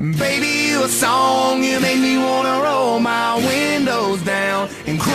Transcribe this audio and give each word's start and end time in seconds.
Baby, 0.00 0.70
you 0.70 0.82
a 0.82 0.88
song, 0.88 1.62
you 1.62 1.78
make 1.78 2.00
me 2.00 2.16
wanna 2.16 2.62
roll 2.62 2.98
my 3.00 3.36
windows 3.36 4.22
down 4.22 4.70
and 4.86 4.98
cruise. 4.98 5.12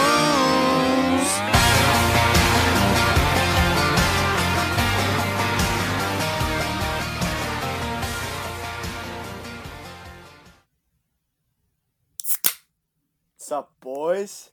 What's 13.33 13.51
up, 13.51 13.71
boys? 13.79 14.51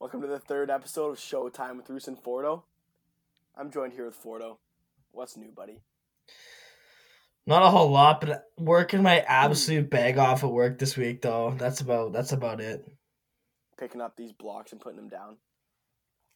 Welcome 0.00 0.20
to 0.22 0.26
the 0.26 0.40
third 0.40 0.68
episode 0.68 1.10
of 1.10 1.18
Showtime 1.18 1.76
with 1.76 1.88
Roos 1.88 2.08
and 2.08 2.18
Fordo. 2.20 2.64
I'm 3.56 3.70
joined 3.70 3.92
here 3.92 4.06
with 4.06 4.20
Fordo. 4.20 4.56
What's 5.12 5.36
new, 5.36 5.52
buddy? 5.52 5.82
Not 7.46 7.62
a 7.62 7.70
whole 7.70 7.90
lot, 7.90 8.20
but 8.20 8.44
working 8.58 9.02
my 9.02 9.20
absolute 9.20 9.90
bag 9.90 10.16
off 10.16 10.44
at 10.44 10.50
work 10.50 10.78
this 10.78 10.96
week 10.96 11.20
though. 11.20 11.54
That's 11.58 11.80
about 11.80 12.12
that's 12.12 12.32
about 12.32 12.60
it. 12.60 12.84
Picking 13.78 14.00
up 14.00 14.16
these 14.16 14.32
blocks 14.32 14.72
and 14.72 14.80
putting 14.80 14.96
them 14.96 15.08
down. 15.08 15.36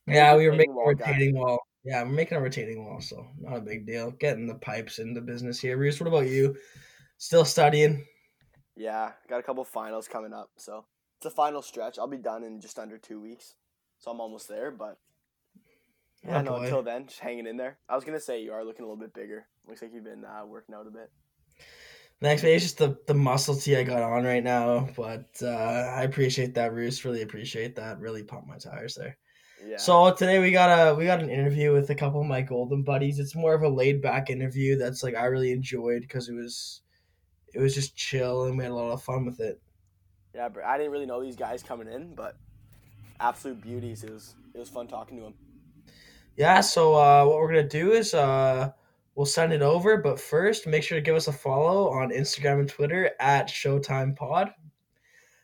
Yeah, 0.07 0.37
we 0.37 0.47
were 0.47 0.55
making 0.55 0.73
a 0.73 0.95
guy. 0.95 1.11
retaining 1.11 1.39
wall. 1.39 1.61
Yeah, 1.85 2.03
we're 2.03 2.11
making 2.11 2.37
a 2.37 2.41
retaining 2.41 2.85
wall, 2.85 3.01
so 3.01 3.27
not 3.41 3.57
a 3.57 3.61
big 3.61 3.87
deal. 3.87 4.11
Getting 4.13 4.47
the 4.47 4.57
pipes 4.57 4.99
into 4.99 5.21
business 5.21 5.61
here. 5.61 5.79
Reese, 5.79 6.01
what 6.01 6.09
about 6.09 6.27
you? 6.27 6.57
Still 7.19 7.45
studying? 7.45 8.05
Yeah, 8.77 9.13
got 9.29 9.41
a 9.41 9.43
couple 9.43 9.65
finals 9.65 10.09
coming 10.09 10.33
up, 10.33 10.51
so 10.57 10.85
it's 11.19 11.27
a 11.27 11.31
final 11.31 11.63
stretch. 11.63 11.99
I'll 11.99 12.07
be 12.07 12.17
done 12.19 12.45
in 12.45 12.61
just 12.61 12.79
under 12.79 12.99
two 12.99 13.21
weeks, 13.21 13.55
so 13.99 14.11
I'm 14.11 14.21
almost 14.21 14.49
there. 14.49 14.71
But 14.71 14.99
yeah, 16.25 16.39
Oh, 16.39 16.43
no, 16.43 16.57
until 16.57 16.83
then, 16.83 17.07
just 17.07 17.21
hanging 17.21 17.47
in 17.47 17.57
there. 17.57 17.79
I 17.89 17.95
was 17.95 18.05
gonna 18.05 18.21
say 18.21 18.43
you 18.43 18.53
are 18.53 18.65
looking 18.65 18.85
a 18.85 18.89
little 18.89 19.01
bit 19.01 19.15
bigger. 19.15 19.47
Looks 19.67 19.83
like 19.83 19.93
you've 19.93 20.05
been 20.05 20.25
uh, 20.25 20.45
working 20.47 20.75
out 20.75 20.87
a 20.87 20.91
bit. 20.91 21.11
Thanks, 22.21 22.43
mate. 22.43 22.55
It's 22.55 22.65
just 22.65 22.79
the, 22.79 22.97
the 23.07 23.15
muscle 23.15 23.55
tee 23.55 23.77
I 23.77 23.85
got 23.85 24.03
on 24.03 24.25
right 24.25 24.43
now, 24.43 24.89
but 24.97 25.29
uh, 25.41 25.47
I 25.47 26.03
appreciate 26.03 26.53
that, 26.55 26.73
Roos. 26.75 27.05
Really 27.05 27.23
appreciate 27.23 27.77
that. 27.77 28.01
Really 28.01 28.25
pumped 28.25 28.49
my 28.49 28.59
tires 28.59 28.97
there. 28.97 29.17
Yeah. 29.65 29.77
So 29.77 30.13
today 30.13 30.41
we 30.41 30.51
got 30.51 30.69
a 30.71 30.95
we 30.95 31.05
got 31.05 31.23
an 31.23 31.31
interview 31.31 31.73
with 31.73 31.91
a 31.91 31.95
couple 31.95 32.21
of 32.21 32.27
my 32.27 32.41
golden 32.43 32.83
buddies. 32.83 33.19
It's 33.19 33.37
more 33.37 33.55
of 33.55 33.63
a 33.63 33.69
laid 33.69 34.03
back 34.03 34.31
interview 34.31 34.77
that's 34.77 35.03
like 35.03 35.15
I 35.15 35.27
really 35.27 35.53
enjoyed 35.53 36.03
because 36.03 36.29
it 36.29 36.35
was 36.35 36.83
it 37.55 37.61
was 37.61 37.75
just 37.75 37.97
chill 37.97 38.45
and 38.45 38.57
we 38.57 38.65
had 38.65 38.73
a 38.73 38.75
lot 38.75 38.93
of 38.93 39.03
fun 39.03 39.25
with 39.25 39.41
it. 39.41 39.61
yeah, 40.35 40.49
but 40.49 40.65
I 40.65 40.77
didn't 40.77 40.93
really 40.93 41.07
know 41.07 41.23
these 41.23 41.37
guys 41.37 41.63
coming 41.63 41.89
in, 41.89 42.15
but 42.15 42.37
absolute 43.21 43.61
beauties. 43.63 44.05
It 44.05 44.13
was 44.13 44.35
it 44.55 44.59
was 44.59 44.69
fun 44.69 44.87
talking 44.89 45.17
to 45.19 45.23
them. 45.25 45.35
Yeah, 46.39 46.61
so 46.61 46.95
uh, 46.95 47.25
what 47.25 47.39
we're 47.39 47.49
gonna 47.49 47.69
do 47.69 47.91
is 47.91 48.15
uh, 48.15 48.71
we'll 49.17 49.27
send 49.27 49.53
it 49.53 49.61
over, 49.61 49.97
but 49.97 50.21
first 50.21 50.69
make 50.69 50.85
sure 50.85 50.97
to 50.97 51.03
give 51.03 51.17
us 51.17 51.27
a 51.27 51.33
follow 51.33 51.91
on 51.91 52.11
Instagram 52.11 52.61
and 52.61 52.69
Twitter 52.69 53.11
at 53.19 53.49
Showtime 53.49 54.15
Pod. 54.15 54.53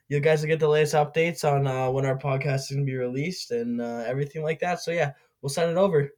You 0.09 0.21
guys 0.21 0.41
will 0.43 0.49
get 0.49 0.61
the 0.61 0.69
latest 0.69 0.95
updates 0.95 1.43
on 1.43 1.67
uh, 1.67 1.91
when 1.91 2.07
our 2.07 2.17
podcast 2.17 2.55
is 2.55 2.71
gonna 2.71 2.85
be 2.85 2.95
released 2.95 3.51
and 3.51 3.81
uh, 3.81 4.05
everything 4.07 4.45
like 4.45 4.61
that. 4.61 4.83
So 4.83 4.93
yeah, 4.93 5.15
we'll 5.43 5.51
send 5.51 5.73
it 5.73 5.77
over. 5.77 6.11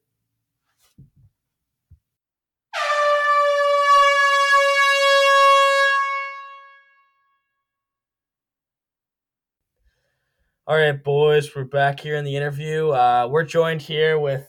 All 10.66 10.76
right, 10.76 11.02
boys, 11.02 11.54
we're 11.56 11.64
back 11.64 12.00
here 12.00 12.16
in 12.16 12.26
the 12.26 12.36
interview. 12.36 12.90
Uh, 12.90 13.26
we're 13.30 13.44
joined 13.44 13.80
here 13.80 14.18
with 14.18 14.46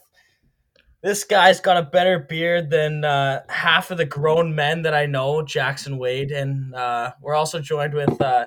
this 1.04 1.24
guy's 1.24 1.60
got 1.60 1.78
a 1.78 1.84
better 1.84 2.20
beard 2.20 2.70
than 2.70 3.04
uh, 3.04 3.42
half 3.50 3.92
of 3.92 3.98
the 3.98 4.06
grown 4.06 4.56
men 4.56 4.82
that 4.82 4.94
I 4.94 5.06
know, 5.06 5.42
Jackson 5.44 5.98
Wade, 5.98 6.32
and 6.32 6.74
uh, 6.74 7.14
we're 7.22 7.36
also 7.36 7.60
joined 7.60 7.94
with 7.94 8.20
uh, 8.20 8.46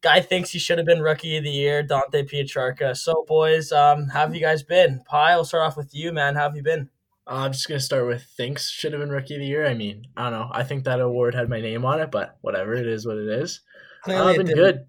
guy 0.00 0.20
thinks 0.20 0.50
he 0.50 0.58
should 0.58 0.78
have 0.78 0.86
been 0.86 1.02
rookie 1.02 1.36
of 1.36 1.44
the 1.44 1.50
year, 1.50 1.82
Dante 1.82 2.24
Pietrarca. 2.24 2.94
So, 2.96 3.24
boys, 3.26 3.72
um, 3.72 4.08
how 4.08 4.20
have 4.20 4.34
you 4.34 4.40
guys 4.40 4.62
been? 4.62 5.02
Pi, 5.04 5.32
I'll 5.32 5.44
start 5.44 5.66
off 5.66 5.76
with 5.76 5.94
you, 5.94 6.12
man. 6.12 6.34
How 6.36 6.42
have 6.42 6.56
you 6.56 6.62
been? 6.62 6.88
Uh, 7.26 7.44
I'm 7.44 7.52
just 7.52 7.68
gonna 7.68 7.80
start 7.80 8.06
with 8.06 8.22
thinks 8.22 8.70
should 8.70 8.92
have 8.92 9.00
been 9.00 9.10
rookie 9.10 9.34
of 9.34 9.40
the 9.40 9.46
year. 9.46 9.66
I 9.66 9.74
mean, 9.74 10.04
I 10.16 10.30
don't 10.30 10.38
know. 10.38 10.50
I 10.52 10.64
think 10.64 10.84
that 10.84 11.00
award 11.00 11.34
had 11.34 11.48
my 11.48 11.60
name 11.60 11.84
on 11.84 12.00
it, 12.00 12.10
but 12.10 12.38
whatever. 12.40 12.74
It 12.74 12.86
is 12.86 13.06
what 13.06 13.18
it 13.18 13.28
is. 13.28 13.60
Uh, 14.02 14.04
Clearly, 14.04 14.30
I've 14.30 14.46
been 14.46 14.54
good. 14.54 14.86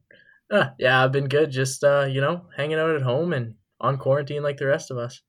Uh, 0.50 0.69
yeah, 0.77 1.03
I've 1.03 1.11
been 1.11 1.27
good. 1.27 1.51
Just 1.51 1.83
uh, 1.83 2.05
you 2.09 2.21
know, 2.21 2.45
hanging 2.55 2.77
out 2.77 2.95
at 2.95 3.01
home 3.01 3.33
and 3.33 3.55
on 3.79 3.97
quarantine 3.97 4.44
like 4.44 4.57
the 4.57 4.67
rest 4.67 4.91
of 4.91 4.97
us. 4.97 5.21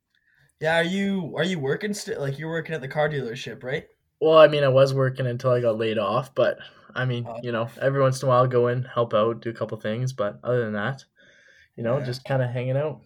Yeah, 0.63 0.77
are 0.77 0.85
you 0.85 1.35
are 1.37 1.43
you 1.43 1.59
working 1.59 1.93
still? 1.93 2.21
Like 2.21 2.39
you're 2.39 2.49
working 2.49 2.73
at 2.73 2.81
the 2.81 2.87
car 2.87 3.09
dealership, 3.09 3.65
right? 3.65 3.89
Well, 4.21 4.39
I 4.39 4.47
mean, 4.47 4.63
I 4.63 4.69
was 4.69 4.95
working 4.95 5.27
until 5.27 5.51
I 5.51 5.61
got 5.61 5.77
laid 5.77 5.99
off, 5.99 6.33
but 6.37 6.59
I 6.95 7.05
mean, 7.05 7.27
Oh. 7.29 7.41
you 7.43 7.51
know, 7.51 7.69
every 7.81 8.01
once 8.01 8.23
in 8.23 8.27
a 8.27 8.31
while, 8.31 8.47
go 8.47 8.69
in, 8.69 8.85
help 8.85 9.13
out, 9.13 9.41
do 9.41 9.51
a 9.51 9.53
couple 9.53 9.77
things. 9.81 10.13
But 10.13 10.39
other 10.45 10.63
than 10.63 10.75
that, 10.75 11.05
you 11.75 11.83
know, 11.83 11.99
Yeah. 11.99 12.05
just 12.05 12.25
kind 12.25 12.43
of 12.43 12.51
hanging 12.51 12.77
out. 12.77 13.01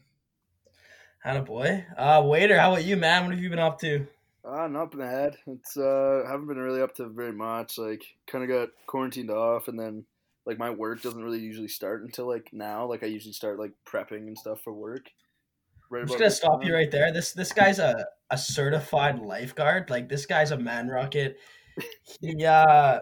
Had 1.23 1.39
a 1.39 1.43
boy. 1.43 1.87
Uh, 1.97 2.23
waiter, 2.27 2.59
how 2.59 2.73
about 2.73 2.85
you, 2.85 2.99
man? 2.99 3.25
What 3.25 3.33
have 3.33 3.43
you 3.43 3.49
been 3.49 3.59
up 3.59 3.81
to? 3.81 4.07
Uh, 4.45 4.69
not 4.69 4.91
been 4.91 5.01
ahead. 5.01 5.39
It's 5.47 5.79
uh, 5.79 6.25
haven't 6.27 6.49
been 6.49 6.59
really 6.59 6.83
up 6.83 6.95
to 6.97 7.09
very 7.09 7.33
much. 7.33 7.79
Like, 7.79 8.05
kind 8.27 8.45
of 8.45 8.51
got 8.51 8.69
quarantined 8.87 9.31
off, 9.31 9.69
and 9.69 9.81
then 9.81 10.05
like 10.45 10.59
my 10.59 10.69
work 10.69 11.01
doesn't 11.01 11.25
really 11.25 11.41
usually 11.41 11.69
start 11.69 12.03
until 12.03 12.27
like 12.29 12.51
now. 12.53 12.85
Like, 12.85 13.03
I 13.03 13.07
usually 13.07 13.33
start 13.33 13.59
like 13.59 13.73
prepping 13.87 14.27
and 14.29 14.37
stuff 14.39 14.61
for 14.61 14.75
work. 14.75 15.11
Right 15.91 16.03
I'm 16.03 16.09
just 16.09 16.19
gonna 16.19 16.31
stop 16.31 16.65
you 16.65 16.75
right 16.75 16.91
there. 16.91 17.13
This 17.13 17.33
this 17.33 17.53
guy's 17.53 17.79
a, 17.79 18.07
a 18.31 18.39
certified 18.39 19.19
lifeguard. 19.19 19.91
Like 19.91 20.09
this 20.09 20.27
guy's 20.27 20.51
a 20.51 20.59
man 20.59 20.89
rocket. 20.89 21.39
He 22.21 22.45
uh 22.45 23.01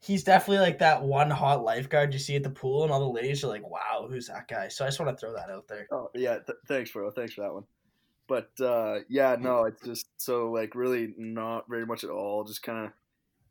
he's 0.00 0.24
definitely 0.24 0.62
like 0.62 0.78
that 0.80 1.02
one 1.02 1.30
hot 1.30 1.62
lifeguard 1.62 2.12
you 2.12 2.18
see 2.18 2.36
at 2.36 2.42
the 2.42 2.50
pool, 2.50 2.82
and 2.82 2.92
all 2.92 3.00
the 3.00 3.06
ladies 3.06 3.44
are 3.44 3.48
like, 3.48 3.68
"Wow, 3.68 4.08
who's 4.08 4.26
that 4.26 4.48
guy?" 4.48 4.68
So 4.68 4.84
I 4.84 4.88
just 4.88 5.00
want 5.00 5.16
to 5.16 5.20
throw 5.20 5.34
that 5.34 5.50
out 5.50 5.68
there. 5.68 5.86
Oh 5.92 6.10
yeah, 6.14 6.38
th- 6.38 6.58
thanks, 6.66 6.90
bro. 6.90 7.10
Thanks 7.10 7.34
for 7.34 7.42
that 7.42 7.54
one. 7.54 7.64
But 8.28 8.50
uh, 8.60 9.00
yeah, 9.08 9.36
no, 9.38 9.64
it's 9.64 9.84
just 9.84 10.06
so 10.16 10.50
like 10.50 10.74
really 10.74 11.14
not 11.16 11.68
very 11.68 11.86
much 11.86 12.04
at 12.04 12.10
all. 12.10 12.44
Just 12.44 12.62
kind 12.62 12.86
of 12.86 12.92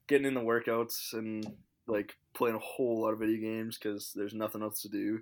getting 0.08 0.28
in 0.28 0.34
the 0.34 0.42
workouts 0.42 1.14
and 1.14 1.46
like 1.88 2.18
playing 2.34 2.56
a 2.56 2.60
whole 2.60 3.02
lot 3.02 3.14
of 3.14 3.20
video 3.20 3.38
games 3.42 3.78
because 3.78 4.12
there's 4.16 4.34
nothing 4.34 4.62
else 4.62 4.82
to 4.82 4.90
do. 4.90 5.20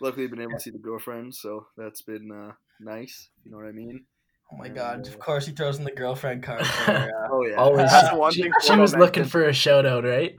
Luckily, 0.00 0.24
I've 0.24 0.30
been 0.30 0.40
able 0.40 0.52
to 0.52 0.60
see 0.60 0.70
the 0.70 0.78
girlfriend, 0.78 1.34
so 1.34 1.66
that's 1.76 2.02
been 2.02 2.30
uh, 2.30 2.52
nice. 2.80 3.28
You 3.44 3.50
know 3.50 3.58
what 3.58 3.66
I 3.66 3.72
mean? 3.72 4.04
Oh 4.52 4.56
my 4.56 4.68
god! 4.68 5.06
Of 5.06 5.18
course, 5.18 5.44
he 5.46 5.52
throws 5.52 5.78
in 5.78 5.84
the 5.84 5.90
girlfriend 5.90 6.42
card. 6.42 6.66
For, 6.66 6.90
uh, 6.92 7.28
Oh 7.30 7.44
yeah, 7.46 7.56
Always, 7.56 7.90
That's 7.90 8.14
one 8.14 8.32
she, 8.34 8.42
thing 8.42 8.52
she 8.62 8.70
Fordo 8.72 8.80
was 8.80 8.92
looking 8.92 9.22
mentioned. 9.22 9.30
for 9.32 9.44
a 9.44 9.52
shout 9.52 9.84
out, 9.86 10.04
right? 10.04 10.34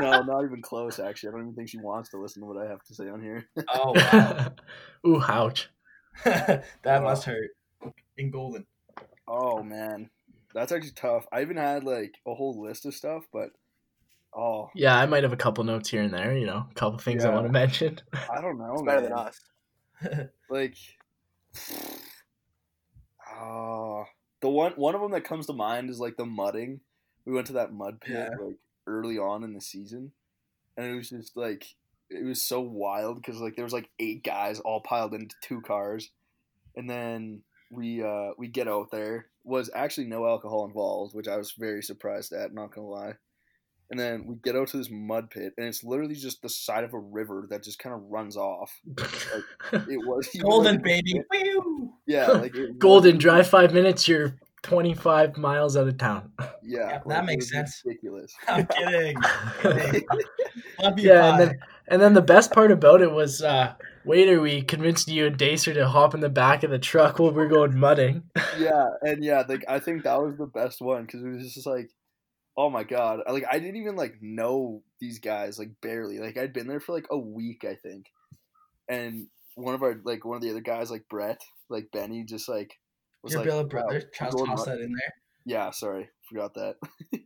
no, 0.00 0.22
not 0.22 0.44
even 0.44 0.62
close. 0.62 0.98
Actually, 1.00 1.30
I 1.30 1.32
don't 1.32 1.40
even 1.42 1.54
think 1.54 1.68
she 1.68 1.78
wants 1.78 2.10
to 2.10 2.18
listen 2.20 2.42
to 2.42 2.46
what 2.46 2.64
I 2.64 2.68
have 2.70 2.82
to 2.84 2.94
say 2.94 3.08
on 3.08 3.20
here. 3.20 3.44
oh 3.74 3.92
wow, 3.94 4.52
Ooh, 5.06 5.22
ouch. 5.22 5.68
that 6.24 6.64
must 7.02 7.24
hurt. 7.24 7.50
In 8.16 8.30
golden. 8.30 8.66
Oh 9.26 9.62
man, 9.62 10.10
that's 10.54 10.70
actually 10.70 10.92
tough. 10.92 11.26
I 11.32 11.40
even 11.42 11.56
had 11.56 11.82
like 11.82 12.14
a 12.26 12.34
whole 12.34 12.60
list 12.62 12.86
of 12.86 12.94
stuff, 12.94 13.24
but 13.32 13.50
oh, 14.36 14.68
Yeah, 14.76 14.96
I 14.96 15.06
might 15.06 15.22
have 15.24 15.32
a 15.32 15.36
couple 15.36 15.64
notes 15.64 15.88
here 15.88 16.02
and 16.02 16.12
there. 16.14 16.36
You 16.36 16.46
know, 16.46 16.66
a 16.70 16.74
couple 16.74 16.98
things 16.98 17.24
I 17.24 17.34
want 17.34 17.46
to 17.46 17.52
mention. 17.52 17.98
I 18.12 18.40
don't 18.40 18.58
know. 18.58 18.74
It's 18.74 18.82
better 18.82 19.00
than 19.02 19.12
us. 19.12 19.40
Like, 20.48 20.76
oh, 23.40 24.04
the 24.40 24.48
one 24.48 24.72
one 24.72 24.94
of 24.94 25.00
them 25.00 25.12
that 25.12 25.24
comes 25.24 25.46
to 25.46 25.52
mind 25.52 25.90
is 25.90 25.98
like 26.00 26.16
the 26.16 26.26
mudding. 26.26 26.80
We 27.24 27.32
went 27.32 27.46
to 27.48 27.52
that 27.54 27.72
mud 27.72 28.00
pit 28.00 28.16
Yeah. 28.16 28.44
like 28.44 28.56
early 28.86 29.18
on 29.18 29.44
in 29.44 29.52
the 29.52 29.60
season, 29.60 30.12
and 30.76 30.86
it 30.86 30.96
was 30.96 31.10
just 31.10 31.36
like 31.36 31.66
it 32.08 32.24
was 32.24 32.42
so 32.42 32.60
wild 32.60 33.16
because 33.16 33.40
like 33.40 33.56
there 33.56 33.64
was 33.64 33.72
like 33.72 33.88
eight 33.98 34.24
guys 34.24 34.60
all 34.60 34.80
piled 34.80 35.14
into 35.14 35.34
two 35.42 35.60
cars, 35.60 36.10
and 36.76 36.88
then 36.88 37.42
we 37.70 38.02
uh 38.02 38.30
we 38.38 38.48
get 38.48 38.68
out 38.68 38.90
there 38.90 39.26
was 39.44 39.70
actually 39.74 40.06
no 40.06 40.26
alcohol 40.26 40.66
involved, 40.66 41.14
which 41.14 41.28
I 41.28 41.36
was 41.36 41.52
very 41.52 41.82
surprised 41.82 42.32
at. 42.32 42.52
Not 42.52 42.74
gonna 42.74 42.86
lie. 42.86 43.14
And 43.90 43.98
then 43.98 44.24
we 44.26 44.36
get 44.36 44.54
out 44.54 44.68
to 44.68 44.76
this 44.76 44.88
mud 44.90 45.30
pit, 45.30 45.52
and 45.58 45.66
it's 45.66 45.82
literally 45.82 46.14
just 46.14 46.42
the 46.42 46.48
side 46.48 46.84
of 46.84 46.94
a 46.94 46.98
river 46.98 47.46
that 47.50 47.64
just 47.64 47.78
kind 47.80 47.94
of 47.94 48.02
runs 48.08 48.36
off. 48.36 48.72
It 49.72 49.98
was 50.06 50.28
you 50.34 50.44
were, 50.44 50.50
Golden 50.50 50.74
like, 50.76 50.84
baby. 50.84 51.20
Yeah, 52.06 52.26
like 52.32 52.54
it 52.54 52.78
Golden, 52.78 53.16
was- 53.16 53.22
drive 53.22 53.46
five 53.48 53.72
minutes. 53.74 54.06
You're 54.08 54.36
25 54.62 55.36
miles 55.38 55.76
out 55.76 55.88
of 55.88 55.98
town. 55.98 56.30
Yeah, 56.62 56.78
Yeah, 56.80 56.88
that 56.98 57.06
like, 57.06 57.18
it 57.22 57.26
makes 57.26 57.50
sense. 57.50 57.82
Ridiculous. 57.84 58.32
I'm 58.46 58.66
kidding. 58.66 59.16
kidding. 59.62 60.02
Love 60.80 60.98
you, 61.00 61.08
yeah, 61.08 61.30
and 61.32 61.40
then 61.40 61.58
and 61.88 62.00
then 62.02 62.14
the 62.14 62.22
best 62.22 62.52
part 62.52 62.70
about 62.70 63.02
it 63.02 63.10
was, 63.10 63.42
uh, 63.42 63.72
waiter, 64.04 64.40
we 64.40 64.62
convinced 64.62 65.08
you 65.08 65.26
and 65.26 65.36
Dacer 65.36 65.74
to 65.74 65.88
hop 65.88 66.14
in 66.14 66.20
the 66.20 66.28
back 66.28 66.62
of 66.62 66.70
the 66.70 66.78
truck 66.78 67.18
while 67.18 67.32
we 67.32 67.42
are 67.42 67.48
going 67.48 67.76
mudding. 67.76 68.22
yeah, 68.58 68.88
and 69.02 69.24
yeah, 69.24 69.42
like 69.48 69.64
I 69.68 69.80
think 69.80 70.04
that 70.04 70.22
was 70.22 70.36
the 70.36 70.46
best 70.46 70.80
one 70.80 71.06
because 71.06 71.24
it 71.24 71.28
was 71.28 71.52
just 71.54 71.66
like, 71.66 71.90
oh 72.60 72.68
my 72.68 72.84
god, 72.84 73.20
like 73.26 73.44
I 73.50 73.58
didn't 73.58 73.76
even 73.76 73.96
like 73.96 74.16
know 74.20 74.82
these 75.00 75.18
guys 75.18 75.58
like 75.58 75.70
barely. 75.80 76.18
Like 76.18 76.36
I'd 76.36 76.52
been 76.52 76.66
there 76.66 76.78
for 76.78 76.92
like 76.92 77.06
a 77.10 77.18
week, 77.18 77.64
I 77.64 77.74
think, 77.74 78.06
and 78.86 79.28
one 79.54 79.74
of 79.74 79.82
our 79.82 79.96
like 80.04 80.26
one 80.26 80.36
of 80.36 80.42
the 80.42 80.50
other 80.50 80.60
guys, 80.60 80.90
like 80.90 81.08
Brett, 81.08 81.40
like 81.70 81.90
Benny, 81.90 82.24
just 82.24 82.50
like 82.50 82.78
was 83.22 83.32
Your 83.32 83.40
like, 83.40 83.48
Billy 83.48 83.62
"Wow, 83.62 83.68
brother. 83.68 84.02
toss 84.14 84.34
mud-" 84.34 84.66
that 84.66 84.80
in 84.80 84.92
there. 84.92 85.14
Yeah, 85.46 85.70
sorry, 85.70 86.10
forgot 86.28 86.54
that. 86.54 86.76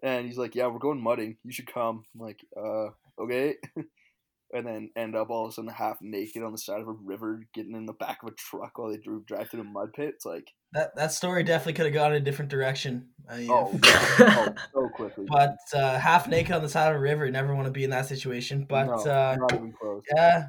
And 0.00 0.26
he's 0.26 0.38
like, 0.38 0.54
"Yeah, 0.54 0.68
we're 0.68 0.78
going 0.78 1.02
mudding. 1.02 1.38
You 1.42 1.50
should 1.50 1.72
come." 1.72 2.04
I'm 2.14 2.20
like, 2.20 2.38
"Uh, 2.56 2.90
okay." 3.20 3.56
and 4.52 4.64
then 4.64 4.90
end 4.96 5.16
up 5.16 5.28
all 5.28 5.46
of 5.46 5.50
a 5.50 5.52
sudden 5.52 5.70
half 5.70 5.98
naked 6.00 6.44
on 6.44 6.52
the 6.52 6.58
side 6.58 6.80
of 6.80 6.86
a 6.86 6.92
river, 6.92 7.40
getting 7.52 7.74
in 7.74 7.84
the 7.84 7.92
back 7.92 8.18
of 8.22 8.28
a 8.28 8.36
truck 8.36 8.78
while 8.78 8.90
they 8.90 8.98
drove 8.98 9.26
drive 9.26 9.50
through 9.50 9.64
the 9.64 9.68
mud 9.68 9.92
pit. 9.94 10.12
It's 10.14 10.24
like, 10.24 10.52
That 10.72 10.94
that 10.96 11.12
story 11.12 11.44
definitely 11.44 11.72
could 11.74 11.86
have 11.86 11.94
gone 11.94 12.12
in 12.12 12.20
a 12.20 12.24
different 12.24 12.50
direction. 12.50 13.08
I 13.28 13.38
mean, 13.38 13.50
oh, 13.50 13.70
yeah, 13.84 14.04
oh 14.20 14.54
so 14.74 14.88
quickly. 14.88 15.26
but 15.28 15.56
uh, 15.74 15.98
half 15.98 16.28
naked 16.28 16.52
on 16.52 16.62
the 16.62 16.68
side 16.68 16.90
of 16.90 16.96
a 16.96 17.00
river, 17.00 17.26
you 17.26 17.32
never 17.32 17.54
want 17.54 17.66
to 17.66 17.70
be 17.72 17.84
in 17.84 17.90
that 17.90 18.06
situation. 18.06 18.66
But 18.68 18.86
No, 18.86 18.92
uh, 18.94 19.36
not 19.38 19.52
even 19.54 19.72
close. 19.72 20.02
yeah, 20.14 20.48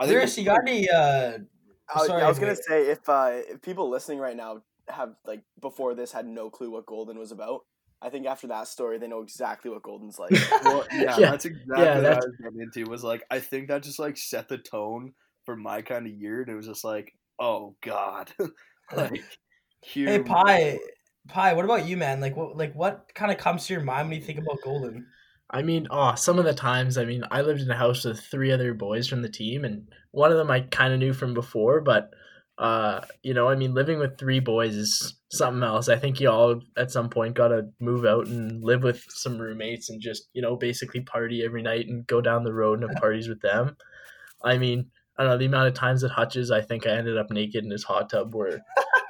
I 0.00 0.06
think 0.06 0.18
Lewis, 0.18 0.38
you 0.38 0.44
got 0.44 0.60
any? 0.66 0.88
Uh, 0.90 1.38
I, 1.94 2.06
Sorry, 2.06 2.22
I 2.22 2.28
was 2.28 2.38
gonna 2.38 2.56
say 2.56 2.88
if 2.90 3.08
uh, 3.08 3.30
if 3.48 3.62
people 3.62 3.88
listening 3.90 4.18
right 4.18 4.36
now 4.36 4.62
have 4.88 5.14
like 5.26 5.42
before 5.60 5.94
this 5.94 6.12
had 6.12 6.26
no 6.26 6.50
clue 6.50 6.70
what 6.70 6.84
Golden 6.86 7.18
was 7.18 7.32
about, 7.32 7.60
I 8.02 8.10
think 8.10 8.26
after 8.26 8.46
that 8.48 8.68
story 8.68 8.98
they 8.98 9.08
know 9.08 9.22
exactly 9.22 9.70
what 9.70 9.82
Golden's 9.82 10.18
like. 10.18 10.32
Well, 10.64 10.86
yeah, 10.92 11.18
Yeah. 11.18 11.30
that's 11.30 11.44
exactly 11.46 11.84
Yeah, 11.84 11.96
what 11.96 12.06
I 12.06 12.14
was 12.16 12.36
getting 12.42 12.60
into. 12.60 12.90
Was 12.90 13.04
like, 13.04 13.22
I 13.30 13.40
think 13.40 13.68
that 13.68 13.82
just 13.82 13.98
like 13.98 14.16
set 14.18 14.48
the 14.48 14.58
tone 14.58 15.12
for 15.46 15.56
my 15.56 15.82
kind 15.82 16.06
of 16.06 16.12
year, 16.12 16.40
and 16.42 16.50
it 16.50 16.54
was 16.54 16.66
just 16.66 16.84
like, 16.84 17.12
oh 17.38 17.76
god, 17.82 18.30
like 18.96 19.22
here. 19.84 20.08
hey, 20.08 20.18
we 20.18 20.24
pie, 20.24 20.78
pie. 21.28 21.52
What 21.54 21.64
about 21.64 21.86
you, 21.86 21.96
man? 21.96 22.20
Like, 22.20 22.36
what 22.36 22.56
like 22.56 22.74
what 22.74 23.10
kind 23.14 23.30
of 23.30 23.38
comes 23.38 23.66
to 23.66 23.74
your 23.74 23.82
mind 23.82 24.08
when 24.08 24.18
you 24.18 24.24
think 24.24 24.38
about 24.38 24.58
Golden? 24.62 25.06
I 25.50 25.62
mean, 25.62 25.86
oh, 25.90 26.14
some 26.14 26.38
of 26.38 26.44
the 26.44 26.54
times, 26.54 26.98
I 26.98 27.04
mean, 27.04 27.22
I 27.30 27.42
lived 27.42 27.60
in 27.60 27.70
a 27.70 27.76
house 27.76 28.04
with 28.04 28.20
three 28.20 28.50
other 28.50 28.74
boys 28.74 29.06
from 29.06 29.22
the 29.22 29.28
team, 29.28 29.64
and 29.64 29.86
one 30.10 30.32
of 30.32 30.38
them 30.38 30.50
I 30.50 30.60
kind 30.60 30.92
of 30.92 30.98
knew 30.98 31.12
from 31.12 31.34
before, 31.34 31.80
but, 31.80 32.10
uh, 32.58 33.02
you 33.22 33.34
know, 33.34 33.48
I 33.48 33.54
mean, 33.54 33.74
living 33.74 33.98
with 33.98 34.18
three 34.18 34.40
boys 34.40 34.74
is 34.74 35.16
something 35.30 35.62
else. 35.62 35.88
I 35.88 35.96
think 35.96 36.18
you 36.18 36.30
all 36.30 36.60
at 36.76 36.90
some 36.90 37.10
point 37.10 37.36
got 37.36 37.48
to 37.48 37.68
move 37.78 38.04
out 38.04 38.26
and 38.26 38.64
live 38.64 38.82
with 38.82 39.04
some 39.10 39.38
roommates 39.38 39.90
and 39.90 40.00
just, 40.00 40.28
you 40.32 40.42
know, 40.42 40.56
basically 40.56 41.02
party 41.02 41.44
every 41.44 41.62
night 41.62 41.86
and 41.86 42.06
go 42.06 42.20
down 42.20 42.44
the 42.44 42.54
road 42.54 42.80
and 42.80 42.90
have 42.90 43.00
parties 43.00 43.28
with 43.28 43.40
them. 43.40 43.76
I 44.42 44.56
mean, 44.58 44.90
I 45.16 45.22
don't 45.22 45.32
know, 45.32 45.38
the 45.38 45.46
amount 45.46 45.68
of 45.68 45.74
times 45.74 46.02
at 46.02 46.10
Hutch's, 46.10 46.50
I 46.50 46.62
think 46.62 46.86
I 46.86 46.90
ended 46.90 47.18
up 47.18 47.30
naked 47.30 47.64
in 47.64 47.70
his 47.70 47.84
hot 47.84 48.10
tub 48.10 48.34
were 48.34 48.60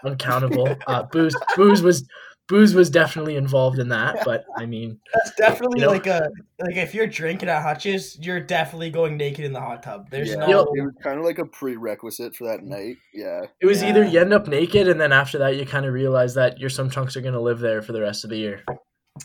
uncountable. 0.05 0.77
Uh, 0.87 1.03
booze, 1.05 1.37
booze 1.57 1.83
was. 1.83 2.07
Booze 2.47 2.75
was 2.75 2.91
definitely 2.91 3.37
involved 3.37 3.79
in 3.79 3.89
that, 3.89 4.19
but 4.23 4.45
I 4.55 4.67
mean, 4.67 5.01
That's 5.15 5.35
definitely 5.35 5.81
You 5.81 5.87
know- 5.87 5.93
like 5.93 6.07
a 6.07 6.29
like 6.61 6.77
if 6.77 6.95
you're 6.95 7.07
drinking 7.07 7.49
at 7.49 7.63
Hutch's, 7.63 8.19
you're 8.21 8.39
definitely 8.39 8.91
going 8.91 9.17
naked 9.17 9.47
in 9.47 9.55
the 9.55 9.63
hot 9.63 9.83
tub. 9.83 10.11
There's 10.11 10.29
yeah, 10.29 10.35
no. 10.45 10.65
it 10.75 10.83
was 10.83 10.93
kind 11.03 11.19
of 11.19 11.25
like 11.25 11.39
a 11.39 11.47
prerequisite 11.47 12.37
for 12.37 12.45
that 12.49 12.63
night. 12.63 12.97
Yeah, 13.15 13.47
It 13.63 13.67
was 13.67 13.83
either 13.83 14.05
you 14.05 14.21
end 14.21 14.35
up 14.35 14.47
naked, 14.47 14.89
and 14.89 15.01
then 15.01 15.11
after 15.11 15.39
that, 15.39 15.57
you 15.57 15.65
kind 15.65 15.87
of 15.87 15.95
realize 15.95 16.35
that 16.35 16.59
your 16.61 16.69
swim 16.69 16.91
trunks 16.91 17.17
are 17.17 17.23
going 17.23 17.33
to 17.33 17.41
live 17.41 17.61
there 17.61 17.81
for 17.81 17.93
the 17.93 18.03
rest 18.03 18.25
of 18.25 18.31
the 18.31 18.37
year. 18.37 18.63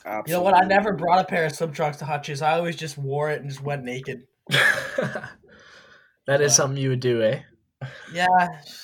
absolutely. 0.06 0.24
You 0.32 0.34
know 0.38 0.42
what? 0.42 0.54
I 0.56 0.66
never 0.66 0.94
brought 0.94 1.20
a 1.20 1.26
pair 1.26 1.44
of 1.46 1.52
swim 1.54 1.74
trunks 1.74 1.98
to 1.98 2.06
Hutch's. 2.06 2.42
I 2.42 2.54
always 2.54 2.78
just 2.78 2.98
wore 2.98 3.30
it 3.32 3.42
and 3.42 3.50
just 3.50 3.62
went 3.62 3.84
naked. 3.84 4.22
that 4.50 6.40
is 6.40 6.40
Yeah. 6.42 6.48
something 6.48 6.82
you 6.82 6.90
would 6.90 7.00
do, 7.02 7.22
eh? 7.22 7.42
Yeah, 8.14 8.28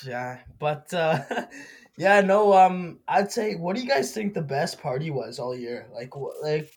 yeah, 0.06 0.38
but 0.58 0.92
uh, 0.92 1.20
yeah, 1.96 2.20
no. 2.20 2.52
Um, 2.52 2.98
I'd 3.08 3.30
say, 3.32 3.54
what 3.54 3.76
do 3.76 3.82
you 3.82 3.88
guys 3.88 4.12
think 4.12 4.34
the 4.34 4.42
best 4.42 4.80
party 4.80 5.10
was 5.10 5.38
all 5.38 5.56
year? 5.56 5.88
Like, 5.94 6.12
wh- 6.14 6.42
like, 6.42 6.70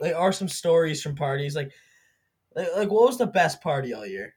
like, 0.00 0.14
are 0.14 0.32
some 0.32 0.48
stories 0.48 1.02
from 1.02 1.14
parties? 1.14 1.56
Like, 1.56 1.70
like, 2.54 2.68
like, 2.76 2.90
what 2.90 3.06
was 3.06 3.18
the 3.18 3.26
best 3.26 3.60
party 3.62 3.94
all 3.94 4.06
year? 4.06 4.34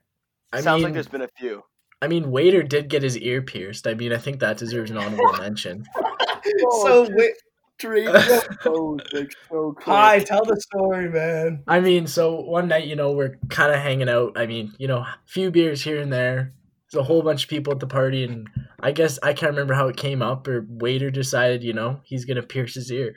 I 0.54 0.62
Sounds 0.62 0.78
mean, 0.78 0.84
like 0.86 0.94
there's 0.94 1.08
been 1.08 1.22
a 1.22 1.30
few. 1.38 1.64
I 2.02 2.08
mean, 2.08 2.30
Waiter 2.32 2.64
did 2.64 2.90
get 2.90 3.04
his 3.04 3.18
ear 3.18 3.42
pierced. 3.42 3.88
I 3.88 3.94
mean, 3.94 4.14
I 4.14 4.18
think 4.18 4.40
that 4.40 4.58
deserves 4.58 4.92
an 4.92 4.98
honorable 4.98 5.34
mention. 5.40 5.86
so, 6.84 7.08
wait, 7.10 7.34
Straight 7.78 8.08
so 8.64 8.98
like 9.12 9.32
so 9.50 9.74
quick. 9.74 9.86
hi, 9.86 10.20
tell 10.20 10.46
the 10.46 10.56
story, 10.62 11.10
man. 11.10 11.62
I 11.68 11.82
mean, 11.82 12.08
so 12.08 12.40
one 12.40 12.70
night, 12.70 12.88
you 12.88 12.96
know, 12.96 13.12
we're 13.12 13.38
kind 13.50 13.74
of 13.74 13.82
hanging 13.82 14.08
out. 14.08 14.38
I 14.38 14.46
mean, 14.46 14.74
you 14.78 14.88
know, 14.88 15.00
a 15.00 15.18
few 15.26 15.52
beers 15.52 15.84
here 15.84 16.02
and 16.02 16.12
there. 16.12 16.54
There's 16.90 17.02
a 17.02 17.04
whole 17.04 17.22
bunch 17.22 17.44
of 17.44 17.50
people 17.50 17.74
at 17.74 17.82
the 17.82 17.88
party, 17.88 18.24
and 18.24 18.48
I 18.86 18.92
guess 18.92 19.18
I 19.24 19.34
can't 19.34 19.50
remember 19.50 19.74
how 19.74 19.88
it 19.88 19.98
came 19.98 20.22
up. 20.22 20.48
Or 20.48 20.64
waiter 20.70 21.10
decided, 21.10 21.64
you 21.64 21.74
know, 21.74 22.02
he's 22.04 22.24
gonna 22.24 22.44
pierce 22.44 22.76
his 22.76 22.92
ear. 22.92 23.16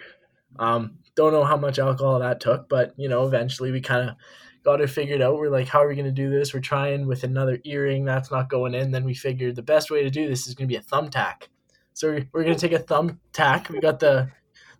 Um, 0.59 1.01
don't 1.15 1.35
know 1.35 1.45
how 1.45 1.59
much 1.59 1.79
alcohol 1.79 2.19
that 2.21 2.41
took, 2.41 2.71
but 2.71 2.95
you 2.97 3.07
know, 3.07 3.27
eventually 3.27 3.71
we 3.71 3.83
kind 3.83 4.09
of 4.09 4.17
got 4.65 4.81
it 4.81 4.89
figured 4.89 5.21
out. 5.21 5.37
We're 5.37 5.51
like, 5.51 5.69
how 5.69 5.83
are 5.83 5.89
we 5.89 5.95
gonna 5.95 6.11
do 6.11 6.31
this? 6.31 6.55
We're 6.55 6.61
trying 6.61 7.07
with 7.07 7.23
another 7.23 7.59
earring 7.65 8.07
that's 8.07 8.31
not 8.31 8.49
going 8.49 8.73
in. 8.73 8.93
Then 8.93 9.05
we 9.05 9.13
figured 9.13 9.57
the 9.57 9.63
best 9.63 9.91
way 9.91 10.03
to 10.03 10.09
do 10.09 10.27
this 10.27 10.47
is 10.47 10.55
gonna 10.55 10.69
be 10.69 10.77
a 10.77 10.81
thumbtack. 10.81 11.49
So 11.93 12.13
we're, 12.13 12.29
we're 12.33 12.45
gonna 12.45 12.55
take 12.55 12.73
a 12.73 12.79
thumbtack. 12.79 13.69
We 13.69 13.81
got 13.81 14.01
the 14.01 14.31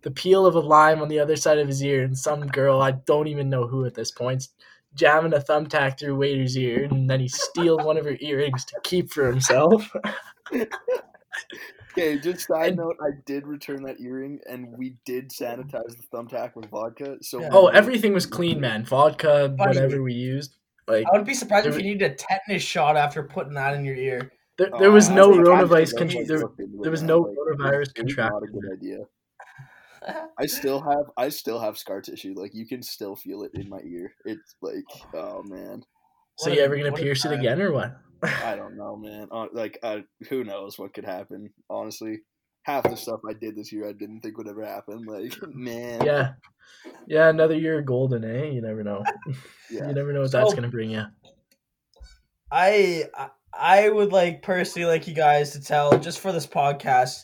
the 0.01 0.09
peel 0.09 0.47
of 0.47 0.55
a 0.55 0.59
lime 0.59 1.03
on 1.03 1.09
the 1.09 1.19
other 1.19 1.35
side 1.35 1.59
of 1.59 1.67
his 1.67 1.83
ear, 1.83 2.01
and 2.03 2.17
some 2.17 2.47
girl 2.47 2.81
I 2.81 2.93
don't 2.93 3.27
even 3.27 3.47
know 3.47 3.67
who 3.67 3.85
at 3.85 3.93
this 3.93 4.09
point 4.09 4.47
jamming 4.95 5.33
a 5.33 5.39
thumbtack 5.39 5.99
through 5.99 6.15
Waiter's 6.17 6.57
ear, 6.57 6.85
and 6.85 7.09
then 7.09 7.19
he 7.19 7.27
steals 7.27 7.83
one 7.83 7.97
of 7.97 8.05
her 8.05 8.17
earrings 8.19 8.65
to 8.65 8.79
keep 8.83 9.11
for 9.11 9.27
himself. 9.27 9.89
Okay, 11.93 12.19
just 12.19 12.47
side 12.47 12.69
And- 12.69 12.77
note, 12.77 12.97
I 13.01 13.09
did 13.25 13.47
return 13.47 13.83
that 13.83 13.99
earring, 13.99 14.39
and 14.47 14.67
we 14.77 14.95
did 15.05 15.31
sanitize 15.31 15.95
the 15.97 16.03
thumbtack 16.13 16.55
with 16.55 16.69
vodka. 16.69 17.17
So 17.21 17.41
Yeah. 17.41 17.49
oh, 17.51 17.67
everything 17.67 18.13
was 18.13 18.25
clean, 18.27 18.59
man. 18.59 18.85
Vodka, 18.85 19.53
whatever 19.57 20.01
we 20.03 20.13
used. 20.13 20.55
Like 20.87 21.05
I 21.11 21.17
would 21.17 21.25
be 21.25 21.33
surprised 21.33 21.65
if 21.65 21.77
you 21.77 21.83
needed 21.83 22.11
a 22.11 22.15
tetanus 22.15 22.61
shot 22.61 22.95
after 22.95 23.23
putting 23.23 23.53
that 23.55 23.73
in 23.73 23.83
your 23.85 23.95
ear. 23.95 24.31
there, 24.57 24.73
Uh, 24.73 24.77
there 24.79 24.91
was 24.91 25.09
I 25.09 25.15
no 25.15 25.31
coronavirus. 25.31 25.89
should 25.89 25.97
Con- 25.97 26.25
there, 26.27 26.39
looked 26.39 26.59
into 26.59 26.77
it, 26.77 26.81
there 26.83 26.91
was 26.91 27.01
no 27.01 27.19
like, 27.21 27.31
it 27.31 27.37
was- 27.39 27.57
coronavirus 27.57 27.91
It 27.95 28.03
was 28.05 28.17
not 28.17 28.43
a 28.43 28.47
good 28.47 28.71
idea. 28.73 28.97
I 30.39 30.45
still 30.45 30.81
have 30.81 31.05
I 31.17 31.29
still 31.29 31.59
have 31.59 31.77
scar 31.77 32.01
tissue. 32.01 32.33
Like 32.35 32.53
you 32.53 32.65
can 32.67 32.81
still 32.83 33.15
feel 33.15 33.43
it 33.43 33.51
in 33.53 33.69
my 33.69 33.79
ear. 33.85 34.13
It's 34.25 34.55
like 34.61 34.85
oh 35.13 35.43
man, 35.43 35.83
So 36.37 36.49
What 36.49 36.55
you 36.55 36.61
a- 36.61 36.65
ever 36.65 36.77
gonna 36.77 36.91
pierce 36.93 37.25
it 37.25 37.31
again 37.31 37.61
or 37.61 37.71
what? 37.71 37.97
I 38.23 38.55
don't 38.55 38.75
know, 38.77 38.97
man. 38.97 39.27
Uh, 39.31 39.45
like 39.53 39.79
uh, 39.83 39.99
who 40.29 40.43
knows 40.43 40.77
what 40.77 40.93
could 40.93 41.05
happen? 41.05 41.51
Honestly, 41.69 42.19
half 42.63 42.83
the 42.83 42.95
stuff 42.97 43.21
I 43.29 43.33
did 43.33 43.55
this 43.55 43.71
year 43.71 43.87
I 43.87 43.93
didn't 43.93 44.21
think 44.21 44.37
would 44.37 44.47
ever 44.49 44.65
happen. 44.65 45.05
Like 45.05 45.33
man, 45.53 46.05
yeah, 46.05 46.31
yeah. 47.07 47.29
Another 47.29 47.55
year 47.55 47.79
of 47.79 47.85
golden, 47.85 48.23
eh? 48.25 48.45
You 48.51 48.61
never 48.61 48.83
know. 48.83 49.03
yeah. 49.71 49.87
You 49.87 49.93
never 49.93 50.11
know 50.13 50.21
what 50.21 50.31
that's 50.31 50.53
gonna 50.53 50.67
bring 50.69 50.91
you. 50.91 51.03
I 52.51 53.05
I- 53.15 53.29
I 53.51 53.89
would 53.89 54.11
like 54.13 54.43
personally 54.43 54.87
like 54.87 55.07
you 55.07 55.15
guys 55.15 55.51
to 55.53 55.61
tell 55.61 55.97
just 55.97 56.19
for 56.19 56.31
this 56.31 56.45
podcast, 56.45 57.23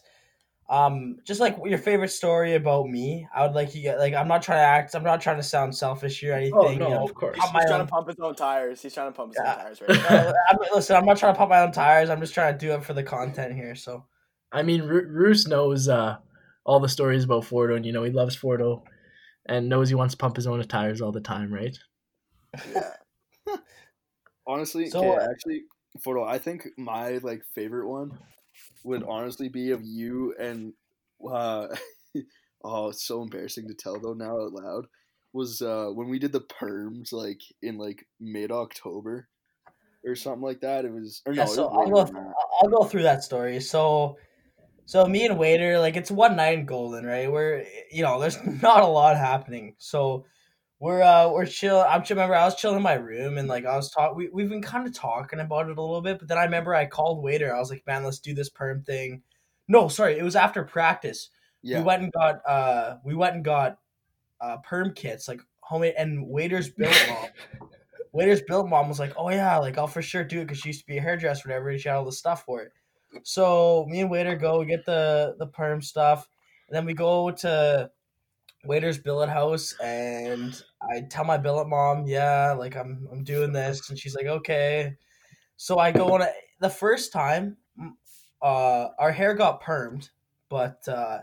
um, 0.67 1.17
just 1.23 1.39
like 1.39 1.57
your 1.63 1.77
favorite 1.77 2.09
story 2.09 2.55
about 2.55 2.87
me. 2.89 3.27
I 3.35 3.45
would 3.45 3.55
like 3.55 3.75
you 3.75 3.81
get 3.83 3.99
like 3.99 4.13
I'm 4.15 4.27
not 4.27 4.41
trying 4.41 4.57
to 4.57 4.63
act. 4.63 4.95
I'm 4.95 5.03
not 5.03 5.21
trying 5.21 5.37
to 5.37 5.43
sound 5.43 5.75
selfish 5.75 6.19
here 6.19 6.33
or 6.33 6.37
anything. 6.37 6.55
Oh 6.57 6.69
you 6.71 6.79
no, 6.79 6.89
know. 6.89 7.03
of 7.03 7.13
course. 7.13 7.37
Pop 7.37 7.47
He's 7.49 7.53
my 7.53 7.61
trying 7.65 7.81
own- 7.81 7.85
to 7.87 7.91
pump 7.91 8.07
his 8.07 8.19
own 8.19 8.35
tires. 8.35 8.81
He's 8.81 8.93
trying 8.93 9.09
to 9.11 9.15
pump 9.15 9.33
his 9.33 9.41
Yeah. 9.43 9.51
own 9.53 9.59
tires 9.59 9.81
right 9.81 10.09
now. 10.09 10.33
I'm, 10.49 10.57
listen, 10.73 10.95
I'm 10.95 11.05
not 11.05 11.17
trying 11.17 11.33
to 11.33 11.37
pump 11.37 11.49
my 11.51 11.61
own 11.61 11.71
tires. 11.71 12.09
I'm 12.09 12.19
just 12.19 12.33
trying 12.33 12.53
to 12.53 12.57
do 12.57 12.73
it 12.73 12.83
for 12.83 12.93
the 12.93 13.03
content 13.03 13.53
here. 13.53 13.75
So 13.75 14.05
I 14.51 14.63
mean, 14.63 14.81
Ru- 14.83 15.07
Roos 15.07 15.47
knows 15.47 15.87
uh, 15.87 16.17
all 16.65 16.79
the 16.79 16.89
stories 16.89 17.23
about 17.25 17.43
Fordo, 17.43 17.75
and 17.75 17.85
you 17.85 17.91
know 17.91 18.03
he 18.03 18.11
loves 18.11 18.35
Fordo, 18.35 18.81
and 19.45 19.69
knows 19.69 19.89
he 19.89 19.95
wants 19.95 20.13
to 20.13 20.17
pump 20.17 20.35
his 20.35 20.47
own 20.47 20.61
tires 20.63 21.01
all 21.01 21.11
the 21.11 21.21
time, 21.21 21.53
right? 21.53 21.77
yeah. 22.73 22.91
honestly, 24.47 24.89
So, 24.89 24.99
okay, 25.13 25.25
actually, 25.29 25.63
photo. 26.03 26.23
I 26.23 26.37
think 26.39 26.67
my 26.77 27.17
like 27.19 27.43
favorite 27.53 27.87
one 27.87 28.17
would 28.83 29.03
honestly 29.03 29.49
be 29.49 29.71
of 29.71 29.81
you 29.83 30.33
and 30.39 30.73
uh, 31.27 31.67
oh, 32.63 32.89
it's 32.89 33.05
so 33.05 33.21
embarrassing 33.21 33.67
to 33.67 33.73
tell 33.73 33.99
though 33.99 34.13
now 34.13 34.39
out 34.41 34.53
loud. 34.53 34.87
Was 35.33 35.61
uh 35.61 35.87
when 35.93 36.07
we 36.07 36.17
did 36.17 36.31
the 36.31 36.41
perms 36.41 37.11
like 37.11 37.41
in 37.61 37.77
like 37.77 38.05
mid 38.21 38.51
October 38.51 39.27
or 40.05 40.15
something 40.15 40.41
like 40.41 40.61
that. 40.61 40.85
It 40.85 40.93
was 40.93 41.21
or 41.25 41.33
no, 41.33 41.41
yeah, 41.41 41.47
so 41.47 41.67
I'll 41.67 41.89
go. 41.89 42.33
I'll 42.61 42.69
go 42.69 42.83
through 42.85 43.03
that 43.03 43.23
story. 43.23 43.59
So, 43.59 44.17
so 44.85 45.05
me 45.05 45.25
and 45.25 45.37
Waiter, 45.37 45.79
like 45.79 45.95
it's 45.97 46.11
one 46.11 46.35
night 46.35 46.59
in 46.59 46.65
Golden, 46.65 47.05
right? 47.05 47.31
We're 47.31 47.65
you 47.91 48.03
know, 48.03 48.19
there's 48.19 48.37
not 48.61 48.81
a 48.81 48.87
lot 48.87 49.17
happening. 49.17 49.75
So 49.77 50.25
we're 50.85 51.01
uh 51.01 51.27
we're 51.31 51.47
chill. 51.47 51.83
I'm 51.89 52.01
just 52.01 52.11
remember 52.11 52.35
I 52.35 52.45
was 52.45 52.53
chilling 52.53 52.77
in 52.77 52.83
my 52.83 52.93
room 52.93 53.39
and 53.39 53.47
like 53.47 53.65
I 53.65 53.75
was 53.75 53.89
talk. 53.89 54.15
We 54.15 54.29
we've 54.31 54.49
been 54.49 54.61
kind 54.61 54.85
of 54.85 54.93
talking 54.93 55.39
about 55.39 55.67
it 55.67 55.79
a 55.79 55.81
little 55.81 55.99
bit, 55.99 56.19
but 56.19 56.27
then 56.27 56.37
I 56.37 56.43
remember 56.43 56.75
I 56.75 56.85
called 56.85 57.23
Waiter. 57.23 57.55
I 57.55 57.57
was 57.57 57.71
like, 57.71 57.81
man, 57.87 58.03
let's 58.03 58.19
do 58.19 58.35
this 58.35 58.49
perm 58.49 58.83
thing. 58.83 59.23
No, 59.67 59.87
sorry, 59.87 60.19
it 60.19 60.23
was 60.23 60.35
after 60.35 60.63
practice. 60.63 61.31
Yeah. 61.63 61.79
We 61.79 61.85
went 61.85 62.03
and 62.03 62.11
got 62.13 62.47
uh 62.47 62.97
we 63.03 63.15
went 63.15 63.33
and 63.33 63.43
got 63.43 63.79
uh 64.39 64.57
perm 64.57 64.93
kits 64.93 65.27
like 65.27 65.41
homemade 65.61 65.95
and 65.97 66.27
Waiter's 66.27 66.69
built 66.69 66.93
mom. 67.09 67.69
Waiter's 68.13 68.43
built 68.43 68.69
mom 68.69 68.87
was 68.87 68.99
like, 68.99 69.13
oh 69.17 69.31
yeah, 69.31 69.57
like 69.57 69.79
I'll 69.79 69.87
for 69.87 70.03
sure 70.03 70.23
do 70.23 70.41
it 70.41 70.45
because 70.45 70.59
she 70.59 70.69
used 70.69 70.81
to 70.81 70.85
be 70.85 70.99
a 70.99 71.01
hairdresser, 71.01 71.49
whatever. 71.49 71.69
And 71.69 71.81
she 71.81 71.89
had 71.89 71.95
all 71.95 72.05
the 72.05 72.11
stuff 72.11 72.45
for 72.45 72.61
it. 72.61 72.71
So 73.23 73.87
me 73.89 74.01
and 74.01 74.11
Waiter 74.11 74.35
go 74.35 74.59
we 74.59 74.67
get 74.67 74.85
the 74.85 75.35
the 75.39 75.47
perm 75.47 75.81
stuff, 75.81 76.29
and 76.69 76.75
then 76.75 76.85
we 76.85 76.93
go 76.93 77.31
to 77.31 77.89
Waiter's 78.65 78.97
billet 78.97 79.29
house, 79.29 79.73
and 79.83 80.61
I 80.81 81.01
tell 81.09 81.23
my 81.23 81.37
billet 81.37 81.67
mom, 81.67 82.05
yeah, 82.07 82.53
like 82.53 82.75
I'm 82.75 83.07
I'm 83.11 83.23
doing 83.23 83.53
this, 83.53 83.89
and 83.89 83.97
she's 83.97 84.15
like, 84.15 84.25
okay. 84.25 84.95
So 85.57 85.79
I 85.79 85.91
go 85.91 86.13
on 86.13 86.21
a, 86.21 86.29
the 86.59 86.69
first 86.69 87.13
time, 87.13 87.57
uh, 88.41 88.87
our 88.99 89.11
hair 89.11 89.33
got 89.33 89.63
permed, 89.63 90.09
but 90.49 90.87
uh, 90.87 91.19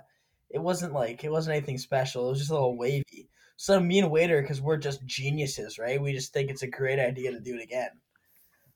it 0.50 0.60
wasn't 0.60 0.92
like 0.92 1.24
it 1.24 1.30
wasn't 1.30 1.56
anything 1.56 1.78
special. 1.78 2.26
It 2.26 2.30
was 2.30 2.38
just 2.38 2.50
a 2.50 2.54
little 2.54 2.78
wavy. 2.78 3.28
So 3.56 3.78
me 3.78 4.00
and 4.00 4.10
Waiter, 4.10 4.42
because 4.42 4.60
we're 4.60 4.76
just 4.76 5.04
geniuses, 5.06 5.78
right? 5.78 6.00
We 6.00 6.12
just 6.12 6.32
think 6.32 6.50
it's 6.50 6.62
a 6.62 6.66
great 6.66 6.98
idea 6.98 7.30
to 7.30 7.40
do 7.40 7.54
it 7.54 7.62
again. 7.62 7.90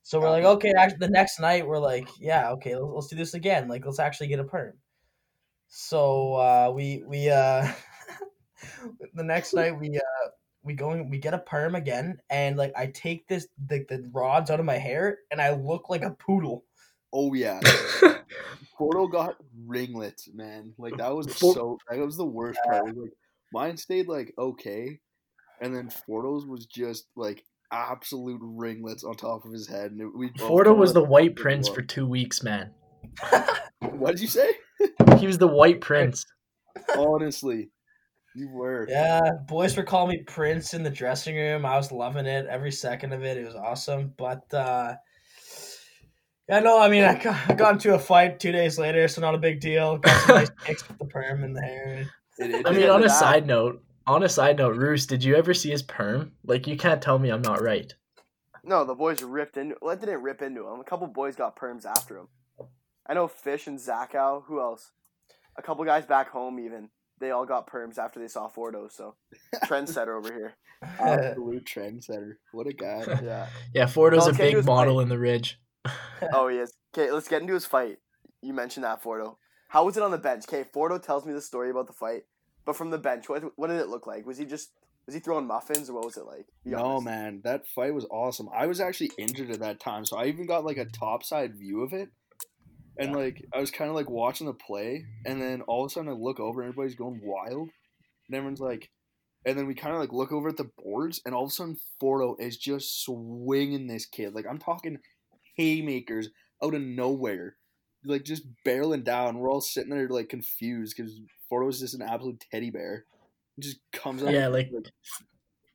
So 0.03 0.21
we're 0.21 0.31
like, 0.31 0.45
okay, 0.45 0.73
actually, 0.79 0.99
the 0.99 1.09
next 1.09 1.41
night 1.41 1.67
we're 1.67 1.81
like, 1.81 2.09
yeah, 2.21 2.51
okay, 2.53 2.77
let's, 2.77 2.95
let's 2.95 3.07
do 3.09 3.17
this 3.17 3.35
again. 3.35 3.67
Like, 3.67 3.85
let's 3.85 3.99
actually 3.99 4.29
get 4.29 4.39
a 4.39 4.45
perm. 4.45 4.75
So 5.67 6.35
uh, 6.35 6.73
we 6.73 7.03
we 7.07 7.29
uh, 7.29 7.67
the 9.15 9.25
next 9.25 9.55
night 9.55 9.79
we 9.79 9.97
uh, 9.97 10.29
we 10.63 10.75
go 10.75 10.91
and 10.91 11.11
we 11.11 11.19
get 11.19 11.35
a 11.35 11.39
perm 11.39 11.75
again, 11.75 12.19
and 12.31 12.57
like 12.57 12.73
I 12.77 12.87
take 12.87 13.27
this 13.29 13.47
the, 13.67 13.85
the 13.89 14.09
rods 14.13 14.51
out 14.51 14.61
of 14.61 14.67
my 14.67 14.79
hair, 14.79 15.19
and 15.31 15.41
I 15.41 15.55
look 15.55 15.89
like 15.89 16.03
a 16.03 16.11
poodle. 16.11 16.65
Oh 17.13 17.35
yeah, 17.35 17.61
Porto 18.77 19.07
got 19.07 19.37
ringlets, 19.67 20.29
man. 20.35 20.75
Like 20.79 20.97
that 20.99 21.15
was 21.15 21.27
For- 21.35 21.55
so. 21.55 21.79
That 21.89 21.99
was 21.99 22.17
the 22.17 22.25
worst 22.25 22.59
part. 22.65 22.85
Was 22.85 22.97
like 22.97 23.13
mine 23.53 23.77
stayed 23.77 24.09
like 24.09 24.35
okay, 24.39 24.99
and 25.61 25.75
then 25.75 25.89
Fordo's 25.89 26.45
was 26.45 26.67
just 26.67 27.07
like 27.15 27.45
absolute 27.73 28.41
ringlets 28.43 29.05
on 29.05 29.15
top 29.15 29.45
of 29.45 29.53
his 29.53 29.67
head. 29.67 29.93
And 29.93 30.01
it, 30.01 30.17
we 30.17 30.29
both 30.31 30.51
Fordo 30.51 30.77
was 30.77 30.93
the 30.93 31.03
white 31.03 31.37
prince 31.37 31.69
for 31.69 31.83
two 31.83 32.07
weeks, 32.07 32.43
man. 32.43 32.71
What 33.81 34.13
did 34.13 34.21
you 34.21 34.29
say? 34.29 34.51
He 35.19 35.27
was 35.27 35.39
the 35.39 35.47
white 35.47 35.81
prince. 35.81 36.27
Honestly, 36.97 37.71
you 38.37 38.49
were. 38.51 38.87
Yeah, 38.89 39.33
boys 39.49 39.77
were 39.77 39.83
calling 39.83 40.17
me 40.17 40.23
Prince 40.25 40.75
in 40.75 40.83
the 40.83 40.91
dressing 40.91 41.37
room. 41.37 41.65
I 41.65 41.77
was 41.77 41.91
loving 41.91 42.27
it 42.27 42.47
every 42.47 42.73
second 42.73 43.13
of 43.13 43.25
it. 43.25 43.39
It 43.39 43.47
was 43.47 43.55
awesome. 43.55 44.13
But 44.17 44.53
uh 44.53 44.97
yeah, 46.49 46.61
no, 46.61 46.81
I 46.81 46.89
mean, 46.89 47.03
I 47.03 47.21
got, 47.55 47.73
into 47.73 47.95
a 47.95 47.99
fight 47.99 48.39
two 48.39 48.53
days 48.53 48.79
later, 48.79 49.09
so 49.09 49.21
not 49.21 49.35
a 49.35 49.39
big 49.39 49.59
deal. 49.59 49.99
Got 49.99 50.21
some 50.21 50.37
nice 50.37 50.51
kicks 50.65 50.87
with 50.87 50.99
the 50.99 51.07
perm 51.07 51.43
in 51.43 51.53
the 51.53 51.61
hair. 51.61 52.07
It, 52.39 52.51
it 52.51 52.67
I 52.69 52.71
mean, 52.71 52.89
on 52.89 53.01
a 53.01 53.09
that. 53.09 53.19
side 53.19 53.47
note, 53.49 53.83
on 54.07 54.23
a 54.23 54.29
side 54.29 54.59
note, 54.59 54.77
Roos, 54.77 55.07
did 55.07 55.25
you 55.25 55.35
ever 55.35 55.53
see 55.53 55.71
his 55.71 55.83
perm? 55.83 56.33
Like, 56.45 56.69
you 56.69 56.77
can't 56.77 57.03
tell 57.03 57.19
me 57.19 57.31
I'm 57.31 57.43
not 57.43 57.61
right. 57.61 57.93
No, 58.63 58.85
the 58.85 58.95
boys 58.95 59.23
ripped 59.23 59.57
into. 59.57 59.75
Well, 59.83 59.95
it 59.95 60.01
didn't 60.01 60.23
rip 60.23 60.41
into 60.41 60.69
him. 60.69 60.79
A 60.79 60.85
couple 60.85 61.09
boys 61.09 61.35
got 61.35 61.57
perms 61.59 61.85
after 61.85 62.17
him. 62.17 62.29
I 63.09 63.15
know 63.15 63.27
Fish 63.27 63.67
and 63.67 63.79
Zachow. 63.79 64.45
Who 64.47 64.61
else? 64.61 64.93
A 65.57 65.63
couple 65.63 65.85
guys 65.85 66.07
back 66.07 66.29
home 66.29 66.61
even. 66.61 66.91
They 67.19 67.31
all 67.31 67.47
got 67.47 67.71
perms 67.71 67.99
after 67.99 68.21
they 68.21 68.29
saw 68.29 68.49
Fordo. 68.49 68.91
So 68.93 69.15
trendsetter 69.65 70.17
over 70.19 70.33
here. 70.33 70.55
absolute 70.83 71.65
trendsetter. 71.65 72.35
What 72.53 72.67
a 72.67 72.73
guy. 72.73 73.05
Yeah. 73.23 73.47
Yeah, 73.75 73.85
Fordo's 73.87 74.27
Well, 74.27 74.29
a 74.31 74.33
big 74.35 74.65
model 74.65 74.97
like- 74.97 75.05
in 75.05 75.09
the 75.09 75.19
ridge. 75.19 75.59
Oh, 76.33 76.49
he 76.49 76.59
is. 76.59 76.73
Okay, 76.97 77.11
let's 77.13 77.29
get 77.29 77.43
into 77.43 77.55
his 77.55 77.67
fight. 77.67 77.99
You 78.43 78.53
mentioned 78.53 78.85
that 78.85 79.03
Fordo. 79.03 79.37
How 79.69 79.85
was 79.85 79.97
it 79.97 80.03
on 80.03 80.11
the 80.11 80.19
bench? 80.19 80.45
Okay, 80.49 80.65
Fordo 80.75 81.01
tells 81.03 81.25
me 81.27 81.33
the 81.33 81.41
story 81.41 81.71
about 81.71 81.87
the 81.87 81.93
fight, 81.93 82.23
but 82.65 82.77
from 82.77 82.91
the 82.91 82.99
bench, 82.99 83.29
what 83.29 83.43
what 83.57 83.69
did 83.69 83.81
it 83.81 83.89
look 83.89 84.07
like? 84.07 84.27
Was 84.27 84.39
he 84.39 84.45
just 84.45 84.71
was 85.07 85.15
he 85.15 85.21
throwing 85.21 85.47
muffins 85.47 85.89
or 85.89 85.95
what 85.95 86.05
was 86.05 86.17
it 86.17 86.25
like? 86.27 86.47
Be 86.65 86.71
No 86.71 86.85
honest. 86.85 87.05
man, 87.05 87.41
that 87.45 87.67
fight 87.69 87.95
was 87.95 88.07
awesome. 88.11 88.49
I 88.55 88.67
was 88.67 88.81
actually 88.81 89.11
injured 89.19 89.51
at 89.51 89.61
that 89.61 89.79
time, 89.81 90.05
so 90.05 90.17
I 90.17 90.27
even 90.27 90.47
got 90.47 90.65
like 90.65 90.77
a 90.79 90.85
topside 90.87 91.57
view 91.57 91.83
of 91.83 91.93
it. 91.93 92.09
And 92.99 93.15
like 93.15 93.45
I 93.55 93.61
was 93.61 93.71
kind 93.71 93.91
of 93.91 93.97
like 93.97 94.09
watching 94.11 94.47
the 94.47 94.55
play, 94.55 95.05
and 95.25 95.41
then 95.41 95.63
all 95.63 95.85
of 95.85 95.91
a 95.91 95.93
sudden 95.93 96.09
I 96.11 96.13
look 96.13 96.41
over, 96.41 96.63
and 96.63 96.71
everybody's 96.71 96.97
going 96.97 97.21
wild, 97.23 97.69
and 98.29 98.37
everyone's 98.37 98.61
like, 98.61 98.91
and 99.45 99.59
then 99.59 99.67
we 99.67 99.75
kind 99.75 99.95
of 99.95 100.01
like 100.01 100.13
look 100.13 100.33
over 100.33 100.49
at 100.49 100.57
the 100.57 100.71
boards, 100.83 101.21
and 101.25 101.35
all 101.35 101.45
of 101.45 101.51
a 101.51 101.53
sudden 101.53 101.77
Fordo 102.03 102.37
is 102.41 102.57
just 102.57 103.05
swinging 103.05 103.87
this 103.87 104.07
kid. 104.07 104.35
Like 104.35 104.47
I'm 104.49 104.59
talking 104.59 104.99
haymakers 105.57 106.31
out 106.63 106.75
of 106.75 106.81
nowhere, 106.81 107.57
like 108.05 108.25
just 108.25 108.45
barreling 108.67 109.05
down. 109.05 109.39
We're 109.39 109.51
all 109.51 109.61
sitting 109.61 109.91
there 109.91 110.09
like 110.09 110.29
confused 110.29 110.97
because 110.97 111.21
Fordo 111.53 111.67
Fordo's 111.69 111.81
just 111.81 111.95
an 111.95 112.03
absolute 112.03 112.45
teddy 112.51 112.71
bear. 112.71 113.05
He 113.57 113.63
just 113.63 113.79
comes 113.93 114.23
out, 114.23 114.33
Yeah, 114.33 114.49
like- 114.49 114.71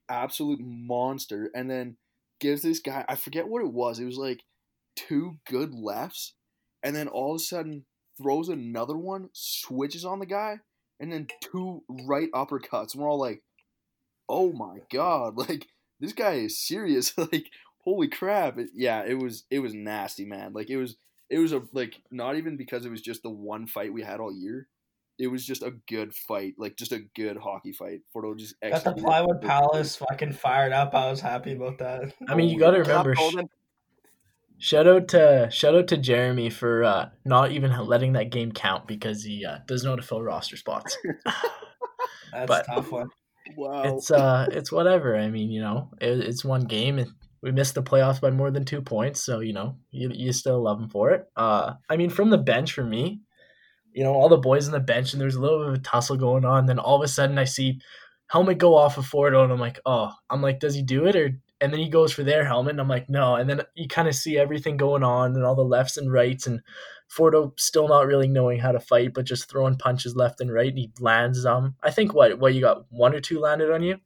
absolute 0.10 0.60
monster, 0.62 1.50
and 1.54 1.70
then 1.70 1.98
gives 2.40 2.62
this 2.64 2.80
guy 2.80 3.06
I 3.08 3.16
forget 3.16 3.48
what 3.48 3.62
it 3.62 3.72
was. 3.72 4.00
It 4.00 4.06
was 4.06 4.18
like 4.18 4.42
two 4.96 5.38
good 5.48 5.74
lefts, 5.74 6.34
and 6.84 6.96
then 6.96 7.08
all 7.08 7.32
of 7.32 7.38
a 7.38 7.40
sudden 7.40 7.86
throws 8.22 8.50
another 8.50 8.98
one, 8.98 9.30
switches 9.34 10.06
on 10.06 10.20
the 10.20 10.26
guy, 10.26 10.60
and 11.00 11.12
then 11.12 11.28
two 11.42 11.84
right 11.90 12.32
uppercuts. 12.32 12.94
And 12.94 13.02
we're 13.02 13.10
all 13.10 13.20
like, 13.20 13.42
"Oh 14.28 14.52
my 14.54 14.80
god!" 14.92 15.36
Like 15.50 15.68
this 16.00 16.14
guy 16.14 16.34
is 16.34 16.60
serious. 16.60 17.18
like 17.18 17.48
holy 17.84 18.08
crap! 18.08 18.58
It, 18.58 18.70
yeah, 18.74 19.04
it 19.06 19.18
was 19.18 19.44
it 19.50 19.60
was 19.60 19.74
nasty, 19.74 20.26
man. 20.26 20.54
Like 20.54 20.70
it 20.70 20.78
was 20.78 20.96
it 21.30 21.40
was 21.40 21.54
a 21.54 21.64
like 21.74 22.02
not 22.12 22.36
even 22.36 22.58
because 22.58 22.86
it 22.86 22.92
was 22.92 23.02
just 23.02 23.24
the 23.24 23.30
one 23.30 23.68
fight 23.68 23.94
we 23.94 24.04
had 24.04 24.20
all 24.20 24.34
year. 24.34 24.68
It 25.20 25.28
was 25.28 25.46
just 25.46 25.62
a 25.62 25.76
good 25.88 26.16
fight, 26.16 26.56
like 26.58 26.78
just 26.78 26.92
a 26.92 27.04
good 27.16 27.38
hockey 27.38 27.74
fight. 27.74 28.02
Fordo 28.16 28.36
just 28.36 28.60
Got 28.60 28.84
the 28.84 28.94
plywood 28.94 29.40
palace 29.42 29.96
fucking 29.96 30.34
fired 30.34 30.74
up. 30.74 30.96
I 30.96 31.12
was 31.12 31.22
happy 31.22 31.54
about 31.54 31.78
that. 31.78 32.14
I 32.28 32.34
mean, 32.34 32.50
you 32.50 32.56
oh, 32.56 32.60
got 32.60 32.72
to 32.72 32.80
remember. 32.80 33.14
Golden. 33.14 33.48
Shout 34.62 34.88
out 34.88 35.08
to 35.10 35.50
shout 35.52 35.74
out 35.76 35.88
to 35.88 35.98
Jeremy 35.98 36.52
for 36.52 36.84
uh, 36.84 37.10
not 37.26 37.52
even 37.52 37.72
letting 37.88 38.14
that 38.14 38.30
game 38.30 38.52
count 38.52 38.88
because 38.88 39.24
he 39.24 39.44
uh, 39.44 39.58
doesn't 39.68 39.86
know 39.86 39.94
how 39.94 39.96
to 39.96 40.02
fill 40.04 40.22
roster 40.22 40.56
spots. 40.56 40.96
That's 42.32 42.48
But- 42.48 42.66
a 42.70 42.76
tough 42.76 42.92
one. 42.92 43.10
Wow. 43.58 43.82
it's 43.84 44.12
uh, 44.12 44.46
it's 44.52 44.72
whatever. 44.72 45.18
I 45.18 45.30
mean, 45.30 45.50
you 45.50 45.62
know, 45.62 45.90
it, 46.00 46.20
it's 46.20 46.46
one 46.46 46.66
game, 46.66 47.00
and 47.00 47.12
we 47.42 47.52
missed 47.52 47.74
the 47.74 47.82
playoffs 47.84 48.22
by 48.22 48.30
more 48.30 48.52
than 48.52 48.64
two 48.64 48.82
points, 48.84 49.24
so 49.24 49.40
you 49.40 49.52
know, 49.52 49.78
you 49.90 50.10
you 50.14 50.32
still 50.32 50.62
love 50.64 50.80
him 50.80 50.90
for 50.90 51.10
it. 51.10 51.26
Uh, 51.36 51.74
I 51.90 51.98
mean, 51.98 52.12
from 52.12 52.30
the 52.30 52.38
bench 52.38 52.72
for 52.72 52.84
me, 52.84 53.20
you 53.94 54.04
know, 54.04 54.14
all 54.14 54.30
the 54.30 54.38
boys 54.38 54.68
on 54.68 54.74
the 54.74 54.80
bench, 54.80 55.12
and 55.12 55.22
there's 55.22 55.36
a 55.36 55.42
little 55.42 55.60
bit 55.60 55.70
of 55.70 55.74
a 55.74 55.80
tussle 55.80 56.18
going 56.18 56.46
on. 56.46 56.68
Then 56.68 56.78
all 56.80 56.96
of 56.98 57.02
a 57.02 57.08
sudden, 57.08 57.40
I 57.40 57.46
see 57.46 57.82
helmet 58.30 58.60
go 58.60 58.78
off 58.78 58.98
of 58.98 59.06
Fordo, 59.10 59.44
and 59.44 59.52
I'm 59.52 59.60
like, 59.60 59.80
oh, 59.88 60.12
I'm 60.30 60.42
like, 60.44 60.60
does 60.60 60.76
he 60.76 60.84
do 60.84 61.08
it 61.08 61.16
or? 61.16 61.32
And 61.62 61.72
then 61.72 61.80
he 61.80 61.90
goes 61.90 62.12
for 62.12 62.24
their 62.24 62.44
helmet, 62.44 62.72
and 62.72 62.82
I'm 62.82 62.88
like, 62.88 63.10
no. 63.10 63.36
And 63.36 63.48
then 63.50 63.62
you 63.76 63.88
kind 63.88 64.08
of 64.08 64.16
see 64.16 64.38
everything 64.38 64.78
going 64.78 65.04
on, 65.04 65.36
and 65.36 65.46
all 65.46 65.56
the 65.56 65.64
lefts 65.64 65.98
and 65.98 66.12
rights, 66.12 66.48
and 66.48 66.62
Fordo 67.08 67.60
still 67.60 67.88
not 67.88 68.08
really 68.08 68.28
knowing 68.28 68.60
how 68.60 68.72
to 68.72 68.80
fight, 68.80 69.14
but 69.14 69.26
just 69.26 69.50
throwing 69.50 69.76
punches 69.76 70.16
left 70.16 70.42
and 70.42 70.52
right. 70.52 70.70
And 70.70 70.78
he 70.78 70.92
lands 71.00 71.46
um, 71.46 71.76
I 71.84 71.92
think 71.92 72.14
what 72.14 72.40
what 72.40 72.54
you 72.54 72.62
got 72.62 72.86
one 72.90 73.14
or 73.14 73.20
two 73.20 73.40
landed 73.40 73.72
on 73.72 73.84
you. 73.84 74.00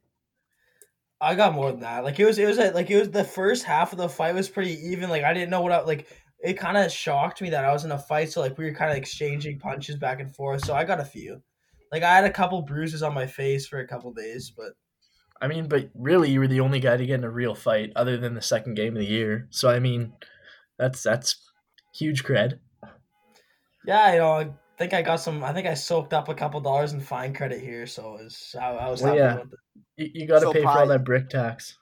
I 1.22 1.36
got 1.36 1.54
more 1.54 1.72
than 1.72 1.82
that. 1.82 2.04
Like 2.04 2.20
it 2.20 2.26
was, 2.26 2.38
it 2.38 2.46
was 2.46 2.58
like 2.58 2.90
it 2.90 3.00
was 3.00 3.12
the 3.12 3.24
first 3.24 3.64
half 3.64 3.92
of 3.92 3.98
the 3.98 4.10
fight 4.10 4.36
was 4.36 4.50
pretty 4.50 4.74
even. 4.88 5.10
Like 5.10 5.24
I 5.24 5.34
didn't 5.34 5.50
know 5.50 5.62
what 5.62 5.72
I 5.72 5.82
like. 5.82 6.08
It 6.40 6.54
kind 6.54 6.78
of 6.78 6.92
shocked 6.92 7.42
me 7.42 7.52
that 7.52 7.64
I 7.64 7.72
was 7.72 7.86
in 7.86 7.92
a 7.92 7.98
fight. 7.98 8.32
So 8.32 8.42
like 8.42 8.58
we 8.58 8.66
were 8.66 8.74
kind 8.74 8.92
of 8.92 8.98
exchanging 8.98 9.60
punches 9.60 9.96
back 9.96 10.20
and 10.20 10.36
forth. 10.36 10.66
So 10.66 10.74
I 10.74 10.84
got 10.84 11.00
a 11.00 11.06
few. 11.06 11.42
Like 11.92 12.04
I 12.04 12.16
had 12.16 12.26
a 12.26 12.32
couple 12.32 12.62
bruises 12.64 13.04
on 13.04 13.14
my 13.14 13.28
face 13.28 13.68
for 13.68 13.80
a 13.80 13.88
couple 13.88 14.12
days, 14.14 14.52
but 14.56 14.74
I 15.42 15.48
mean, 15.48 15.68
but 15.68 15.90
really, 15.94 16.30
you 16.32 16.40
were 16.40 16.48
the 16.48 16.62
only 16.62 16.80
guy 16.80 16.98
to 16.98 17.06
get 17.06 17.16
in 17.20 17.24
a 17.24 17.30
real 17.30 17.56
fight 17.56 17.92
other 17.96 18.18
than 18.18 18.34
the 18.36 18.42
second 18.42 18.76
game 18.76 18.96
of 18.96 19.00
the 19.02 19.08
year. 19.10 19.48
So 19.52 19.70
I 19.70 19.80
mean, 19.80 20.14
that's 20.78 21.04
that's 21.04 21.38
huge 21.94 22.24
cred. 22.24 22.60
yeah, 23.86 24.14
you 24.14 24.20
know, 24.20 24.32
I 24.34 24.50
think 24.78 24.94
I 24.94 25.02
got 25.02 25.18
some. 25.18 25.44
I 25.44 25.54
think 25.54 25.68
I 25.68 25.74
soaked 25.74 26.14
up 26.14 26.30
a 26.30 26.36
couple 26.36 26.60
dollars 26.62 26.94
in 26.94 27.02
fine 27.02 27.34
credit 27.34 27.62
here, 27.62 27.86
so 27.86 28.16
it 28.18 28.24
was, 28.24 28.56
I, 28.60 28.72
I 28.72 28.90
was 28.90 29.02
Well, 29.02 29.14
happy 29.14 29.20
yeah. 29.20 29.36
with 29.44 29.54
it. 29.54 29.60
You, 29.98 30.22
you 30.22 30.28
got 30.28 30.40
to 30.40 30.46
So, 30.48 30.54
pay 30.54 30.62
for 30.62 30.70
all 30.70 30.88
that 30.88 31.04
brick 31.04 31.30
tax. 31.30 31.78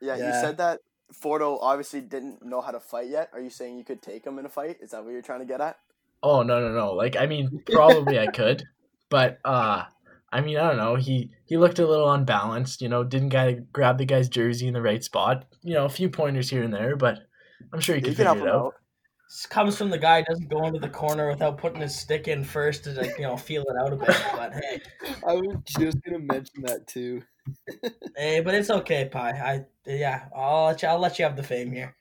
Yeah, 0.00 0.16
you 0.16 0.32
said 0.40 0.56
that 0.58 0.80
Fordo 1.12 1.58
obviously 1.60 2.00
didn't 2.00 2.44
know 2.44 2.60
how 2.60 2.70
to 2.70 2.80
fight 2.80 3.08
yet. 3.08 3.30
Are 3.32 3.40
you 3.40 3.50
saying 3.50 3.76
you 3.78 3.84
could 3.84 4.00
take 4.02 4.24
him 4.26 4.38
in 4.38 4.46
a 4.46 4.48
fight? 4.48 4.78
Is 4.80 4.90
that 4.92 5.04
what 5.04 5.10
you're 5.10 5.22
trying 5.22 5.40
to 5.40 5.46
get 5.46 5.60
at? 5.60 5.76
Oh 6.22 6.42
no 6.42 6.60
no 6.60 6.72
no! 6.74 6.92
Like 6.94 7.16
I 7.16 7.26
mean, 7.26 7.62
probably 7.66 8.18
I 8.18 8.26
could, 8.26 8.64
but 9.08 9.38
uh, 9.44 9.84
I 10.32 10.40
mean 10.40 10.56
I 10.56 10.68
don't 10.68 10.76
know. 10.76 10.94
He 10.96 11.30
he 11.44 11.56
looked 11.56 11.78
a 11.78 11.86
little 11.86 12.10
unbalanced. 12.10 12.80
You 12.82 12.88
know, 12.88 13.04
didn't 13.04 13.30
guy 13.30 13.60
grab 13.72 13.98
the 13.98 14.04
guy's 14.04 14.28
jersey 14.28 14.68
in 14.68 14.74
the 14.74 14.82
right 14.82 15.02
spot. 15.02 15.46
You 15.62 15.74
know, 15.74 15.84
a 15.84 15.90
few 15.90 16.08
pointers 16.08 16.50
here 16.50 16.62
and 16.62 16.72
there, 16.72 16.96
but 16.96 17.18
I'm 17.72 17.80
sure 17.80 17.96
he 17.96 18.00
could 18.00 18.16
can 18.16 18.26
figure 18.26 18.46
it 18.46 18.50
out. 18.50 18.66
out. 18.66 18.74
This 19.28 19.46
comes 19.46 19.78
from 19.78 19.90
the 19.90 19.98
guy 19.98 20.20
who 20.20 20.24
doesn't 20.24 20.50
go 20.50 20.66
into 20.66 20.80
the 20.80 20.88
corner 20.88 21.28
without 21.28 21.56
putting 21.56 21.80
his 21.80 21.96
stick 21.96 22.26
in 22.26 22.42
first 22.42 22.82
to 22.84 22.90
like 22.90 23.16
you 23.16 23.22
know 23.22 23.36
feel 23.36 23.62
it 23.62 23.76
out 23.80 23.92
a 23.92 23.96
bit. 23.96 24.08
But 24.36 24.54
hey, 24.54 24.80
I 25.26 25.34
was 25.34 25.56
just 25.78 25.98
gonna 26.04 26.18
mention 26.18 26.62
that 26.62 26.86
too. 26.86 27.22
hey, 28.16 28.40
but 28.40 28.54
it's 28.54 28.70
okay, 28.70 29.08
Pi. 29.10 29.30
I 29.30 29.64
yeah, 29.86 30.26
I'll 30.34 30.66
let 30.66 30.82
you. 30.82 30.88
I'll 30.88 30.98
let 30.98 31.18
you 31.18 31.24
have 31.24 31.36
the 31.36 31.42
fame 31.42 31.72
here. 31.72 31.94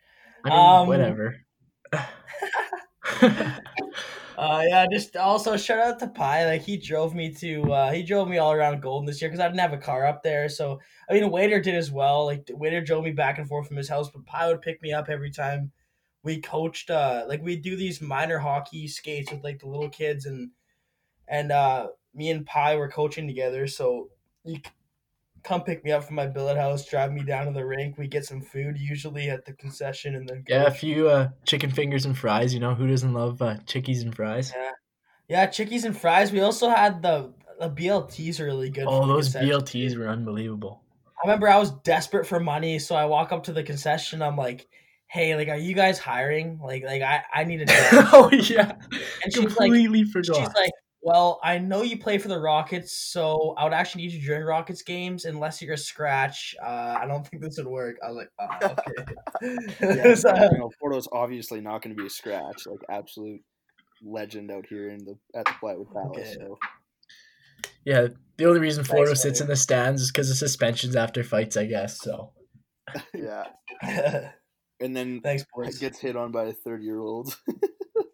I 0.46 0.50
mean, 0.50 0.60
Um, 0.60 0.88
whatever. 0.88 1.36
Uh, 4.40 4.64
yeah, 4.70 4.86
just 4.90 5.18
also 5.18 5.58
shout 5.58 5.80
out 5.80 6.00
to 6.00 6.08
Pi. 6.08 6.46
Like 6.46 6.62
he 6.62 6.78
drove 6.78 7.14
me 7.14 7.34
to, 7.36 7.74
uh, 7.74 7.92
he 7.92 8.04
drove 8.04 8.30
me 8.30 8.38
all 8.38 8.54
around 8.54 8.82
Golden 8.82 9.06
this 9.06 9.22
year 9.22 9.30
because 9.30 9.42
I 9.42 9.48
didn't 9.50 9.60
have 9.60 9.74
a 9.74 9.78
car 9.78 10.06
up 10.06 10.24
there. 10.24 10.48
So 10.48 10.80
I 11.10 11.14
mean, 11.14 11.30
Waiter 11.30 11.60
did 11.60 11.76
as 11.76 11.92
well. 11.92 12.26
Like 12.26 12.50
Waiter 12.54 12.80
drove 12.82 13.04
me 13.04 13.12
back 13.12 13.38
and 13.38 13.48
forth 13.50 13.68
from 13.68 13.76
his 13.76 13.90
house, 13.90 14.10
but 14.10 14.26
Pi 14.26 14.48
would 14.48 14.62
pick 14.62 14.82
me 14.82 14.94
up 14.94 15.10
every 15.10 15.30
time 15.32 15.74
we 16.24 16.40
coached. 16.40 16.90
Uh, 16.90 17.26
like 17.28 17.42
we 17.44 17.58
do 17.58 17.76
these 17.76 18.02
minor 18.02 18.38
hockey 18.40 18.88
skates 18.88 19.30
with 19.32 19.44
like 19.44 19.60
the 19.60 19.68
little 19.68 19.90
kids, 19.90 20.26
and 20.26 20.52
and 21.28 21.52
uh, 21.52 21.88
me 22.14 22.32
and 22.32 22.46
Pi 22.46 22.76
were 22.76 22.90
coaching 22.90 23.28
together. 23.28 23.68
So 23.68 24.10
you 24.46 24.60
come 25.44 25.64
pick 25.64 25.84
me 25.84 25.92
up 25.92 26.04
from 26.04 26.16
my 26.16 26.28
billet 26.28 26.58
house, 26.58 26.86
drive 26.86 27.12
me 27.12 27.24
down 27.24 27.46
to 27.46 27.52
the 27.52 27.66
rink. 27.66 27.98
We 27.98 28.08
get 28.08 28.26
some 28.26 28.42
food 28.42 28.78
usually 28.78 29.30
at 29.30 29.46
the 29.46 29.54
concession, 29.54 30.16
and 30.16 30.28
then 30.28 30.44
yeah, 30.48 30.64
a 30.64 30.72
few 30.72 31.10
uh, 31.10 31.30
chicken 31.46 31.72
fingers 31.72 32.06
and 32.06 32.18
fries. 32.18 32.54
You 32.54 32.60
know, 32.60 32.74
who 32.74 32.88
doesn't 32.88 33.14
love 33.14 33.42
uh, 33.42 33.58
chickies 33.66 34.04
and 34.04 34.16
fries? 34.16 34.54
Yeah, 34.56 34.72
yeah, 35.28 35.46
chickies 35.48 35.86
and 35.86 35.98
fries. 35.98 36.32
We 36.32 36.42
also 36.42 36.70
had 36.70 37.02
the 37.02 37.34
the 37.60 37.70
BLTs 37.70 38.40
are 38.40 38.46
really 38.46 38.70
good. 38.70 38.86
Oh, 38.88 39.06
those. 39.06 39.34
BLTs 39.34 39.98
were 39.98 40.08
unbelievable. 40.08 40.82
I 41.22 41.28
remember 41.28 41.50
I 41.50 41.58
was 41.58 41.72
desperate 41.72 42.26
for 42.26 42.40
money, 42.40 42.80
so 42.80 42.96
I 42.96 43.06
walk 43.06 43.32
up 43.32 43.44
to 43.46 43.54
the 43.54 43.64
concession. 43.64 44.22
I'm 44.22 44.38
like, 44.38 44.68
"Hey, 45.08 45.36
like, 45.36 45.50
are 45.50 45.58
you 45.58 45.76
guys 45.76 46.00
hiring? 46.00 46.60
Like, 46.64 46.84
like 46.84 47.02
I, 47.02 47.24
I 47.34 47.44
need 47.44 47.62
a 47.62 47.66
job." 47.66 48.10
oh 48.14 48.30
yeah, 48.32 48.76
and 49.24 49.34
she's 49.34 49.44
like, 49.44 49.72
completely 49.72 50.06
forgot. 50.06 50.38
she's 50.38 50.54
like, 50.56 50.72
"Well, 51.02 51.40
I 51.44 51.58
know 51.60 51.82
you 51.82 51.98
play 51.98 52.18
for 52.18 52.28
the 52.28 52.40
Rockets, 52.40 52.92
so 52.92 53.54
I 53.58 53.64
would 53.64 53.74
actually 53.74 54.04
need 54.04 54.12
you 54.14 54.20
to 54.20 54.26
join 54.26 54.42
Rockets 54.42 54.82
games 54.82 55.26
unless 55.26 55.62
you're 55.62 55.74
a 55.74 55.78
scratch. 55.78 56.56
Uh, 56.62 56.98
I 57.02 57.06
don't 57.08 57.26
think 57.28 57.42
this 57.44 57.58
would 57.58 57.68
work." 57.68 57.98
I 58.06 58.12
was 58.12 58.18
like, 58.18 58.30
"Oh, 58.40 58.76
okay." 59.42 59.98
Yeah, 59.98 60.14
So- 60.16 60.36
you 60.36 60.58
know, 60.58 60.72
Fordo's 60.80 61.08
obviously 61.12 61.62
not 61.62 61.82
going 61.82 61.96
to 61.96 62.02
be 62.02 62.08
a 62.08 62.10
scratch, 62.10 62.66
like 62.68 62.82
absolute 62.90 63.42
legend 64.04 64.50
out 64.52 64.66
here 64.68 64.90
in 64.90 65.00
the 65.06 65.18
at 65.36 65.46
the 65.46 65.54
Plywood 65.60 65.92
Palace. 65.94 66.18
Okay. 66.18 66.34
So 66.36 66.58
yeah, 67.86 68.08
the 68.38 68.46
only 68.46 68.60
reason 68.60 68.84
Thanks, 68.84 69.22
sits 69.22 69.40
buddy. 69.40 69.46
in 69.46 69.50
the 69.50 69.56
stands 69.56 70.02
is 70.02 70.12
because 70.12 70.30
of 70.30 70.38
suspensions 70.38 70.96
after 70.96 71.24
fights, 71.24 71.58
I 71.58 71.66
guess. 71.66 72.00
So 72.02 72.32
Yeah. 73.14 73.46
and 74.80 74.96
then 74.96 75.22
Thanks, 75.22 75.44
boys. 75.54 75.78
gets 75.80 76.00
hit 76.00 76.16
on 76.16 76.32
by 76.32 76.46
a 76.46 76.54
thirty 76.54 76.84
year 76.86 77.00
old. 77.00 77.36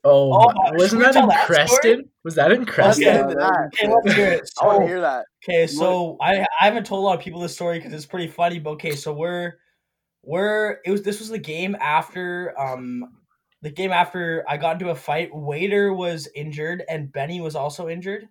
Oh, 0.05 0.33
Oh, 0.33 0.53
my- 0.53 0.71
wasn't 0.77 1.01
that 1.01 1.13
tell 1.13 1.24
in 1.24 1.29
that 1.29 1.43
story? 1.45 1.57
Creston? 1.57 2.09
Was 2.24 2.35
that 2.35 2.51
in 2.51 2.65
Creston? 2.65 3.03
Yeah, 3.03 3.24
that- 3.27 3.69
Okay, 3.74 3.88
let's 3.93 4.13
hear 4.15 4.27
it. 4.31 4.50
I 4.62 4.65
want 4.65 4.77
So- 4.77 4.79
to 4.81 4.88
hear 4.88 5.01
that. 5.01 5.25
Okay, 5.43 5.67
so 5.67 6.17
I 6.21 6.41
I 6.62 6.65
haven't 6.65 6.85
told 6.85 7.00
a 7.01 7.05
lot 7.05 7.17
of 7.17 7.24
people 7.24 7.41
this 7.41 7.53
story 7.53 7.79
because 7.79 7.93
it's 7.93 8.05
pretty 8.05 8.27
funny. 8.27 8.59
But 8.59 8.71
okay, 8.71 8.95
so 8.95 9.12
we're 9.13 9.53
we're 10.24 10.77
it 10.85 10.91
was 10.91 11.01
this 11.03 11.19
was 11.19 11.29
the 11.29 11.38
game 11.38 11.75
after 11.79 12.57
um 12.59 13.03
the 13.62 13.69
game 13.69 13.91
after 13.91 14.43
I 14.47 14.57
got 14.57 14.74
into 14.74 14.89
a 14.89 14.95
fight. 14.95 15.29
Waiter 15.33 15.93
was 15.93 16.27
injured 16.35 16.83
and 16.89 17.12
Benny 17.12 17.41
was 17.41 17.55
also 17.55 17.89
injured. 17.89 18.27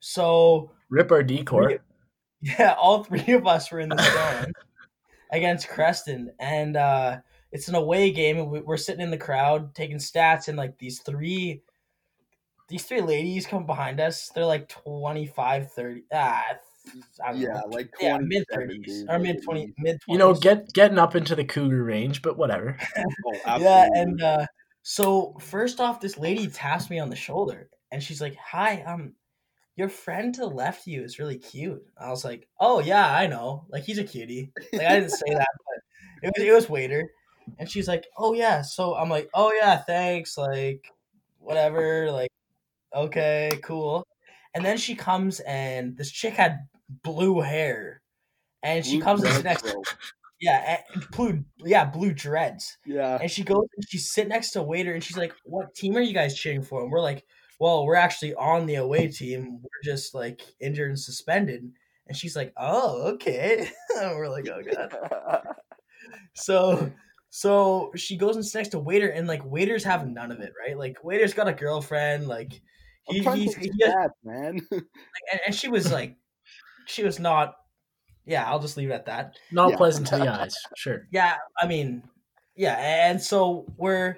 So 0.00 0.70
Rip 0.90 1.10
our 1.10 1.22
decor. 1.22 1.78
yeah, 2.40 2.74
all 2.78 3.04
three 3.04 3.32
of 3.32 3.46
us 3.46 3.70
were 3.72 3.80
in 3.80 3.88
the 3.88 3.98
stand 4.02 4.52
against 5.32 5.68
Creston, 5.68 6.30
and 6.38 6.76
uh, 6.76 7.18
it's 7.54 7.68
an 7.68 7.74
away 7.74 8.10
game. 8.10 8.36
And 8.38 8.50
we- 8.50 8.60
we're 8.60 8.76
sitting 8.76 9.00
in 9.00 9.10
the 9.10 9.16
crowd 9.16 9.74
taking 9.74 9.96
stats, 9.98 10.48
and 10.48 10.58
like 10.58 10.76
these 10.78 11.00
three, 11.00 11.62
these 12.68 12.84
three 12.84 13.00
ladies 13.00 13.46
come 13.46 13.64
behind 13.66 14.00
us. 14.00 14.28
They're 14.34 14.44
like 14.46 14.68
25, 14.68 15.72
30. 15.72 16.04
Ah, 16.12 16.44
I 17.24 17.32
don't 17.32 17.40
yeah, 17.40 17.54
know. 17.54 17.68
like 17.70 17.90
yeah, 18.00 18.18
mid 18.18 18.44
thirties 18.52 19.06
or 19.08 19.18
mid 19.18 19.42
twenty, 19.42 19.72
mid. 19.78 19.96
20s. 19.96 20.00
You 20.08 20.18
know, 20.18 20.34
get 20.34 20.72
getting 20.74 20.98
up 20.98 21.14
into 21.16 21.34
the 21.34 21.44
cougar 21.44 21.82
range, 21.82 22.20
but 22.22 22.36
whatever. 22.36 22.76
Oh, 23.46 23.58
yeah, 23.58 23.88
and 23.94 24.22
uh, 24.22 24.46
so 24.82 25.36
first 25.40 25.80
off, 25.80 26.00
this 26.00 26.18
lady 26.18 26.46
taps 26.48 26.90
me 26.90 26.98
on 26.98 27.08
the 27.10 27.16
shoulder, 27.16 27.70
and 27.90 28.02
she's 28.02 28.20
like, 28.20 28.36
"Hi, 28.36 28.82
um, 28.82 29.14
your 29.76 29.88
friend 29.88 30.34
to 30.34 30.42
the 30.42 30.46
left 30.46 30.82
of 30.82 30.92
you 30.92 31.02
is 31.02 31.18
really 31.18 31.38
cute." 31.38 31.82
I 31.98 32.10
was 32.10 32.24
like, 32.24 32.48
"Oh 32.60 32.80
yeah, 32.80 33.10
I 33.14 33.26
know. 33.28 33.64
Like 33.70 33.84
he's 33.84 33.98
a 33.98 34.04
cutie." 34.04 34.52
Like 34.72 34.82
I 34.86 35.00
didn't 35.00 35.10
say 35.12 35.30
that, 35.30 35.48
but 35.66 36.28
it 36.28 36.32
was 36.36 36.44
it 36.48 36.52
was 36.52 36.68
waiter, 36.70 37.10
and 37.58 37.68
she's 37.70 37.88
like, 37.88 38.06
"Oh 38.18 38.32
yeah." 38.34 38.62
So 38.62 38.94
I'm 38.96 39.10
like, 39.10 39.28
"Oh 39.34 39.52
yeah, 39.52 39.76
thanks." 39.78 40.36
Like 40.38 40.90
whatever. 41.38 42.10
Like 42.10 42.30
okay, 42.94 43.58
cool. 43.62 44.06
And 44.54 44.64
then 44.64 44.76
she 44.78 44.94
comes, 44.94 45.40
and 45.40 45.96
this 45.96 46.10
chick 46.10 46.34
had 46.34 46.66
blue 47.02 47.40
hair, 47.40 48.02
and 48.62 48.84
she 48.84 48.96
Blue 48.96 49.04
comes 49.04 49.22
and 49.24 49.44
next. 49.44 49.62
bro. 49.62 49.82
Yeah, 50.40 50.80
and 50.94 51.10
blue. 51.10 51.44
Yeah, 51.58 51.84
blue 51.86 52.12
dreads. 52.12 52.76
Yeah. 52.84 53.18
And 53.20 53.30
she 53.30 53.44
goes 53.44 53.66
and 53.76 53.84
she's 53.88 54.12
sitting 54.12 54.28
next 54.30 54.50
to 54.52 54.60
a 54.60 54.64
waiter 54.64 54.92
and 54.92 55.02
she's 55.02 55.16
like, 55.16 55.32
What 55.44 55.74
team 55.74 55.96
are 55.96 56.00
you 56.02 56.12
guys 56.12 56.34
cheering 56.34 56.62
for? 56.62 56.82
And 56.82 56.90
we're 56.90 57.00
like, 57.00 57.24
Well, 57.60 57.86
we're 57.86 57.94
actually 57.94 58.34
on 58.34 58.66
the 58.66 58.74
away 58.74 59.08
team. 59.08 59.60
We're 59.62 59.82
just 59.82 60.14
like 60.14 60.42
injured 60.60 60.90
and 60.90 60.98
suspended. 60.98 61.72
And 62.08 62.16
she's 62.16 62.36
like, 62.36 62.52
Oh, 62.58 63.12
okay. 63.14 63.70
and 63.96 64.10
we're 64.16 64.28
like, 64.28 64.46
Oh 64.48 64.60
god. 64.62 65.42
So 66.34 66.90
so 67.36 67.90
she 67.96 68.16
goes 68.16 68.36
and 68.36 68.44
sits 68.44 68.54
next 68.54 68.68
to 68.68 68.78
waiter 68.78 69.08
and 69.08 69.26
like 69.26 69.44
waiters 69.44 69.82
have 69.82 70.06
none 70.06 70.30
of 70.30 70.38
it, 70.38 70.52
right? 70.56 70.78
Like 70.78 71.02
waiter's 71.02 71.34
got 71.34 71.48
a 71.48 71.52
girlfriend, 71.52 72.28
like 72.28 72.62
he, 73.08 73.18
he's, 73.18 73.56
take 73.56 73.72
he 73.74 73.84
has, 73.84 73.92
stats, 73.92 74.10
man. 74.22 74.60
and, 74.70 75.40
and 75.44 75.52
she 75.52 75.66
was 75.66 75.90
like 75.90 76.16
she 76.86 77.02
was 77.02 77.18
not 77.18 77.56
yeah, 78.24 78.48
I'll 78.48 78.60
just 78.60 78.76
leave 78.76 78.90
it 78.90 78.94
at 78.94 79.06
that. 79.06 79.34
Not 79.50 79.70
Yeah. 79.70 79.76
pleasant 79.78 80.06
to 80.06 80.16
the 80.16 80.28
eyes. 80.28 80.56
Sure. 80.76 81.08
Yeah, 81.10 81.38
I 81.60 81.66
mean, 81.66 82.04
yeah, 82.54 82.76
and 83.08 83.20
so 83.20 83.66
we're, 83.76 84.16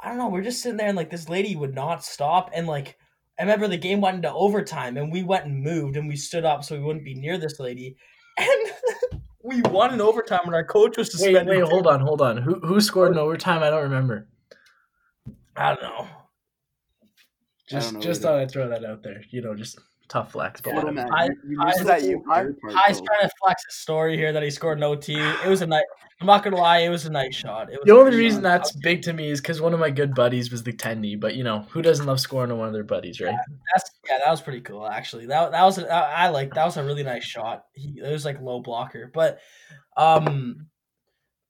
I 0.00 0.08
don't 0.08 0.18
know, 0.18 0.28
we're 0.28 0.42
just 0.42 0.60
sitting 0.60 0.76
there 0.76 0.88
and 0.88 0.96
like 0.96 1.10
this 1.10 1.28
lady 1.28 1.54
would 1.54 1.72
not 1.72 2.04
stop, 2.04 2.50
and 2.52 2.66
like 2.66 2.98
I 3.38 3.42
remember 3.42 3.68
the 3.68 3.76
game 3.76 4.00
went 4.00 4.16
into 4.16 4.32
overtime, 4.32 4.96
and 4.96 5.12
we 5.12 5.22
went 5.22 5.44
and 5.46 5.62
moved, 5.62 5.96
and 5.96 6.08
we 6.08 6.16
stood 6.16 6.44
up 6.44 6.64
so 6.64 6.74
we 6.76 6.82
wouldn't 6.82 7.04
be 7.04 7.14
near 7.14 7.38
this 7.38 7.60
lady, 7.60 7.96
and 8.36 8.72
we 9.44 9.60
won 9.62 9.92
in 9.94 10.00
overtime, 10.00 10.40
and 10.46 10.54
our 10.54 10.64
coach 10.64 10.96
was 10.96 11.08
Wait, 11.08 11.18
suspended. 11.34 11.48
wait, 11.48 11.60
too. 11.60 11.66
hold 11.66 11.86
on, 11.86 12.00
hold 12.00 12.22
on. 12.22 12.38
Who 12.38 12.54
who 12.60 12.80
scored 12.80 13.12
in 13.12 13.18
overtime? 13.18 13.62
I 13.62 13.70
don't 13.70 13.82
remember. 13.84 14.26
I 15.56 15.74
don't 15.74 15.82
know. 15.82 16.08
Just 17.68 17.92
know 17.92 18.00
just 18.00 18.20
either. 18.20 18.28
thought 18.30 18.40
I'd 18.40 18.50
throw 18.50 18.68
that 18.70 18.84
out 18.84 19.02
there. 19.02 19.22
You 19.30 19.42
know, 19.42 19.54
just 19.54 19.78
tough 20.08 20.32
flex. 20.32 20.60
But 20.60 20.74
Photo 20.74 20.86
whatever. 20.88 21.08
man, 21.08 21.14
I- 21.14 21.24
you, 21.26 21.36
you 21.48 21.60
I- 21.60 21.64
missed 21.66 21.84
that 21.84 22.02
you, 22.02 22.16
whole 22.16 22.34
part, 22.34 22.56
Pi's 22.60 22.98
though. 22.98 23.04
trying 23.06 23.22
to 23.22 23.30
flex 23.42 23.62
a 23.68 23.72
story 23.72 24.16
here 24.16 24.32
that 24.32 24.42
he 24.42 24.50
scored 24.50 24.78
an 24.78 24.84
OT. 24.84 25.14
It 25.18 25.46
was 25.48 25.62
a 25.62 25.66
nice. 25.66 25.82
I'm 26.20 26.26
not 26.28 26.42
gonna 26.44 26.56
lie, 26.56 26.78
it 26.78 26.88
was 26.88 27.04
a 27.06 27.10
nice 27.10 27.34
shot. 27.34 27.68
It 27.72 27.78
was 27.80 27.86
The 27.86 27.94
only 27.94 28.16
reason 28.16 28.38
shot. 28.42 28.48
that's 28.48 28.72
big 28.76 29.02
to 29.02 29.12
me 29.12 29.30
is 29.30 29.40
because 29.40 29.60
one 29.60 29.74
of 29.74 29.80
my 29.80 29.90
good 29.90 30.14
buddies 30.14 30.50
was 30.50 30.62
the 30.62 30.72
tendy. 30.72 31.18
But 31.18 31.34
you 31.34 31.42
know, 31.44 31.60
who 31.70 31.82
doesn't 31.82 32.06
love 32.06 32.20
scoring 32.20 32.50
to 32.50 32.56
one 32.56 32.68
of 32.68 32.72
their 32.74 32.84
buddies, 32.84 33.20
right? 33.20 33.34
That's 33.74 33.90
yeah, 34.08 34.18
that 34.24 34.30
was 34.30 34.40
pretty 34.40 34.60
cool 34.60 34.86
actually. 34.86 35.26
That 35.26 35.50
that 35.52 35.62
was 35.64 35.78
a, 35.78 35.92
I 35.92 36.26
I 36.26 36.28
like 36.28 36.54
that 36.54 36.64
was 36.64 36.76
a 36.76 36.84
really 36.84 37.02
nice 37.02 37.24
shot. 37.24 37.64
He 37.74 38.00
it 38.02 38.10
was 38.10 38.24
like 38.24 38.40
low 38.40 38.60
blocker, 38.60 39.10
but 39.12 39.40
um, 39.96 40.66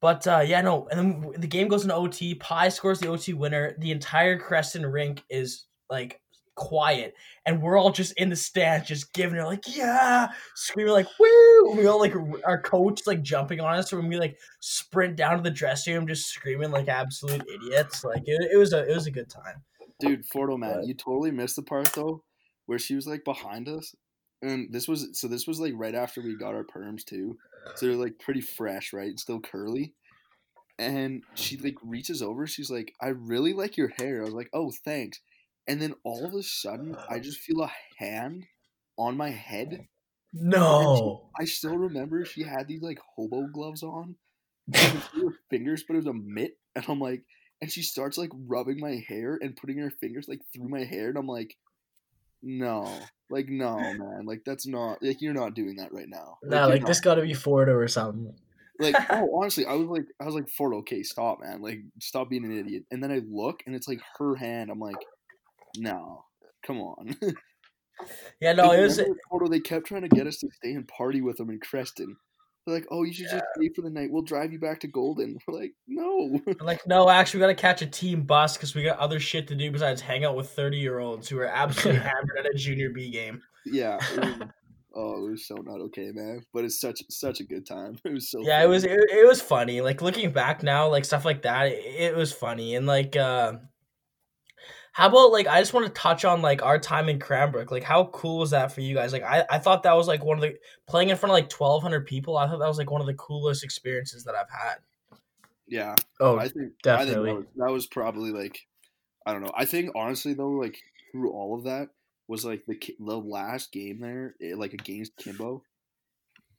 but 0.01 0.27
uh, 0.27 0.43
yeah, 0.45 0.61
no. 0.61 0.89
And 0.91 0.99
then 0.99 1.33
the 1.41 1.47
game 1.47 1.69
goes 1.69 1.83
into 1.83 1.95
OT. 1.95 2.35
Pi 2.35 2.69
scores 2.69 2.99
the 3.01 3.09
OT 3.09 3.33
winner. 3.35 3.75
The 3.79 3.91
entire 3.91 4.39
Creston 4.39 4.85
rink 4.87 5.23
is 5.31 5.65
like 5.91 6.21
quiet, 6.55 7.15
and 7.47 7.61
we're 7.63 7.79
all 7.79 7.91
just 7.91 8.13
in 8.17 8.29
the 8.31 8.37
stands, 8.37 8.89
just 8.89 9.13
giving 9.13 9.39
it 9.39 9.45
like 9.45 9.65
yeah, 9.77 10.29
screaming 10.55 10.93
like 10.93 11.09
woo. 11.19 11.71
And 11.71 11.79
we 11.79 11.87
all 11.87 11.99
like 12.01 12.15
our 12.45 12.61
coach 12.61 13.03
like 13.07 13.23
jumping 13.23 13.61
on 13.61 13.75
us, 13.77 13.93
and 13.93 14.09
we 14.09 14.19
like 14.19 14.39
sprint 14.61 15.17
down 15.17 15.37
to 15.37 15.43
the 15.43 15.51
dressing 15.51 15.95
room, 15.95 16.07
just 16.07 16.29
screaming 16.29 16.71
like 16.71 16.89
absolute 16.89 17.43
idiots. 17.49 18.05
Like 18.05 18.23
it, 18.27 18.51
it 18.53 18.57
was 18.57 18.73
a 18.73 18.89
it 18.89 18.95
was 18.95 19.07
a 19.07 19.11
good 19.11 19.29
time. 19.31 19.63
Dude, 20.01 20.25
Fordo 20.29 20.59
man, 20.59 20.79
What? 20.79 20.87
you 20.87 20.95
totally 20.95 21.31
missed 21.31 21.57
the 21.57 21.63
part 21.63 21.93
though, 21.95 22.23
where 22.67 22.79
she 22.79 22.95
was 22.95 23.07
like 23.07 23.25
behind 23.25 23.69
us, 23.69 23.95
and 24.43 24.73
this 24.73 24.89
was 24.89 25.09
so 25.19 25.29
this 25.29 25.47
was 25.47 25.61
like 25.61 25.73
right 25.77 25.95
after 25.95 26.21
we 26.21 26.37
got 26.37 26.55
our 26.55 26.65
perms 26.65 27.05
too, 27.05 27.37
so 27.77 27.87
they're 27.87 27.97
like 27.97 28.19
pretty 28.19 28.41
fresh, 28.41 28.93
right? 28.93 29.19
Still 29.19 29.41
curly, 29.41 29.95
and 30.79 31.23
she 31.35 31.57
like 31.57 31.77
reaches 31.83 32.23
over, 32.23 32.47
she's 32.47 32.71
like, 32.71 32.93
"I 33.01 33.09
really 33.09 33.53
like 33.53 33.77
your 33.77 33.93
hair." 33.97 34.21
I 34.21 34.25
was 34.25 34.35
like, 34.35 34.51
"Oh, 34.53 34.73
thanks," 34.85 35.21
and 35.67 35.81
then 35.81 35.95
all 36.05 36.25
of 36.25 36.35
a 36.35 36.43
sudden, 36.43 36.97
I 37.09 37.19
just 37.19 37.41
feel 37.41 37.63
a 37.63 37.73
hand 37.97 38.47
on 38.99 39.17
my 39.17 39.31
head. 39.31 39.87
No. 40.33 41.31
I 41.39 41.45
still 41.45 41.77
remember 41.77 42.25
she 42.25 42.43
had 42.43 42.69
these 42.69 42.83
like 42.83 42.99
hobo 43.17 43.47
gloves 43.47 43.83
on, 43.83 44.17
you 44.67 44.81
could 44.81 45.03
see 45.15 45.21
her 45.21 45.35
fingers, 45.51 45.85
but 45.87 45.95
it 45.95 45.99
was 45.99 46.07
a 46.07 46.13
mitt, 46.13 46.59
and 46.75 46.85
I'm 46.89 47.01
like, 47.01 47.25
and 47.61 47.71
she 47.71 47.83
starts 47.83 48.19
like 48.19 48.31
rubbing 48.47 48.81
my 48.81 49.03
hair 49.09 49.39
and 49.41 49.57
putting 49.57 49.79
her 49.79 49.91
fingers 49.91 50.27
like 50.29 50.41
through 50.53 50.69
my 50.69 50.85
hair, 50.85 51.09
and 51.09 51.19
I'm 51.19 51.27
like, 51.27 51.57
no, 52.43 52.91
like 53.31 53.49
no, 53.49 53.79
man, 53.79 54.25
like 54.27 54.43
that's 54.45 54.67
not 54.67 55.03
like 55.03 55.21
you're 55.21 55.35
not 55.35 55.55
doing 55.55 55.77
that 55.77 55.93
right 55.93 56.09
now. 56.09 56.39
Nah, 56.43 56.67
you're 56.67 56.77
like 56.77 56.87
this 56.87 57.01
got 57.01 57.15
to 57.15 57.23
be 57.23 57.33
Fordo 57.33 57.75
or 57.75 57.89
something. 57.89 58.35
like 58.81 58.97
oh 59.11 59.39
honestly, 59.39 59.67
I 59.67 59.75
was 59.75 59.89
like 59.89 60.07
I 60.21 60.25
was 60.25 60.35
like 60.35 60.49
Ford, 60.49 60.75
okay, 60.77 61.03
stop, 61.03 61.41
man, 61.41 61.63
like 61.63 61.81
stop 62.01 62.31
being 62.31 62.45
an 62.45 62.59
idiot. 62.59 62.85
And 62.91 63.03
then 63.03 63.13
I 63.13 63.21
look, 63.29 63.63
and 63.67 63.75
it's 63.75 63.89
like 63.89 64.01
her 64.19 64.35
hand. 64.35 64.71
I'm 64.71 64.81
like, 64.81 64.97
no, 65.79 66.25
come 66.67 66.81
on. 66.81 67.17
Yeah, 68.41 68.53
no, 68.53 68.73
it 68.73 68.83
was. 68.83 69.01
They 69.51 69.61
kept 69.61 69.87
trying 69.87 70.03
to 70.03 70.09
get 70.09 70.27
us 70.27 70.39
to 70.39 70.49
stay 70.57 70.73
and 70.73 70.87
party 70.89 71.21
with 71.21 71.37
them 71.37 71.51
in 71.51 71.61
Creston. 71.61 72.17
They're 72.67 72.77
like, 72.77 72.87
oh, 72.91 73.03
you 73.05 73.13
should 73.13 73.29
just 73.29 73.45
stay 73.57 73.69
for 73.75 73.83
the 73.83 73.91
night. 73.91 74.09
We'll 74.11 74.23
drive 74.23 74.53
you 74.53 74.59
back 74.59 74.81
to 74.81 74.89
Golden. 74.89 75.39
We're 75.49 75.59
like, 75.61 75.73
no. 75.87 76.41
Like, 76.61 76.87
no, 76.87 77.09
actually, 77.11 77.41
we 77.41 77.43
gotta 77.43 77.55
catch 77.55 77.83
a 77.83 77.87
team 77.87 78.23
bus 78.23 78.57
because 78.57 78.75
we 78.75 78.83
got 78.83 78.99
other 78.99 79.21
shit 79.21 79.49
to 79.49 79.55
do 79.55 79.71
besides 79.71 80.01
hang 80.01 80.25
out 80.25 80.37
with 80.37 80.51
thirty 80.51 80.79
year 80.79 80.99
olds 80.99 81.29
who 81.29 81.39
are 81.39 81.47
absolutely 81.47 82.03
hammered 82.03 82.39
at 82.39 82.47
a 82.47 82.55
junior 82.57 82.91
B 82.91 83.11
game. 83.11 83.43
yeah. 83.67 83.99
It 84.13 84.19
was, 84.19 84.49
oh, 84.97 85.27
it 85.27 85.31
was 85.33 85.47
so 85.47 85.57
not 85.57 85.81
okay, 85.83 86.11
man. 86.13 86.43
But 86.53 86.65
it's 86.65 86.81
such 86.81 87.01
such 87.11 87.41
a 87.41 87.45
good 87.45 87.67
time. 87.67 87.99
It 88.05 88.13
was 88.13 88.31
so. 88.31 88.41
Yeah, 88.41 88.63
it 88.63 88.69
was 88.69 88.85
it, 88.85 88.93
it 88.93 89.27
was 89.27 89.43
funny. 89.43 89.83
Like 89.83 90.01
looking 90.01 90.33
back 90.33 90.63
now, 90.63 90.89
like 90.89 91.05
stuff 91.05 91.25
like 91.25 91.43
that, 91.43 91.67
it, 91.67 91.85
it 91.85 92.17
was 92.17 92.33
funny. 92.33 92.77
And 92.77 92.87
like, 92.87 93.15
uh 93.15 93.55
how 94.95 95.09
about 95.09 95.33
like 95.33 95.49
I 95.49 95.61
just 95.61 95.75
want 95.75 95.87
to 95.87 95.93
touch 95.93 96.25
on 96.25 96.41
like 96.41 96.63
our 96.63 96.79
time 96.79 97.09
in 97.09 97.19
Cranbrook. 97.19 97.73
Like, 97.73 97.83
how 97.83 98.07
cool 98.07 98.39
was 98.39 98.51
that 98.51 98.71
for 98.73 98.81
you 98.81 98.95
guys? 98.95 99.13
Like, 99.13 99.25
I 99.25 99.45
I 99.51 99.59
thought 99.59 99.83
that 99.83 99.97
was 99.97 100.07
like 100.07 100.25
one 100.25 100.39
of 100.39 100.43
the 100.43 100.55
playing 100.87 101.09
in 101.09 101.17
front 101.17 101.33
of 101.33 101.35
like 101.35 101.49
twelve 101.49 101.83
hundred 101.83 102.07
people. 102.07 102.37
I 102.37 102.47
thought 102.47 102.61
that 102.61 102.69
was 102.69 102.79
like 102.79 102.93
one 102.93 103.01
of 103.01 103.09
the 103.09 103.15
coolest 103.15 103.65
experiences 103.65 104.23
that 104.23 104.37
I've 104.37 104.49
had. 104.49 104.77
Yeah. 105.67 105.97
Oh, 106.21 106.39
I 106.39 106.47
think 106.47 106.75
definitely. 106.85 107.13
I 107.13 107.15
think 107.15 107.27
that 107.27 107.35
was, 107.35 107.45
that 107.57 107.73
was 107.73 107.87
probably 107.87 108.31
like, 108.31 108.61
I 109.27 109.33
don't 109.33 109.43
know. 109.43 109.53
I 109.57 109.65
think 109.65 109.91
honestly 109.97 110.33
though, 110.33 110.51
like 110.51 110.79
through 111.11 111.33
all 111.33 111.59
of 111.59 111.65
that, 111.65 111.89
was 112.29 112.45
like 112.45 112.65
the 112.67 112.79
the 113.01 113.19
last 113.19 113.73
game 113.73 114.01
there, 114.01 114.37
eh, 114.41 114.55
like 114.57 114.75
against 114.75 115.17
Kimbo 115.17 115.65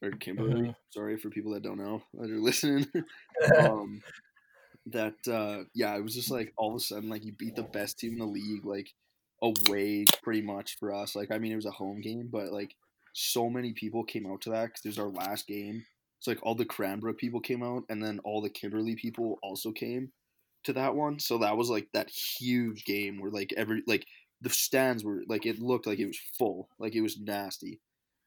or 0.02 0.10
Kimberley. 0.10 0.74
Sorry 0.90 1.16
for 1.16 1.30
people 1.30 1.54
that 1.54 1.62
don't 1.62 1.78
know 1.78 2.02
that 2.12 2.30
are 2.30 2.38
listening. 2.40 2.86
um, 3.58 4.02
that 4.86 5.14
uh, 5.28 5.64
yeah, 5.74 5.96
it 5.96 6.02
was 6.02 6.14
just 6.14 6.30
like 6.30 6.52
all 6.56 6.70
of 6.70 6.76
a 6.76 6.80
sudden 6.80 7.08
like 7.08 7.24
you 7.24 7.32
beat 7.32 7.56
the 7.56 7.62
best 7.62 7.98
team 7.98 8.12
in 8.12 8.18
the 8.18 8.24
league 8.24 8.64
like 8.64 8.88
away 9.42 10.04
pretty 10.22 10.42
much 10.42 10.76
for 10.78 10.92
us. 10.92 11.16
Like 11.16 11.30
I 11.30 11.38
mean 11.38 11.52
it 11.52 11.56
was 11.56 11.66
a 11.66 11.70
home 11.70 12.00
game, 12.00 12.28
but 12.30 12.52
like 12.52 12.74
so 13.12 13.48
many 13.48 13.72
people 13.72 14.04
came 14.04 14.26
out 14.26 14.42
to 14.42 14.50
that 14.50 14.66
because 14.66 14.84
it 14.84 14.88
was 14.88 14.98
our 14.98 15.08
last 15.08 15.46
game. 15.46 15.84
So 16.20 16.30
like 16.30 16.40
all 16.42 16.54
the 16.54 16.64
Cranbrook 16.64 17.18
people 17.18 17.40
came 17.40 17.62
out, 17.62 17.84
and 17.88 18.02
then 18.02 18.20
all 18.24 18.40
the 18.40 18.50
Kimberley 18.50 18.96
people 18.96 19.38
also 19.42 19.72
came 19.72 20.12
to 20.64 20.72
that 20.74 20.94
one. 20.94 21.18
So 21.18 21.38
that 21.38 21.56
was 21.56 21.70
like 21.70 21.88
that 21.92 22.10
huge 22.10 22.84
game 22.84 23.20
where 23.20 23.30
like 23.30 23.52
every 23.56 23.82
like 23.86 24.06
the 24.40 24.50
stands 24.50 25.04
were 25.04 25.22
like 25.28 25.46
it 25.46 25.58
looked 25.58 25.86
like 25.86 25.98
it 25.98 26.06
was 26.06 26.20
full, 26.38 26.68
like 26.78 26.94
it 26.94 27.02
was 27.02 27.18
nasty 27.18 27.80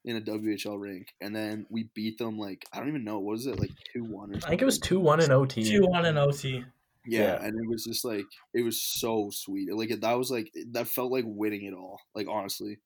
in 0.05 0.15
a 0.15 0.21
WHL 0.21 0.79
rink, 0.79 1.07
and 1.21 1.35
then 1.35 1.65
we 1.69 1.89
beat 1.93 2.17
them 2.17 2.37
like 2.37 2.65
I 2.73 2.79
don't 2.79 2.89
even 2.89 3.03
know 3.03 3.19
what 3.19 3.37
is 3.39 3.47
it 3.47 3.59
like 3.59 3.71
two 3.93 4.03
one 4.03 4.31
or 4.31 4.33
something. 4.33 4.47
I 4.47 4.49
think 4.49 4.61
it 4.61 4.65
was 4.65 4.79
two 4.79 4.99
one 4.99 5.21
in 5.21 5.31
OT. 5.31 5.63
Two 5.63 5.85
one 5.87 6.05
in 6.05 6.17
OT. 6.17 6.63
Yeah, 7.05 7.19
Yeah. 7.21 7.43
and 7.43 7.55
it 7.55 7.67
was 7.67 7.85
just 7.85 8.05
like 8.05 8.25
it 8.53 8.63
was 8.63 8.81
so 8.81 9.29
sweet. 9.31 9.73
Like 9.73 9.89
that 9.99 10.17
was 10.17 10.31
like 10.31 10.51
that 10.71 10.87
felt 10.87 11.11
like 11.11 11.25
winning 11.27 11.65
it 11.65 11.73
all. 11.73 11.99
Like 12.15 12.27
honestly, 12.29 12.77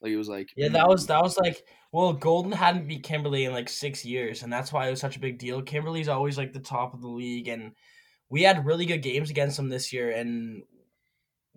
like 0.00 0.12
it 0.12 0.16
was 0.16 0.28
like 0.28 0.48
Yeah, 0.56 0.68
that 0.68 0.88
was 0.88 1.06
that 1.06 1.22
was 1.22 1.36
like 1.38 1.64
well, 1.92 2.12
Golden 2.12 2.50
hadn't 2.52 2.88
beat 2.88 3.04
Kimberley 3.04 3.44
in 3.44 3.52
like 3.52 3.68
six 3.68 4.04
years, 4.04 4.42
and 4.42 4.52
that's 4.52 4.72
why 4.72 4.86
it 4.88 4.90
was 4.90 5.00
such 5.00 5.16
a 5.16 5.20
big 5.20 5.38
deal. 5.38 5.62
Kimberley's 5.62 6.08
always 6.08 6.36
like 6.36 6.52
the 6.52 6.58
top 6.60 6.92
of 6.92 7.00
the 7.02 7.08
league, 7.08 7.46
and 7.46 7.72
we 8.30 8.42
had 8.42 8.66
really 8.66 8.84
good 8.86 9.02
games 9.02 9.30
against 9.30 9.56
them 9.56 9.68
this 9.68 9.92
year, 9.92 10.10
and 10.10 10.62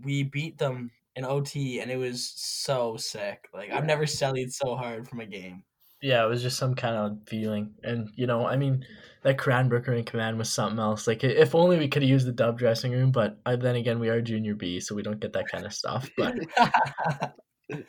we 0.04 0.22
beat 0.24 0.58
them 0.60 0.92
in 1.18 1.26
OT, 1.26 1.80
and 1.80 1.92
it 1.92 1.98
was 1.98 2.32
so 2.36 2.96
sick. 2.96 3.50
Like 3.54 3.72
I've 3.72 3.86
never 3.86 4.06
sellied 4.06 4.54
so 4.54 4.76
hard 4.76 5.10
from 5.10 5.20
a 5.20 5.26
game. 5.26 5.64
Yeah, 6.02 6.24
it 6.24 6.30
was 6.30 6.44
just 6.44 6.60
some 6.60 6.76
kind 6.76 6.96
of 6.96 7.28
feeling, 7.28 7.74
and 7.84 8.10
you 8.16 8.28
know, 8.28 8.46
I 8.46 8.56
mean, 8.56 8.86
that 9.24 9.40
Cranbrook 9.40 9.88
in 9.88 10.04
command 10.06 10.38
was 10.38 10.54
something 10.54 10.78
else. 10.78 11.08
Like, 11.08 11.24
if 11.24 11.56
only 11.56 11.80
we 11.80 11.88
could 11.88 12.04
have 12.04 12.10
used 12.10 12.28
the 12.28 12.32
dub 12.32 12.60
dressing 12.60 12.92
room, 12.92 13.12
but 13.12 13.40
uh, 13.48 13.56
then 13.56 13.76
again, 13.76 14.00
we 14.00 14.10
are 14.10 14.22
junior 14.22 14.54
B, 14.54 14.80
so 14.80 14.94
we 14.94 15.02
don't 15.02 15.20
get 15.20 15.34
that 15.34 15.50
kind 15.52 15.66
of 15.66 15.74
stuff. 15.74 16.08
But, 16.16 16.36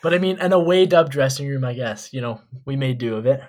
but 0.03 0.15
I 0.15 0.19
mean, 0.19 0.39
an 0.39 0.55
away 0.55 0.87
dub 0.87 1.11
dressing 1.11 1.47
room, 1.47 1.65
I 1.65 1.75
guess. 1.75 2.15
You 2.15 2.23
know, 2.23 2.41
we 2.65 2.77
made 2.77 2.97
do 2.97 3.17
of 3.17 3.27
it. 3.27 3.43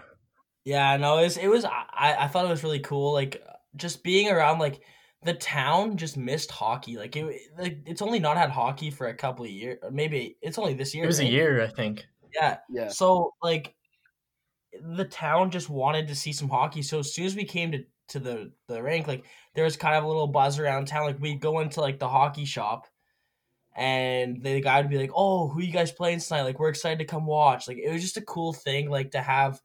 Yeah, 0.66 0.98
no, 0.98 1.20
it 1.20 1.24
was 1.24 1.38
it 1.38 1.48
was 1.48 1.64
I, 1.64 2.16
I 2.20 2.28
thought 2.28 2.46
it 2.46 2.50
was 2.50 2.64
really 2.64 2.82
cool. 2.82 3.14
Like 3.14 3.42
just 3.78 4.04
being 4.04 4.30
around 4.30 4.60
like 4.60 4.82
the 5.24 5.34
town 5.34 5.98
just 5.98 6.18
missed 6.18 6.52
hockey. 6.52 6.98
Like 6.98 7.16
it 7.16 7.42
like 7.58 7.80
it's 7.86 8.02
only 8.02 8.20
not 8.20 8.38
had 8.38 8.50
hockey 8.50 8.90
for 8.90 9.08
a 9.08 9.14
couple 9.14 9.46
of 9.46 9.52
years. 9.52 9.80
Maybe 9.92 10.38
it's 10.42 10.58
only 10.58 10.74
this 10.74 10.96
year. 10.96 11.04
It 11.04 11.08
was 11.08 11.20
a 11.20 11.26
year, 11.26 11.62
I 11.62 11.68
think. 11.68 12.06
Yeah. 12.34 12.58
yeah. 12.70 12.88
So 12.90 13.34
like 13.42 13.76
the 14.82 15.06
town 15.06 15.52
just 15.52 15.70
wanted 15.70 16.08
to 16.08 16.16
see 16.16 16.32
some 16.32 16.50
hockey. 16.50 16.82
So 16.82 17.00
as 17.00 17.14
soon 17.14 17.26
as 17.26 17.36
we 17.36 17.44
came 17.44 17.72
to 17.72 17.84
to 18.10 18.20
the 18.20 18.52
the 18.68 18.82
rink, 18.82 19.08
like 19.08 19.26
there 19.56 19.66
was 19.66 19.76
kind 19.76 19.96
of 19.96 20.04
a 20.04 20.08
little 20.08 20.28
buzz 20.28 20.58
around 20.58 20.88
town. 20.88 21.06
Like 21.06 21.20
we'd 21.20 21.42
go 21.42 21.60
into 21.60 21.82
like 21.82 22.00
the 22.00 22.10
hockey 22.10 22.46
shop 22.46 22.88
and 23.76 24.42
the 24.42 24.62
guy 24.62 24.82
would 24.82 24.90
be 24.90 24.98
like, 24.98 25.12
"Oh, 25.14 25.48
who 25.48 25.62
you 25.62 25.72
guys 25.72 25.92
playing 25.92 26.20
tonight? 26.20 26.44
Like 26.44 26.60
we're 26.60 26.70
excited 26.70 27.00
to 27.00 27.06
come 27.06 27.26
watch." 27.26 27.68
Like 27.68 27.78
it 27.78 27.92
was 27.92 28.02
just 28.02 28.18
a 28.18 28.22
cool 28.22 28.54
thing 28.54 28.90
like 28.90 29.12
to 29.12 29.22
have 29.22 29.62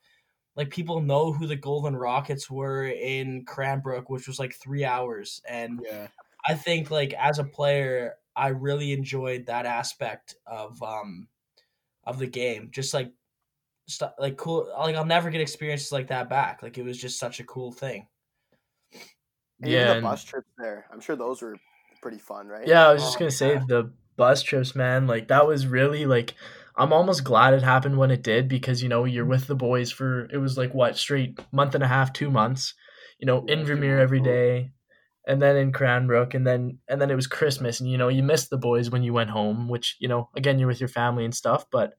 like 0.56 0.70
people 0.70 1.00
know 1.00 1.32
who 1.32 1.46
the 1.46 1.56
Golden 1.56 1.96
Rockets 1.96 2.48
were 2.50 2.86
in 2.86 3.44
Cranbrook, 3.44 4.08
which 4.10 4.26
was 4.28 4.38
like 4.38 4.54
3 4.54 4.84
hours 4.84 5.42
and 5.48 5.80
Yeah. 5.84 6.08
I 6.48 6.54
think 6.54 6.90
like 6.90 7.12
as 7.14 7.38
a 7.38 7.44
player, 7.44 8.14
I 8.36 8.48
really 8.48 8.92
enjoyed 8.92 9.46
that 9.46 9.66
aspect 9.66 10.34
of 10.46 10.82
um 10.82 11.28
of 12.04 12.18
the 12.18 12.26
game. 12.26 12.68
Just 12.72 12.92
like 12.94 13.12
stu 13.86 14.06
like 14.18 14.36
cool 14.36 14.68
like 14.78 14.94
I'll 14.96 15.04
never 15.04 15.30
get 15.30 15.40
experiences 15.40 15.90
like 15.92 16.08
that 16.08 16.28
back. 16.28 16.62
Like 16.62 16.76
it 16.78 16.82
was 16.84 16.98
just 17.00 17.18
such 17.18 17.40
a 17.40 17.44
cool 17.44 17.72
thing. 17.72 18.06
And 19.60 19.70
Yeah, 19.70 19.78
Even 19.78 19.86
the 19.88 19.94
and- 19.94 20.02
bus 20.04 20.24
trips 20.24 20.50
there. 20.58 20.86
I'm 20.92 21.00
sure 21.00 21.16
those 21.16 21.42
were 21.42 21.56
pretty 22.02 22.18
fun, 22.18 22.48
right? 22.48 22.66
Yeah, 22.66 22.88
I 22.88 22.92
was 22.92 23.02
just 23.02 23.16
Oh, 23.16 23.18
gonna 23.20 23.30
say 23.30 23.54
yeah. 23.54 23.64
the 23.66 23.92
bus 24.16 24.42
trips, 24.42 24.74
man. 24.74 25.06
Like 25.06 25.28
that 25.28 25.46
was 25.46 25.66
really 25.66 26.04
like 26.06 26.34
I'm 26.76 26.92
almost 26.92 27.24
glad 27.24 27.54
it 27.54 27.62
happened 27.62 27.98
when 27.98 28.10
it 28.10 28.22
did 28.22 28.48
because 28.48 28.82
you 28.82 28.88
know 28.88 29.04
you're 29.04 29.24
with 29.24 29.46
the 29.46 29.54
boys 29.54 29.92
for 29.92 30.26
it 30.32 30.38
was 30.38 30.58
like 30.58 30.74
what 30.74 30.96
straight 30.96 31.38
month 31.52 31.74
and 31.74 31.84
a 31.84 31.88
half, 31.88 32.12
two 32.12 32.30
months. 32.30 32.74
You 33.18 33.26
know, 33.26 33.42
Invermere 33.42 34.00
every 34.00 34.20
day, 34.20 34.72
and 35.26 35.40
then 35.40 35.56
in 35.56 35.72
Cranbrook, 35.72 36.34
and 36.34 36.46
then 36.46 36.78
and 36.88 37.00
then 37.00 37.10
it 37.10 37.14
was 37.14 37.26
Christmas, 37.26 37.80
and 37.80 37.90
you 37.90 37.96
know 37.96 38.08
you 38.08 38.22
missed 38.22 38.50
the 38.50 38.58
boys 38.58 38.90
when 38.90 39.02
you 39.02 39.12
went 39.12 39.30
home, 39.30 39.68
which 39.68 39.96
you 40.00 40.08
know 40.08 40.30
again 40.36 40.58
you're 40.58 40.68
with 40.68 40.80
your 40.80 40.88
family 40.88 41.24
and 41.24 41.34
stuff, 41.34 41.66
but 41.70 41.94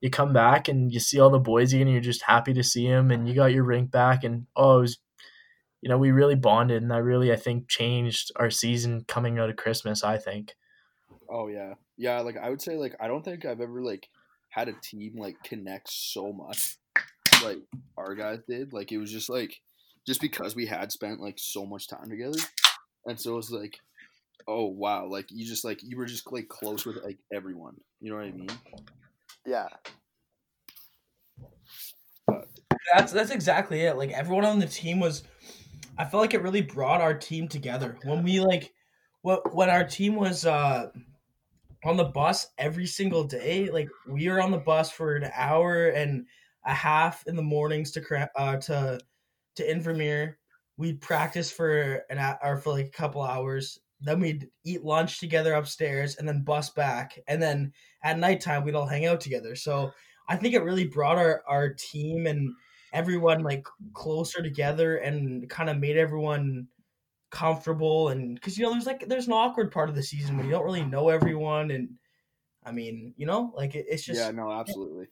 you 0.00 0.10
come 0.10 0.32
back 0.32 0.68
and 0.68 0.92
you 0.92 1.00
see 1.00 1.18
all 1.18 1.30
the 1.30 1.38
boys 1.38 1.72
again, 1.72 1.86
and 1.86 1.92
you're 1.92 2.00
just 2.00 2.22
happy 2.22 2.54
to 2.54 2.62
see 2.62 2.88
them, 2.88 3.10
and 3.10 3.28
you 3.28 3.34
got 3.34 3.52
your 3.52 3.64
rink 3.64 3.90
back, 3.90 4.22
and 4.22 4.46
oh, 4.54 4.78
it 4.78 4.80
was, 4.82 4.98
you 5.80 5.88
know, 5.88 5.98
we 5.98 6.12
really 6.12 6.36
bonded, 6.36 6.82
and 6.82 6.90
that 6.90 7.02
really 7.02 7.32
I 7.32 7.36
think 7.36 7.68
changed 7.68 8.30
our 8.36 8.50
season 8.50 9.04
coming 9.08 9.38
out 9.38 9.50
of 9.50 9.56
Christmas. 9.56 10.04
I 10.04 10.18
think. 10.18 10.54
Oh 11.28 11.48
yeah, 11.48 11.74
yeah. 11.96 12.20
Like 12.20 12.36
I 12.36 12.50
would 12.50 12.62
say, 12.62 12.76
like 12.76 12.94
I 13.00 13.08
don't 13.08 13.24
think 13.24 13.44
I've 13.44 13.60
ever 13.60 13.82
like 13.82 14.08
had 14.50 14.68
a 14.68 14.74
team 14.82 15.14
like 15.16 15.42
connect 15.42 15.90
so 15.90 16.32
much 16.32 16.76
like 17.44 17.58
our 17.96 18.14
guys 18.14 18.40
did. 18.48 18.72
Like 18.72 18.92
it 18.92 18.98
was 18.98 19.12
just 19.12 19.28
like 19.28 19.60
just 20.06 20.20
because 20.20 20.54
we 20.54 20.66
had 20.66 20.92
spent 20.92 21.20
like 21.20 21.38
so 21.38 21.66
much 21.66 21.88
time 21.88 22.08
together, 22.08 22.38
and 23.06 23.18
so 23.18 23.32
it 23.32 23.36
was 23.36 23.50
like, 23.50 23.80
oh 24.46 24.66
wow, 24.66 25.06
like 25.06 25.26
you 25.30 25.46
just 25.46 25.64
like 25.64 25.80
you 25.82 25.96
were 25.96 26.06
just 26.06 26.30
like 26.32 26.48
close 26.48 26.84
with 26.84 27.02
like 27.04 27.18
everyone. 27.32 27.76
You 28.00 28.10
know 28.10 28.16
what 28.16 28.26
I 28.26 28.32
mean? 28.32 28.48
Yeah. 29.46 29.68
That's 32.94 33.12
that's 33.12 33.30
exactly 33.30 33.80
it. 33.80 33.96
Like 33.96 34.10
everyone 34.10 34.44
on 34.44 34.58
the 34.58 34.66
team 34.66 35.00
was 35.00 35.22
I 35.96 36.04
felt 36.04 36.22
like 36.22 36.34
it 36.34 36.42
really 36.42 36.62
brought 36.62 37.00
our 37.00 37.14
team 37.14 37.48
together. 37.48 37.96
When 38.04 38.22
we 38.22 38.40
like 38.40 38.72
when 39.22 39.38
when 39.52 39.70
our 39.70 39.84
team 39.84 40.16
was 40.16 40.44
uh 40.44 40.90
on 41.84 41.96
the 41.96 42.04
bus 42.04 42.46
every 42.58 42.86
single 42.86 43.24
day, 43.24 43.70
like 43.70 43.88
we 44.08 44.28
were 44.28 44.40
on 44.40 44.50
the 44.50 44.58
bus 44.58 44.90
for 44.90 45.16
an 45.16 45.30
hour 45.34 45.88
and 45.88 46.26
a 46.64 46.74
half 46.74 47.26
in 47.26 47.36
the 47.36 47.42
mornings 47.42 47.90
to 47.92 48.30
uh 48.36 48.56
to 48.56 48.98
to 49.56 49.62
Invermere. 49.68 50.34
We'd 50.76 51.00
practice 51.00 51.52
for 51.52 52.02
an 52.10 52.18
hour 52.18 52.56
for 52.56 52.72
like 52.72 52.86
a 52.86 52.90
couple 52.90 53.22
hours. 53.22 53.78
Then 54.00 54.20
we'd 54.20 54.48
eat 54.64 54.84
lunch 54.84 55.20
together 55.20 55.54
upstairs 55.54 56.16
and 56.16 56.26
then 56.26 56.42
bus 56.42 56.70
back. 56.70 57.18
And 57.28 57.40
then 57.40 57.72
at 58.02 58.18
nighttime 58.18 58.64
we'd 58.64 58.74
all 58.74 58.86
hang 58.86 59.06
out 59.06 59.20
together. 59.20 59.54
So 59.54 59.92
I 60.28 60.36
think 60.36 60.54
it 60.54 60.64
really 60.64 60.86
brought 60.86 61.16
our, 61.16 61.42
our 61.46 61.74
team 61.74 62.26
and 62.26 62.52
everyone 62.92 63.42
like 63.42 63.66
closer 63.92 64.42
together 64.42 64.96
and 64.96 65.48
kind 65.48 65.70
of 65.70 65.78
made 65.78 65.96
everyone 65.96 66.68
comfortable 67.34 68.10
and 68.10 68.36
because 68.36 68.56
you 68.56 68.64
know 68.64 68.70
there's 68.70 68.86
like 68.86 69.08
there's 69.08 69.26
an 69.26 69.32
awkward 69.32 69.72
part 69.72 69.88
of 69.88 69.96
the 69.96 70.02
season 70.02 70.36
when 70.36 70.46
you 70.46 70.52
don't 70.52 70.64
really 70.64 70.84
know 70.84 71.08
everyone 71.08 71.72
and 71.72 71.88
I 72.64 72.70
mean 72.70 73.12
you 73.16 73.26
know 73.26 73.52
like 73.56 73.74
it, 73.74 73.86
it's 73.88 74.04
just 74.04 74.20
yeah, 74.20 74.30
no, 74.30 74.52
absolutely. 74.52 75.08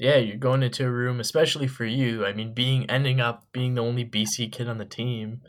Yeah, 0.00 0.16
you're 0.18 0.36
going 0.36 0.62
into 0.62 0.86
a 0.86 0.90
room, 0.90 1.18
especially 1.18 1.66
for 1.66 1.84
you. 1.84 2.24
I 2.24 2.32
mean, 2.32 2.54
being 2.54 2.88
ending 2.88 3.20
up 3.20 3.46
being 3.52 3.74
the 3.74 3.82
only 3.82 4.04
BC 4.04 4.52
kid 4.52 4.68
on 4.68 4.78
the 4.78 4.84
team, 4.84 5.40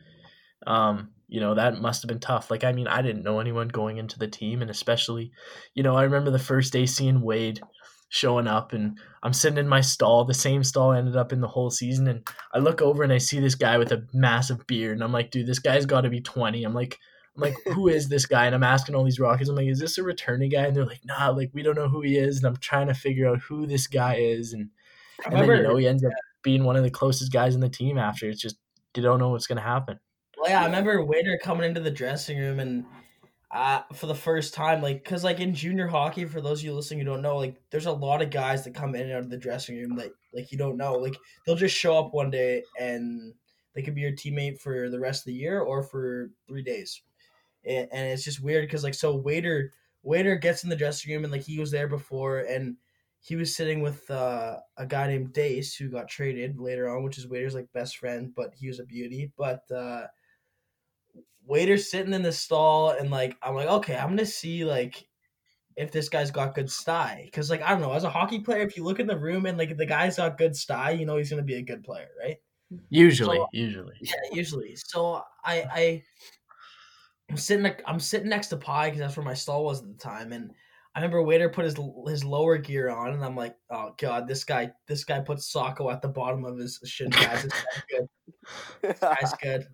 um, 0.65 1.09
you 1.27 1.39
know, 1.39 1.53
that 1.53 1.79
must 1.79 2.01
have 2.01 2.09
been 2.09 2.19
tough. 2.19 2.49
Like, 2.49 2.63
I 2.63 2.71
mean, 2.71 2.87
I 2.87 3.03
didn't 3.03 3.21
know 3.21 3.39
anyone 3.39 3.67
going 3.67 3.97
into 3.97 4.17
the 4.17 4.27
team, 4.27 4.63
and 4.63 4.71
especially, 4.71 5.31
you 5.75 5.83
know, 5.83 5.95
I 5.95 6.03
remember 6.03 6.31
the 6.31 6.39
first 6.39 6.73
day 6.73 6.87
seeing 6.87 7.21
Wade 7.21 7.61
showing 8.09 8.47
up, 8.47 8.73
and 8.73 8.99
I'm 9.23 9.33
sitting 9.33 9.57
in 9.57 9.67
my 9.67 9.81
stall, 9.81 10.25
the 10.25 10.33
same 10.33 10.63
stall 10.63 10.91
I 10.91 10.97
ended 10.97 11.15
up 11.15 11.31
in 11.31 11.41
the 11.41 11.47
whole 11.47 11.69
season, 11.69 12.07
and 12.07 12.27
I 12.53 12.59
look 12.59 12.81
over 12.81 13.03
and 13.03 13.13
I 13.13 13.19
see 13.19 13.39
this 13.39 13.55
guy 13.55 13.77
with 13.77 13.91
a 13.91 14.05
massive 14.13 14.65
beard, 14.67 14.93
and 14.93 15.03
I'm 15.03 15.13
like, 15.13 15.31
dude, 15.31 15.47
this 15.47 15.59
guy's 15.59 15.85
got 15.85 16.01
to 16.01 16.09
be 16.09 16.21
20. 16.21 16.63
I'm 16.63 16.73
like, 16.73 16.97
I'm 17.35 17.43
like, 17.43 17.55
who 17.73 17.87
is 17.87 18.09
this 18.09 18.25
guy? 18.25 18.45
And 18.47 18.55
I'm 18.55 18.63
asking 18.63 18.95
all 18.95 19.03
these 19.03 19.19
Rockets, 19.19 19.49
I'm 19.49 19.55
like, 19.55 19.67
is 19.67 19.79
this 19.79 19.97
a 19.97 20.03
returning 20.03 20.49
guy? 20.49 20.65
And 20.65 20.75
they're 20.75 20.85
like, 20.85 21.05
nah, 21.05 21.29
like 21.29 21.51
we 21.53 21.63
don't 21.63 21.75
know 21.75 21.87
who 21.87 22.01
he 22.01 22.17
is. 22.17 22.37
And 22.37 22.45
I'm 22.45 22.57
trying 22.57 22.87
to 22.87 22.93
figure 22.93 23.27
out 23.27 23.39
who 23.39 23.65
this 23.65 23.87
guy 23.87 24.15
is. 24.15 24.53
And, 24.53 24.69
I 25.21 25.29
and 25.29 25.33
then 25.33 25.41
remember 25.41 25.61
you 25.61 25.67
know 25.69 25.77
he 25.77 25.87
ends 25.87 26.03
up 26.03 26.11
being 26.43 26.63
one 26.63 26.75
of 26.75 26.83
the 26.83 26.89
closest 26.89 27.31
guys 27.31 27.55
in 27.55 27.61
the 27.61 27.69
team 27.69 27.97
after. 27.97 28.29
It's 28.29 28.41
just 28.41 28.57
you 28.95 29.03
don't 29.03 29.19
know 29.19 29.29
what's 29.29 29.47
gonna 29.47 29.61
happen. 29.61 29.99
Well, 30.37 30.49
yeah, 30.49 30.61
I 30.61 30.65
remember 30.65 31.03
Waiter 31.03 31.39
coming 31.41 31.67
into 31.67 31.81
the 31.81 31.91
dressing 31.91 32.37
room 32.37 32.59
and 32.59 32.85
uh, 33.51 33.81
for 33.93 34.05
the 34.05 34.15
first 34.15 34.53
time, 34.53 34.81
like, 34.81 35.03
because 35.03 35.23
like 35.23 35.39
in 35.39 35.55
junior 35.55 35.87
hockey, 35.87 36.25
for 36.25 36.41
those 36.41 36.59
of 36.59 36.65
you 36.65 36.73
listening 36.73 36.99
who 36.99 37.05
don't 37.05 37.21
know, 37.21 37.37
like, 37.37 37.55
there's 37.71 37.87
a 37.87 37.91
lot 37.91 38.21
of 38.21 38.29
guys 38.29 38.63
that 38.63 38.75
come 38.75 38.95
in 38.95 39.01
and 39.01 39.11
out 39.11 39.23
of 39.23 39.29
the 39.29 39.37
dressing 39.37 39.77
room 39.77 39.95
that 39.95 40.11
like 40.33 40.51
you 40.51 40.57
don't 40.57 40.77
know. 40.77 40.95
Like, 40.95 41.15
they'll 41.45 41.55
just 41.55 41.75
show 41.75 41.97
up 41.97 42.13
one 42.13 42.29
day 42.29 42.63
and 42.79 43.33
they 43.73 43.81
could 43.81 43.95
be 43.95 44.01
your 44.01 44.11
teammate 44.11 44.59
for 44.59 44.89
the 44.89 44.99
rest 44.99 45.21
of 45.21 45.25
the 45.25 45.33
year 45.33 45.61
or 45.61 45.83
for 45.83 46.29
three 46.47 46.63
days, 46.63 47.01
and, 47.65 47.87
and 47.91 48.07
it's 48.09 48.23
just 48.23 48.43
weird 48.43 48.65
because 48.65 48.83
like 48.83 48.93
so 48.93 49.15
Waiter 49.15 49.73
Waiter 50.03 50.35
gets 50.35 50.63
in 50.63 50.69
the 50.69 50.75
dressing 50.75 51.13
room 51.13 51.23
and 51.23 51.31
like 51.31 51.43
he 51.43 51.59
was 51.59 51.71
there 51.71 51.87
before 51.87 52.39
and 52.39 52.77
he 53.21 53.35
was 53.35 53.55
sitting 53.55 53.81
with 53.81 54.09
uh, 54.09 54.57
a 54.77 54.85
guy 54.85 55.07
named 55.07 55.33
Dace 55.33 55.75
who 55.75 55.89
got 55.89 56.07
traded 56.07 56.57
later 56.57 56.89
on, 56.89 57.03
which 57.03 57.17
is 57.17 57.27
Waiter's 57.27 57.53
like 57.53 57.71
best 57.73 57.97
friend, 57.97 58.31
but 58.33 58.53
he 58.55 58.67
was 58.67 58.79
a 58.79 58.85
beauty. 58.85 59.31
But 59.37 59.69
uh, 59.71 60.03
Waiter's 61.45 61.89
sitting 61.89 62.13
in 62.13 62.21
the 62.21 62.31
stall 62.31 62.91
and 62.91 63.09
like 63.09 63.35
I'm 63.41 63.55
like, 63.55 63.67
okay, 63.67 63.95
I'm 63.95 64.09
gonna 64.09 64.25
see 64.25 64.65
like 64.65 65.07
if 65.75 65.91
this 65.91 66.09
guy's 66.09 66.31
got 66.31 66.55
good 66.55 66.69
sty. 66.69 67.21
Because 67.25 67.49
like 67.49 67.61
I 67.61 67.69
don't 67.69 67.81
know, 67.81 67.93
as 67.93 68.03
a 68.03 68.09
hockey 68.09 68.39
player, 68.39 68.61
if 68.61 68.77
you 68.77 68.83
look 68.83 68.99
in 68.99 69.07
the 69.07 69.17
room 69.17 69.45
and 69.45 69.57
like 69.57 69.75
the 69.77 69.85
guy's 69.85 70.17
got 70.17 70.37
good 70.37 70.55
sty, 70.55 70.91
you 70.91 71.05
know 71.05 71.17
he's 71.17 71.29
gonna 71.29 71.41
be 71.41 71.55
a 71.55 71.61
good 71.61 71.83
player, 71.83 72.09
right? 72.19 72.37
Usually, 72.89 73.37
So- 73.37 73.47
usually. 73.51 73.95
Yeah, 74.01 74.13
usually. 74.31 74.75
So 74.75 75.23
I 75.43 75.63
I 75.71 76.03
I'm 77.29 77.37
sitting 77.37 77.71
I'm 77.85 77.99
sitting 77.99 78.29
next 78.29 78.47
to 78.47 78.57
Pi 78.57 78.87
because 78.87 78.99
that's 78.99 79.17
where 79.17 79.25
my 79.25 79.33
stall 79.33 79.63
was 79.63 79.81
at 79.81 79.87
the 79.87 79.93
time, 79.95 80.33
and 80.33 80.51
I 80.95 80.99
remember 80.99 81.21
Waiter 81.23 81.49
put 81.49 81.65
his 81.65 81.75
his 82.07 82.23
lower 82.23 82.57
gear 82.57 82.89
on, 82.89 83.13
and 83.13 83.23
I'm 83.23 83.35
like, 83.35 83.55
oh 83.69 83.93
god, 83.97 84.27
this 84.27 84.43
guy 84.43 84.71
this 84.87 85.03
guy 85.03 85.19
puts 85.19 85.51
Socko 85.51 85.91
at 85.91 86.01
the 86.01 86.07
bottom 86.09 86.43
of 86.45 86.57
his 86.57 86.79
shin 86.85 87.09
pads. 87.11 87.43
This 87.43 87.53
guy's 87.53 87.83
good. 87.89 88.99
Guy's 88.99 89.33
good. 89.41 89.67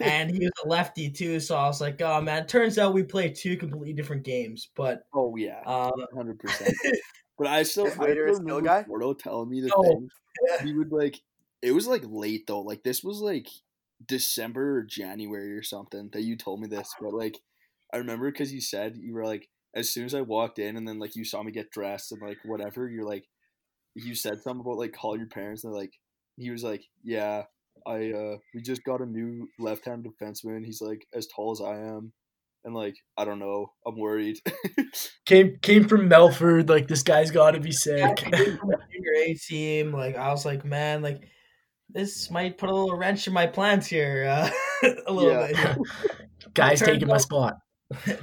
And 0.00 0.30
he 0.30 0.38
was 0.38 0.52
a 0.64 0.68
lefty 0.68 1.10
too, 1.10 1.40
so 1.40 1.56
I 1.56 1.66
was 1.66 1.80
like, 1.80 2.00
oh 2.02 2.20
man. 2.20 2.46
Turns 2.46 2.78
out 2.78 2.94
we 2.94 3.02
play 3.02 3.30
two 3.30 3.56
completely 3.56 3.92
different 3.92 4.24
games, 4.24 4.68
but 4.74 5.06
Oh 5.14 5.34
yeah, 5.36 5.62
um, 5.64 5.92
hundred 6.14 6.38
percent. 6.40 6.76
But 7.38 7.46
I 7.48 7.62
still, 7.64 7.86
Is 7.86 7.94
I 7.94 8.06
Wader 8.06 8.32
still 8.32 8.34
skill 8.34 8.60
remember 8.60 8.68
guy? 8.68 8.82
Porto 8.86 9.14
telling 9.14 9.50
me 9.50 9.60
the 9.60 9.70
No. 9.70 9.82
thing. 9.82 10.10
Yeah. 10.48 10.64
He 10.64 10.72
would 10.72 10.92
like, 10.92 11.20
it 11.62 11.72
was 11.72 11.86
like 11.86 12.02
late 12.06 12.46
though. 12.46 12.60
Like 12.60 12.82
this 12.82 13.02
was 13.02 13.20
like 13.20 13.48
December 14.06 14.78
or 14.78 14.82
January 14.82 15.56
or 15.56 15.62
something 15.62 16.10
that 16.12 16.22
you 16.22 16.36
told 16.36 16.60
me 16.60 16.68
this. 16.68 16.94
But 17.00 17.14
like, 17.14 17.38
I 17.92 17.98
remember 17.98 18.30
because 18.30 18.52
you 18.52 18.60
said 18.60 18.96
you 18.96 19.14
were 19.14 19.24
like, 19.24 19.48
as 19.74 19.90
soon 19.90 20.04
as 20.04 20.14
I 20.14 20.22
walked 20.22 20.58
in 20.58 20.76
and 20.76 20.88
then 20.88 20.98
like 20.98 21.16
you 21.16 21.24
saw 21.24 21.42
me 21.42 21.52
get 21.52 21.70
dressed 21.70 22.12
and 22.12 22.22
like 22.22 22.38
whatever, 22.44 22.88
you're 22.88 23.04
like, 23.04 23.24
you 23.94 24.14
said 24.14 24.40
something 24.42 24.60
about 24.60 24.78
like 24.78 24.92
call 24.92 25.16
your 25.16 25.26
parents 25.28 25.64
and 25.64 25.72
like 25.72 25.92
he 26.36 26.50
was 26.50 26.62
like, 26.64 26.84
yeah, 27.02 27.44
I 27.86 28.12
uh 28.12 28.36
we 28.54 28.62
just 28.62 28.84
got 28.84 29.00
a 29.00 29.06
new 29.06 29.48
left-hand 29.58 30.06
defenseman. 30.06 30.64
He's 30.64 30.80
like 30.80 31.06
as 31.14 31.26
tall 31.26 31.52
as 31.52 31.60
I 31.60 31.76
am. 31.76 32.12
And 32.64 32.74
like, 32.74 32.96
I 33.16 33.24
don't 33.24 33.38
know, 33.38 33.72
I'm 33.86 33.96
worried. 33.98 34.38
Came 35.26 35.56
came 35.62 35.86
from 35.88 36.08
Melfort. 36.08 36.68
Like 36.68 36.88
this 36.88 37.02
guy's 37.02 37.30
got 37.30 37.52
to 37.52 37.60
be 37.60 37.72
sick. 37.72 38.18
he 38.20 38.30
came 38.30 38.56
from 38.56 38.70
a 38.70 38.76
junior 38.92 39.12
A 39.24 39.34
team. 39.34 39.92
Like 39.92 40.16
I 40.16 40.30
was 40.30 40.44
like, 40.44 40.64
man, 40.64 41.02
like 41.02 41.22
this 41.88 42.30
might 42.30 42.58
put 42.58 42.68
a 42.70 42.74
little 42.74 42.96
wrench 42.96 43.26
in 43.26 43.32
my 43.32 43.46
plans 43.46 43.86
here, 43.86 44.26
uh, 44.28 44.50
a 45.06 45.12
little 45.12 45.30
Yeah. 45.32 45.46
bit. 45.52 45.78
Guy's 46.54 46.80
Turns 46.80 46.92
taking 46.92 47.08
my 47.08 47.18
spot. 47.18 47.54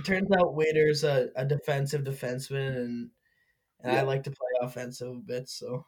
Turns 0.06 0.30
out 0.38 0.56
Waiter's 0.56 1.04
a, 1.04 1.30
a 1.36 1.46
defensive 1.46 2.04
defenseman, 2.04 2.76
and 2.78 3.10
and 3.82 3.92
I 3.92 4.02
like 4.02 4.24
to 4.24 4.32
play 4.32 4.50
offensive 4.62 5.08
a 5.10 5.22
bit. 5.26 5.48
So 5.50 5.86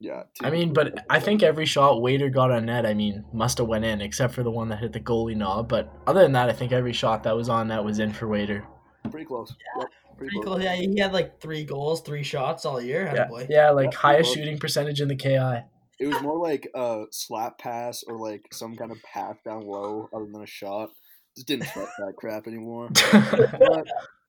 yeah. 0.00 0.22
I 0.42 0.48
mean, 0.50 0.72
but 0.72 1.04
I 1.10 1.20
think 1.20 1.42
every 1.42 1.66
shot 1.66 2.00
Waiter 2.00 2.30
got 2.30 2.50
on 2.50 2.66
net, 2.66 2.86
I 2.86 2.94
mean, 2.94 3.24
must 3.34 3.58
have 3.58 3.68
went 3.68 3.84
in, 3.84 4.00
except 4.00 4.32
for 4.34 4.42
the 4.42 4.50
one 4.50 4.68
that 4.70 4.78
hit 4.78 4.92
the 4.94 5.00
goalie 5.00 5.36
knob. 5.36 5.68
But 5.68 5.92
other 6.06 6.22
than 6.22 6.32
that, 6.32 6.48
I 6.48 6.54
think 6.54 6.72
every 6.72 6.94
shot 6.94 7.22
that 7.24 7.36
was 7.36 7.50
on 7.50 7.68
net 7.68 7.84
was 7.84 7.98
in 7.98 8.12
for 8.12 8.26
Waiter. 8.26 8.66
pretty 9.10 9.26
close. 9.26 9.54
Yep, 9.78 9.88
pretty 10.16 10.40
cool. 10.42 10.60
Yeah, 10.60 10.74
he 10.74 10.98
had 10.98 11.12
like 11.12 11.38
three 11.40 11.64
goals, 11.64 12.00
three 12.00 12.22
shots 12.22 12.64
all 12.64 12.80
year. 12.80 13.12
Yeah, 13.14 13.26
boy. 13.26 13.46
yeah, 13.50 13.70
like 13.70 13.92
Yeah, 13.92 13.98
highest 13.98 14.34
shooting 14.34 14.58
percentage 14.58 15.02
in 15.02 15.08
the 15.08 15.16
KI. 15.16 15.64
It 15.98 16.06
was 16.06 16.22
more 16.22 16.38
like 16.38 16.66
a 16.74 17.04
slap 17.10 17.58
pass 17.58 18.02
or 18.02 18.16
like 18.18 18.46
some 18.52 18.74
kind 18.76 18.90
of 18.90 19.02
pass 19.02 19.36
down 19.44 19.66
low 19.66 20.08
other 20.14 20.26
than 20.32 20.42
a 20.42 20.46
shot. 20.46 20.88
Just 21.36 21.46
didn't 21.46 21.66
trust 21.66 21.92
that 21.98 22.14
crap 22.16 22.46
anymore. 22.46 22.88
But 23.12 23.86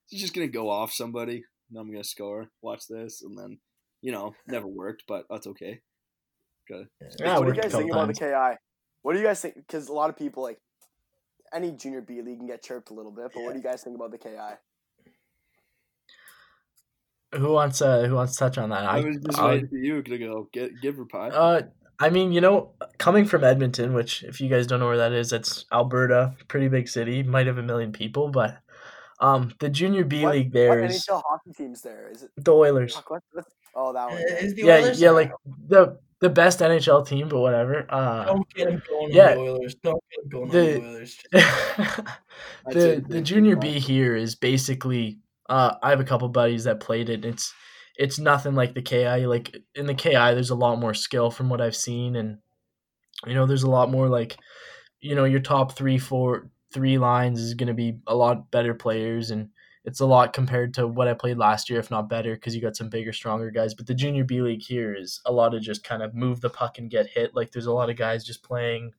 he's 0.09 0.19
just 0.19 0.33
gonna 0.33 0.47
go 0.47 0.69
off 0.69 0.91
somebody 0.91 1.45
and 1.69 1.79
I'm 1.79 1.89
gonna 1.89 2.03
score. 2.03 2.49
Watch 2.61 2.87
this 2.89 3.21
and 3.21 3.37
then 3.37 3.59
you 4.01 4.11
know, 4.11 4.33
never 4.47 4.67
worked, 4.67 5.03
but 5.07 5.25
that's 5.29 5.47
okay. 5.47 5.81
Good. 6.67 6.87
Yeah, 7.19 7.37
what 7.39 7.47
do 7.47 7.53
you 7.55 7.61
guys 7.61 7.71
think 7.71 7.89
couple 7.91 8.03
about 8.03 8.13
the 8.15 8.19
KI? 8.19 8.57
What 9.01 9.13
do 9.13 9.19
you 9.19 9.25
guys 9.25 9.41
think? 9.41 9.55
Because 9.55 9.89
a 9.89 9.93
lot 9.93 10.09
of 10.09 10.17
people 10.17 10.43
like 10.43 10.59
any 11.53 11.71
junior 11.71 12.01
B 12.01 12.21
league 12.21 12.37
can 12.37 12.47
get 12.47 12.63
chirped 12.63 12.91
a 12.91 12.93
little 12.93 13.11
bit, 13.11 13.31
but 13.33 13.43
what 13.43 13.51
do 13.53 13.57
you 13.57 13.63
guys 13.63 13.83
think 13.83 13.95
about 13.95 14.11
the 14.11 14.17
KI? 14.17 14.55
who 17.33 17.53
wants 17.53 17.81
uh 17.81 18.03
who 18.03 18.15
wants 18.15 18.33
to 18.33 18.39
touch 18.39 18.57
on 18.57 18.69
that? 18.69 18.83
I, 18.83 18.99
was 19.01 19.17
just 19.17 19.39
I- 19.39 19.47
waiting 19.51 19.67
for 19.69 19.77
you 19.77 20.01
to 20.01 20.17
go 20.17 20.49
get 20.51 20.81
give 20.81 20.97
her 20.97 21.05
pie. 21.05 21.29
Uh, 21.29 21.61
I 21.99 22.09
mean, 22.09 22.31
you 22.31 22.41
know, 22.41 22.71
coming 22.97 23.25
from 23.25 23.43
Edmonton, 23.43 23.93
which 23.93 24.23
if 24.23 24.41
you 24.41 24.49
guys 24.49 24.65
don't 24.65 24.79
know 24.79 24.87
where 24.87 24.97
that 24.97 25.11
is, 25.13 25.31
it's 25.31 25.65
Alberta, 25.71 26.33
pretty 26.47 26.67
big 26.67 26.89
city, 26.89 27.21
might 27.21 27.45
have 27.45 27.59
a 27.59 27.63
million 27.63 27.91
people, 27.91 28.29
but 28.29 28.57
um, 29.19 29.53
the 29.59 29.69
junior 29.69 30.03
B 30.03 30.23
What- 30.23 30.33
league 30.35 30.47
What 30.47 30.53
there 30.53 30.83
is 30.83 31.05
NHL 31.05 31.21
hockey 31.23 31.51
teams 31.55 31.81
there? 31.83 32.09
Is 32.11 32.23
it? 32.23 32.31
the 32.37 32.53
Oilers. 32.53 32.95
fuck, 32.95 33.09
what- 33.11 33.23
what- 33.33 33.45
Oh, 33.75 33.93
that 33.93 34.09
one. 34.09 34.17
Is 34.19 34.53
the 34.55 34.63
Yeah, 34.63 34.77
Oilers? 34.77 35.01
yeah, 35.01 35.11
like 35.11 35.31
the 35.67 35.97
the 36.19 36.29
best 36.29 36.59
NHL 36.59 37.05
team, 37.07 37.29
but 37.29 37.39
whatever. 37.39 37.85
Uh, 37.89 38.25
don't 38.25 38.53
get 38.53 38.67
him 38.69 38.81
going 38.87 39.11
yeah. 39.11 39.31
on 39.31 39.37
the 39.37 39.51
Oilers. 39.51 39.75
Don't 39.75 40.03
get 40.11 40.23
him 40.23 40.29
going 40.29 40.49
The- 40.51 40.75
on 40.75 40.81
the 40.83 40.89
Oilers. 40.89 41.17
I'd 42.67 42.73
the 42.73 43.05
the 43.07 43.21
junior 43.21 43.55
B 43.55 43.79
here 43.79 44.15
is 44.15 44.35
basically 44.35 45.19
uh 45.49 45.75
I 45.81 45.89
have 45.89 45.99
a 45.99 46.03
couple 46.05 46.27
buddies 46.29 46.65
that 46.65 46.79
played 46.79 47.09
it. 47.09 47.25
It's 47.25 47.53
it's 47.97 48.19
nothing 48.19 48.55
like 48.55 48.73
the 48.73 48.81
KI. 48.81 49.25
Like 49.25 49.55
in 49.75 49.85
the 49.85 49.93
KI, 49.95 50.11
there's 50.33 50.49
a 50.49 50.55
lot 50.55 50.79
more 50.79 50.93
skill 50.93 51.29
from 51.31 51.49
what 51.49 51.61
I've 51.61 51.75
seen, 51.75 52.15
and 52.15 52.37
you 53.25 53.33
know, 53.33 53.45
there's 53.45 53.63
a 53.63 53.69
lot 53.69 53.91
more 53.91 54.07
like 54.07 54.37
you 54.99 55.15
know 55.15 55.25
your 55.25 55.39
top 55.39 55.75
three, 55.75 55.97
four, 55.97 56.49
three 56.73 56.97
lines 56.97 57.39
is 57.41 57.53
going 57.55 57.67
to 57.67 57.73
be 57.73 57.97
a 58.07 58.15
lot 58.15 58.49
better 58.51 58.73
players, 58.73 59.31
and 59.31 59.49
it's 59.83 59.99
a 59.99 60.05
lot 60.05 60.33
compared 60.33 60.73
to 60.75 60.87
what 60.87 61.07
I 61.07 61.13
played 61.13 61.37
last 61.37 61.69
year, 61.69 61.79
if 61.79 61.89
not 61.89 62.09
better, 62.09 62.35
because 62.35 62.55
you 62.55 62.61
got 62.61 62.75
some 62.75 62.89
bigger, 62.89 63.11
stronger 63.11 63.49
guys. 63.49 63.73
But 63.73 63.87
the 63.87 63.95
junior 63.95 64.23
B 64.23 64.41
league 64.41 64.61
here 64.61 64.93
is 64.93 65.21
a 65.25 65.31
lot 65.31 65.55
of 65.55 65.61
just 65.61 65.83
kind 65.83 66.03
of 66.03 66.13
move 66.13 66.41
the 66.41 66.49
puck 66.49 66.77
and 66.77 66.89
get 66.89 67.07
hit. 67.07 67.35
Like 67.35 67.51
there's 67.51 67.65
a 67.65 67.73
lot 67.73 67.89
of 67.89 67.95
guys 67.97 68.23
just 68.23 68.43
playing 68.43 68.93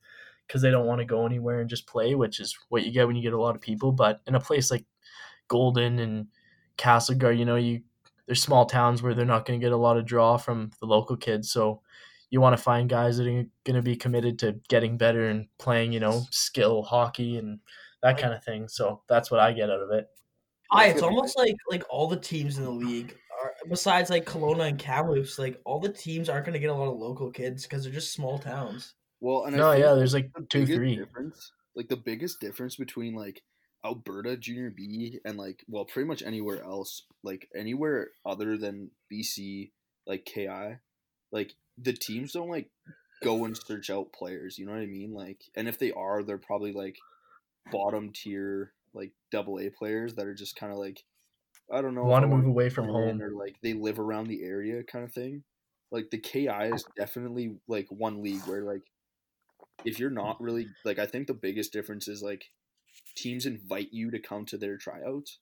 because 0.45 0.61
they 0.61 0.71
don't 0.71 0.85
want 0.85 0.99
to 0.99 1.05
go 1.05 1.25
anywhere 1.25 1.61
and 1.61 1.69
just 1.69 1.87
play, 1.87 2.15
which 2.15 2.39
is 2.39 2.57
what 2.67 2.83
you 2.83 2.91
get 2.91 3.07
when 3.07 3.15
you 3.15 3.21
get 3.21 3.33
a 3.33 3.41
lot 3.41 3.55
of 3.55 3.61
people. 3.61 3.93
But 3.93 4.21
in 4.27 4.35
a 4.35 4.39
place 4.41 4.69
like 4.69 4.85
Golden 5.47 5.99
and 5.99 6.27
Castlegar, 6.77 7.37
you 7.37 7.45
know, 7.45 7.55
you 7.55 7.81
there's 8.25 8.41
small 8.41 8.65
towns 8.65 9.01
where 9.01 9.13
they're 9.13 9.25
not 9.25 9.45
going 9.45 9.59
to 9.59 9.63
get 9.63 9.73
a 9.73 9.77
lot 9.77 9.97
of 9.97 10.05
draw 10.05 10.37
from 10.37 10.71
the 10.79 10.85
local 10.85 11.15
kids. 11.15 11.51
So 11.51 11.81
you 12.29 12.41
want 12.41 12.57
to 12.57 12.63
find 12.63 12.89
guys 12.89 13.17
that 13.17 13.27
are 13.27 13.45
going 13.63 13.75
to 13.75 13.81
be 13.81 13.95
committed 13.95 14.39
to 14.39 14.59
getting 14.69 14.97
better 14.97 15.27
and 15.27 15.47
playing, 15.59 15.91
you 15.93 15.99
know, 15.99 16.23
skill 16.31 16.83
hockey 16.83 17.37
and 17.37 17.59
that 18.01 18.17
kind 18.17 18.33
of 18.33 18.43
thing. 18.43 18.67
So 18.67 19.01
that's 19.07 19.29
what 19.29 19.39
I 19.39 19.51
get 19.51 19.69
out 19.69 19.81
of 19.81 19.91
it. 19.91 20.07
Hi, 20.73 20.87
it's 20.87 20.99
a 20.99 21.01
good 21.01 21.09
almost 21.09 21.37
like 21.37 21.55
like 21.69 21.83
all 21.89 22.07
the 22.07 22.19
teams 22.19 22.57
in 22.57 22.63
the 22.63 22.71
league 22.71 23.15
are 23.41 23.53
besides 23.69 24.09
like 24.09 24.25
Kelowna 24.25 24.67
and 24.69 24.79
Kamloops, 24.79 25.37
like 25.37 25.61
all 25.65 25.79
the 25.79 25.91
teams 25.91 26.29
aren't 26.29 26.45
going 26.45 26.53
to 26.53 26.59
get 26.59 26.69
a 26.69 26.73
lot 26.73 26.89
of 26.91 26.97
local 26.97 27.31
kids 27.31 27.63
because 27.63 27.83
they're 27.83 27.93
just 27.93 28.13
small 28.13 28.39
towns. 28.39 28.95
Well, 29.21 29.45
and 29.45 29.55
No, 29.55 29.71
yeah, 29.73 29.93
there's 29.93 30.13
like 30.13 30.31
the 30.35 30.45
two, 30.49 30.65
three. 30.65 30.95
difference, 30.95 31.51
like 31.75 31.87
the 31.87 31.97
biggest 31.97 32.39
difference 32.39 32.75
between 32.75 33.15
like 33.15 33.41
Alberta 33.85 34.35
Junior 34.37 34.69
B 34.69 35.19
and 35.25 35.37
like 35.37 35.63
well, 35.67 35.85
pretty 35.85 36.07
much 36.07 36.23
anywhere 36.23 36.63
else, 36.63 37.03
like 37.23 37.47
anywhere 37.55 38.09
other 38.25 38.57
than 38.57 38.91
BC, 39.11 39.71
like 40.07 40.25
KI, 40.25 40.77
like 41.31 41.53
the 41.77 41.93
teams 41.93 42.31
don't 42.33 42.49
like 42.49 42.69
go 43.23 43.45
and 43.45 43.57
search 43.57 43.89
out 43.89 44.11
players. 44.11 44.57
You 44.57 44.65
know 44.65 44.73
what 44.73 44.81
I 44.81 44.87
mean? 44.87 45.13
Like, 45.13 45.43
and 45.55 45.67
if 45.67 45.79
they 45.79 45.91
are, 45.91 46.23
they're 46.23 46.37
probably 46.37 46.73
like 46.73 46.97
bottom 47.71 48.11
tier, 48.11 48.73
like 48.93 49.11
double 49.31 49.59
A 49.59 49.69
players 49.69 50.15
that 50.15 50.27
are 50.27 50.33
just 50.35 50.55
kind 50.55 50.71
of 50.71 50.77
like 50.77 51.03
I 51.71 51.81
don't 51.81 51.95
know, 51.95 52.03
Want 52.03 52.23
to 52.23 52.27
move 52.27 52.45
away 52.45 52.69
from 52.69 52.87
home. 52.87 53.21
or 53.21 53.31
like 53.31 53.55
they 53.61 53.73
live 53.73 53.99
around 53.99 54.27
the 54.27 54.43
area 54.43 54.83
kind 54.83 55.05
of 55.05 55.13
thing. 55.13 55.43
Like 55.91 56.09
the 56.09 56.17
KI 56.17 56.71
is 56.73 56.85
definitely 56.97 57.57
like 57.67 57.87
one 57.89 58.21
league 58.21 58.41
where 58.45 58.63
like 58.63 58.81
if 59.85 59.99
you're 59.99 60.09
not 60.09 60.41
really 60.41 60.67
like 60.85 60.99
I 60.99 61.05
think 61.05 61.27
the 61.27 61.33
biggest 61.33 61.71
difference 61.71 62.07
is 62.07 62.21
like 62.21 62.45
teams 63.15 63.45
invite 63.45 63.89
you 63.91 64.11
to 64.11 64.19
come 64.19 64.45
to 64.45 64.57
their 64.57 64.77
tryouts, 64.77 65.39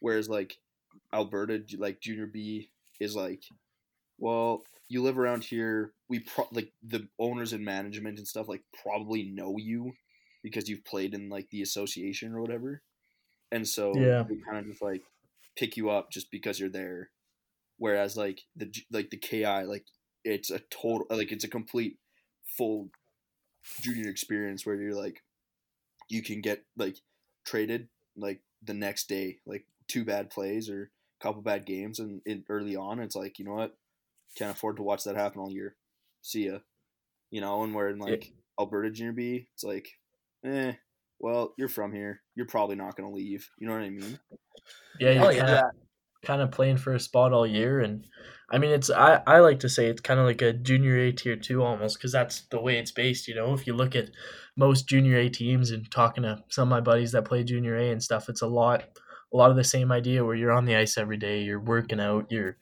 whereas 0.00 0.28
like 0.28 0.58
Alberta 1.12 1.62
like 1.78 2.00
junior 2.00 2.26
B 2.26 2.70
is 3.00 3.16
like, 3.16 3.42
well, 4.18 4.62
you 4.88 5.02
live 5.02 5.18
around 5.18 5.44
here. 5.44 5.92
We 6.08 6.20
pro- 6.20 6.48
like 6.52 6.72
the 6.82 7.08
owners 7.18 7.52
and 7.52 7.64
management 7.64 8.18
and 8.18 8.26
stuff 8.28 8.48
like 8.48 8.62
probably 8.82 9.24
know 9.24 9.56
you 9.58 9.92
because 10.42 10.68
you've 10.68 10.84
played 10.84 11.14
in 11.14 11.28
like 11.28 11.50
the 11.50 11.62
association 11.62 12.32
or 12.34 12.40
whatever, 12.40 12.82
and 13.50 13.66
so 13.66 13.94
Yeah. 13.94 14.22
they 14.28 14.36
kind 14.36 14.58
of 14.58 14.66
just 14.66 14.82
like 14.82 15.02
pick 15.56 15.76
you 15.76 15.90
up 15.90 16.10
just 16.10 16.30
because 16.30 16.60
you're 16.60 16.68
there. 16.68 17.10
Whereas 17.78 18.16
like 18.16 18.42
the 18.56 18.72
like 18.90 19.10
the 19.10 19.16
KI 19.16 19.64
like 19.64 19.86
it's 20.24 20.50
a 20.50 20.58
total 20.70 21.06
like 21.10 21.30
it's 21.32 21.44
a 21.44 21.48
complete 21.48 21.98
full 22.44 22.90
junior 23.82 24.10
experience 24.10 24.64
where 24.66 24.76
you're 24.76 24.94
like 25.00 25.22
you 26.08 26.22
can 26.22 26.40
get 26.40 26.64
like 26.76 26.96
traded 27.44 27.88
like 28.16 28.40
the 28.62 28.74
next 28.74 29.08
day 29.08 29.38
like 29.46 29.64
two 29.86 30.04
bad 30.04 30.30
plays 30.30 30.68
or 30.68 30.90
a 31.20 31.22
couple 31.22 31.40
bad 31.42 31.64
games 31.66 31.98
and 31.98 32.20
in 32.26 32.44
early 32.48 32.74
on 32.76 32.98
it's 32.98 33.14
like 33.16 33.38
you 33.38 33.44
know 33.44 33.54
what? 33.54 33.76
Can't 34.36 34.50
afford 34.54 34.76
to 34.76 34.82
watch 34.82 35.04
that 35.04 35.16
happen 35.16 35.40
all 35.40 35.50
year. 35.50 35.74
See 36.22 36.46
ya. 36.46 36.58
You 37.30 37.40
know 37.40 37.62
and 37.62 37.74
where 37.74 37.88
in 37.88 37.98
like 37.98 38.32
alberta 38.58 38.90
junior 38.90 39.12
b 39.12 39.46
it's 39.54 39.62
like 39.64 39.88
eh 40.48 40.74
well 41.20 41.54
you're 41.58 41.68
from 41.68 41.92
here 41.92 42.22
you're 42.34 42.46
probably 42.46 42.76
not 42.76 42.96
going 42.96 43.08
to 43.08 43.14
leave 43.14 43.50
you 43.58 43.66
know 43.66 43.74
what 43.74 43.82
i 43.82 43.90
mean 43.90 44.18
Yeah, 44.98 45.12
you're 45.12 45.26
Oh, 45.26 45.30
kind 45.30 45.50
yeah. 45.50 45.58
of 45.58 45.70
kind 46.24 46.42
of 46.42 46.50
playing 46.50 46.78
for 46.78 46.92
a 46.94 47.00
spot 47.00 47.32
all 47.32 47.46
year, 47.46 47.80
and 47.80 48.06
I 48.50 48.58
mean, 48.58 48.70
it's 48.70 48.90
I 48.90 49.22
I 49.26 49.38
like 49.40 49.60
to 49.60 49.68
say 49.68 49.86
it's 49.86 50.00
kind 50.00 50.18
of 50.20 50.26
like 50.26 50.42
a 50.42 50.52
junior 50.52 50.96
A 50.98 51.12
tier 51.12 51.36
two 51.36 51.62
almost 51.62 51.98
because 51.98 52.12
that's 52.12 52.42
the 52.48 52.60
way 52.60 52.78
it's 52.78 52.90
based. 52.92 53.28
You 53.28 53.34
know, 53.34 53.54
if 53.54 53.66
you 53.66 53.74
look 53.74 53.94
at 53.96 54.10
most 54.56 54.88
junior 54.88 55.16
A 55.18 55.28
teams 55.28 55.70
and 55.70 55.90
talking 55.90 56.24
to 56.24 56.42
some 56.50 56.68
of 56.68 56.70
my 56.70 56.80
buddies 56.80 57.12
that 57.12 57.24
play 57.24 57.44
junior 57.44 57.76
A 57.76 57.90
and 57.90 58.02
stuff, 58.02 58.28
it's 58.28 58.42
a 58.42 58.46
lot 58.48 58.84
a 59.32 59.36
lot 59.36 59.50
of 59.50 59.56
the 59.56 59.64
same 59.64 59.92
idea 59.92 60.24
where 60.24 60.34
you're 60.36 60.52
on 60.52 60.64
the 60.64 60.76
ice 60.76 60.98
every 60.98 61.16
day, 61.18 61.42
you're 61.42 61.60
working 61.60 62.00
out, 62.00 62.30
you're 62.32 62.56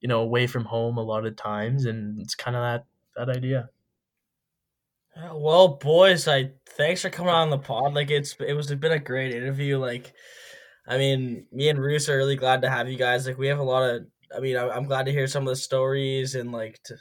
you 0.00 0.08
know 0.08 0.22
away 0.22 0.46
from 0.48 0.66
home 0.66 0.98
a 0.98 1.02
lot 1.04 1.26
of 1.26 1.36
times, 1.36 1.86
and 1.86 2.20
it's 2.22 2.34
kind 2.36 2.56
of 2.56 2.62
that 2.62 2.86
that 3.16 3.36
idea. 3.36 3.70
Yeah, 5.20 5.32
Well, 5.34 5.68
boys, 5.76 6.26
I 6.28 6.52
thanks 6.76 7.02
for 7.02 7.10
coming 7.10 7.32
on 7.32 7.50
the 7.50 7.58
pod. 7.58 7.94
Like 7.94 8.10
it's 8.10 8.34
it 8.40 8.54
was 8.54 8.70
it's 8.70 8.80
been 8.80 8.92
a 8.92 8.98
great 8.98 9.34
interview. 9.34 9.78
Like, 9.78 10.12
I 10.86 10.98
mean, 10.98 11.46
me 11.52 11.68
and 11.68 11.78
Roos 11.78 12.08
are 12.08 12.16
really 12.16 12.36
glad 12.36 12.62
to 12.62 12.70
have 12.70 12.88
you 12.88 12.96
guys. 12.96 13.26
Like, 13.26 13.38
we 13.38 13.48
have 13.48 13.58
a 13.58 13.62
lot 13.64 13.88
of. 13.88 14.02
I 14.36 14.40
mean, 14.40 14.56
I- 14.56 14.70
I'm 14.70 14.84
glad 14.84 15.06
to 15.06 15.12
hear 15.12 15.26
some 15.26 15.42
of 15.42 15.48
the 15.48 15.56
stories 15.56 16.34
and 16.34 16.52
like 16.52 16.80
to 16.84 16.94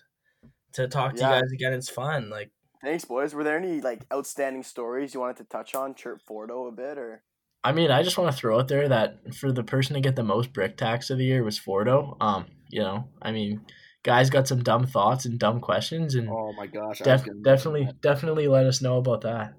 to 0.73 0.88
talk 0.88 1.13
to 1.15 1.19
Yeah. 1.21 1.36
you 1.36 1.41
guys 1.41 1.51
again. 1.51 1.73
It's 1.73 1.89
fun. 1.89 2.29
Like, 2.29 2.51
Thanks, 2.84 3.05
boys. 3.05 3.34
Were 3.34 3.43
there 3.43 3.58
any 3.58 3.82
like 3.82 4.05
outstanding 4.13 4.63
stories 4.63 5.13
you 5.13 5.19
wanted 5.19 5.38
to 5.38 5.43
touch 5.45 5.75
on? 5.75 5.95
Chirp 5.95 6.21
Fordo 6.29 6.67
a 6.67 6.71
bit, 6.71 6.97
or 6.97 7.23
I 7.63 7.73
mean, 7.73 7.91
I 7.91 8.03
just 8.03 8.17
want 8.17 8.32
to 8.34 8.38
throw 8.38 8.58
out 8.60 8.69
there 8.69 8.88
that 8.88 9.36
for 9.36 9.51
the 9.51 9.63
person 9.63 9.93
to 9.95 9.99
get 10.01 10.15
the 10.15 10.23
most 10.23 10.53
brick 10.53 10.77
tax 10.77 11.10
of 11.10 11.17
the 11.17 11.25
year 11.25 11.43
was 11.43 11.60
Fordo. 11.60 12.15
Um, 12.21 12.45
you 12.69 12.79
know, 12.82 13.10
I 13.21 13.32
mean, 13.34 13.65
guys 14.03 14.29
got 14.29 14.47
some 14.47 14.63
dumb 14.63 14.85
thoughts 14.88 15.25
and 15.25 15.39
dumb 15.39 15.59
questions, 15.59 16.15
and 16.15 16.29
Oh 16.29 16.53
my 16.57 16.67
gosh. 16.67 16.99
Def- 16.99 17.25
definitely, 17.43 17.85
that. 17.85 18.01
definitely 18.01 18.47
let 18.47 18.65
us 18.65 18.81
know 18.81 18.97
about 18.97 19.21
that. 19.21 19.53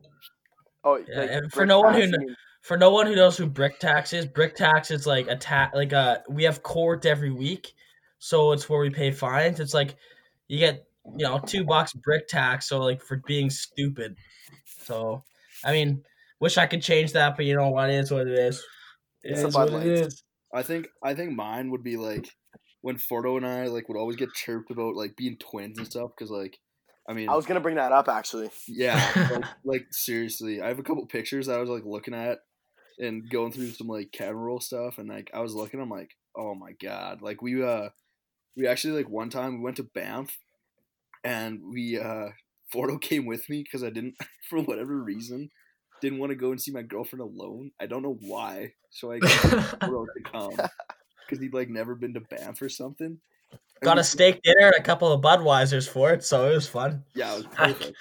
oh, 0.84 0.96
Yeah, 1.08 1.20
like, 1.20 1.30
and 1.30 1.52
for 1.52 1.66
no 1.66 1.80
one 1.80 1.94
who 1.94 2.00
Tax, 2.02 2.16
kn- 2.16 2.36
for 2.62 2.76
no 2.76 2.90
one 2.90 3.06
who 3.06 3.16
knows 3.16 3.36
who 3.36 3.46
brick 3.46 3.78
tax 3.80 4.12
is, 4.12 4.26
brick 4.26 4.54
tax 4.54 4.90
is 4.90 5.06
like 5.06 5.28
a 5.28 5.36
ta- 5.36 5.70
like 5.74 5.92
a 5.92 6.22
we 6.28 6.44
have 6.44 6.62
court 6.62 7.06
every 7.06 7.30
week, 7.30 7.72
so 8.18 8.52
it's 8.52 8.68
where 8.68 8.80
we 8.80 8.90
pay 8.90 9.10
fines. 9.10 9.60
It's 9.60 9.74
like 9.74 9.96
you 10.48 10.58
get 10.58 10.84
you 11.16 11.26
know 11.26 11.38
two 11.38 11.64
bucks 11.64 11.92
brick 11.94 12.28
tax, 12.28 12.68
so 12.68 12.78
like 12.80 13.02
for 13.02 13.22
being 13.26 13.48
stupid. 13.50 14.16
So, 14.82 15.22
I 15.64 15.72
mean, 15.72 16.02
wish 16.40 16.58
I 16.58 16.66
could 16.66 16.82
change 16.82 17.12
that, 17.12 17.36
but 17.36 17.44
you 17.46 17.54
know 17.56 17.68
what? 17.70 17.90
It 17.90 17.94
is 17.96 18.10
what 18.10 18.26
it 18.26 18.38
is. 18.38 18.58
It 19.22 19.32
It's 19.32 19.42
the 19.42 19.48
is 19.48 19.54
what 19.54 19.70
Bud 19.70 19.86
it 19.86 19.88
Lights. 20.00 20.06
is. 20.14 20.22
I 20.52 20.62
think 20.62 20.88
I 21.02 21.14
think 21.14 21.32
mine 21.34 21.70
would 21.70 21.82
be 21.82 21.96
like 21.96 22.28
when 22.82 22.96
Fordo 22.96 23.36
and 23.36 23.46
I 23.46 23.66
like 23.66 23.88
would 23.88 23.98
always 23.98 24.16
get 24.16 24.32
chirped 24.32 24.70
about 24.70 24.94
like 24.94 25.16
being 25.16 25.36
twins 25.36 25.78
and 25.78 25.86
stuff 25.86 26.10
because 26.16 26.30
like 26.30 26.58
I 27.08 27.12
mean 27.12 27.28
I 27.28 27.36
was 27.36 27.46
gonna 27.46 27.60
bring 27.60 27.76
that 27.76 27.92
up 27.92 28.08
actually. 28.08 28.50
yeah 28.66 29.10
like, 29.30 29.44
like 29.64 29.86
seriously 29.90 30.60
I 30.60 30.68
have 30.68 30.78
a 30.78 30.82
couple 30.82 31.04
pictures 31.06 31.46
that 31.46 31.56
I 31.56 31.60
was 31.60 31.70
like 31.70 31.84
looking 31.84 32.14
at 32.14 32.38
and 32.98 33.28
going 33.28 33.52
through 33.52 33.70
some 33.70 33.88
like 33.88 34.12
camera 34.12 34.34
roll 34.34 34.60
stuff 34.60 34.98
and 34.98 35.08
like 35.08 35.30
I 35.34 35.40
was 35.40 35.54
looking 35.54 35.80
I'm 35.80 35.90
like 35.90 36.16
oh 36.36 36.54
my 36.54 36.72
god 36.80 37.22
like 37.22 37.42
we 37.42 37.62
uh 37.62 37.88
we 38.56 38.66
actually 38.66 38.94
like 38.94 39.08
one 39.08 39.30
time 39.30 39.58
we 39.58 39.64
went 39.64 39.76
to 39.76 39.82
Banff 39.82 40.38
and 41.24 41.60
we 41.70 41.98
uh 41.98 42.28
Fordo 42.72 42.98
came 43.00 43.26
with 43.26 43.48
me 43.48 43.62
because 43.62 43.84
I 43.84 43.90
didn't 43.90 44.14
for 44.48 44.60
whatever 44.60 44.96
reason 45.02 45.50
didn't 46.00 46.18
want 46.18 46.30
to 46.30 46.36
go 46.36 46.50
and 46.50 46.60
see 46.60 46.70
my 46.70 46.82
girlfriend 46.82 47.20
alone 47.20 47.72
I 47.78 47.86
don't 47.86 48.02
know 48.02 48.16
why 48.20 48.72
so 48.90 49.12
I 49.12 49.18
got 49.18 49.30
Fordo 49.80 50.06
to 50.06 50.30
come 50.30 50.68
because 51.30 51.42
he'd 51.42 51.54
like 51.54 51.68
never 51.68 51.94
been 51.94 52.14
to 52.14 52.20
Banff 52.20 52.60
or 52.60 52.68
something. 52.68 53.18
Got 53.82 53.98
a 53.98 54.04
steak 54.04 54.42
dinner 54.42 54.66
and 54.66 54.74
a 54.76 54.82
couple 54.82 55.10
of 55.10 55.22
Budweisers 55.22 55.88
for 55.88 56.12
it, 56.12 56.22
so 56.24 56.50
it 56.50 56.54
was 56.54 56.68
fun. 56.68 57.04
Yeah, 57.14 57.34
it 57.34 57.36
was 57.36 57.46
perfect. 57.54 57.96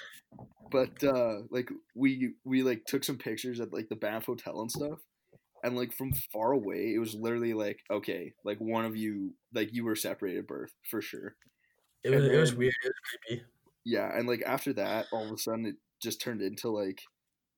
but 0.70 1.02
uh 1.04 1.38
like 1.50 1.70
we 1.94 2.32
we 2.44 2.62
like 2.62 2.84
took 2.86 3.02
some 3.04 3.16
pictures 3.18 3.60
at 3.60 3.72
like 3.72 3.88
the 3.88 3.96
Banff 3.96 4.26
hotel 4.26 4.60
and 4.60 4.70
stuff. 4.70 4.98
And 5.62 5.76
like 5.76 5.92
from 5.92 6.12
far 6.32 6.52
away, 6.52 6.94
it 6.94 6.98
was 6.98 7.14
literally 7.14 7.52
like, 7.52 7.80
okay, 7.90 8.32
like 8.44 8.58
one 8.58 8.84
of 8.86 8.96
you 8.96 9.34
like 9.54 9.74
you 9.74 9.84
were 9.84 9.96
separated 9.96 10.40
at 10.40 10.46
birth 10.46 10.72
for 10.90 11.02
sure. 11.02 11.34
It 12.02 12.10
was 12.10 12.24
And 12.24 12.32
it 12.34 12.38
was 12.38 12.54
weird. 12.54 12.74
It 12.82 12.88
was 12.88 12.94
creepy. 13.28 13.42
Yeah, 13.84 14.10
and 14.16 14.26
like 14.28 14.42
after 14.46 14.72
that, 14.74 15.06
all 15.12 15.26
of 15.26 15.32
a 15.32 15.38
sudden 15.38 15.66
it 15.66 15.76
just 16.02 16.20
turned 16.20 16.40
into 16.42 16.70
like 16.70 17.02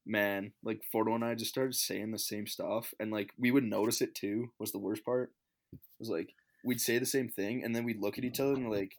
man, 0.05 0.53
like 0.65 0.83
Fordo 0.93 1.15
and 1.15 1.25
I 1.25 1.35
just 1.35 1.51
started 1.53 1.75
saying 1.75 2.11
the 2.11 2.19
same 2.19 2.47
stuff 2.47 2.93
and 2.99 3.11
like 3.13 3.33
we 3.39 3.51
would 3.51 3.65
notice 3.65 4.01
it 4.01 4.15
too, 4.15 4.53
was 4.59 4.73
the 4.73 4.79
worst 4.79 5.05
part. 5.05 5.33
It 6.03 6.09
was 6.09 6.11
like 6.11 6.35
we'd 6.65 6.81
say 6.81 6.99
the 6.99 7.07
same 7.07 7.29
thing 7.29 7.63
and 7.65 7.75
then 7.75 7.85
we'd 7.85 8.01
look 8.01 8.19
at 8.19 8.25
each 8.25 8.41
other 8.41 8.55
and 8.55 8.71
like, 8.71 8.97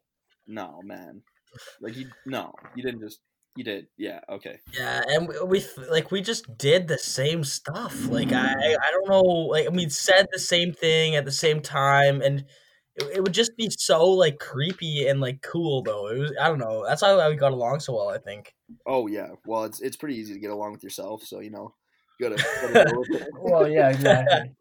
No, 0.48 0.82
man. 0.84 1.22
Like 1.82 1.98
you 1.98 2.10
no, 2.26 2.54
you 2.76 2.84
didn't 2.84 3.02
just 3.02 3.20
you 3.56 3.64
did. 3.64 3.88
Yeah, 3.98 4.20
okay. 4.30 4.60
Yeah, 4.74 5.02
and 5.08 5.28
we, 5.28 5.36
we 5.44 5.66
like 5.92 6.12
we 6.12 6.22
just 6.22 6.58
did 6.58 6.88
the 6.88 6.98
same 6.98 7.44
stuff. 7.44 8.08
Like 8.08 8.32
I 8.32 8.54
I 8.54 8.92
don't 8.92 9.10
know. 9.10 9.22
Like 9.22 9.70
we 9.72 9.90
said 9.90 10.28
the 10.32 10.40
same 10.40 10.74
thing 10.74 11.16
at 11.16 11.26
the 11.26 11.32
same 11.32 11.62
time, 11.62 12.22
and 12.22 12.46
it, 12.96 13.18
it 13.18 13.22
would 13.22 13.34
just 13.34 13.56
be 13.58 13.70
so 13.70 14.06
like 14.10 14.40
creepy 14.40 15.08
and 15.08 15.20
like 15.20 15.42
cool 15.42 15.84
though. 15.84 16.08
It 16.08 16.20
was 16.20 16.34
I 16.42 16.48
don't 16.48 16.60
know. 16.60 16.86
That's 16.88 17.02
how 17.02 17.30
we 17.30 17.36
got 17.36 17.52
along 17.52 17.82
so 17.82 17.94
well. 17.94 18.10
I 18.10 18.18
think. 18.18 18.54
Oh 18.88 19.08
yeah. 19.08 19.30
Well, 19.46 19.66
it's 19.66 19.82
it's 19.82 19.98
pretty 19.98 20.16
easy 20.16 20.34
to 20.34 20.40
get 20.40 20.52
along 20.52 20.72
with 20.72 20.84
yourself, 20.84 21.24
so 21.24 21.40
you 21.40 21.52
know, 21.52 21.76
you 22.20 22.30
gotta, 22.30 22.44
gotta 22.62 22.86
go 22.92 23.00
with 23.00 23.22
it. 23.22 23.28
well, 23.40 23.68
yeah, 23.68 23.90
exactly. 23.90 24.56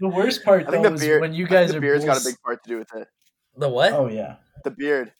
The 0.00 0.08
worst 0.08 0.44
part 0.44 0.66
I 0.66 0.70
think 0.70 0.82
though 0.82 0.90
the 0.90 0.94
is 0.96 1.00
beard. 1.00 1.20
when 1.22 1.32
you 1.32 1.46
I 1.46 1.48
think 1.48 1.60
guys 1.60 1.70
the 1.70 1.78
are 1.78 1.80
beard's 1.80 2.04
got 2.04 2.20
a 2.20 2.24
big 2.24 2.36
part 2.44 2.62
to 2.64 2.68
do 2.68 2.78
with 2.78 2.94
it. 2.94 3.08
The 3.56 3.68
what? 3.68 3.92
Oh 3.92 4.08
yeah. 4.08 4.36
The 4.64 4.70
beard. 4.70 5.12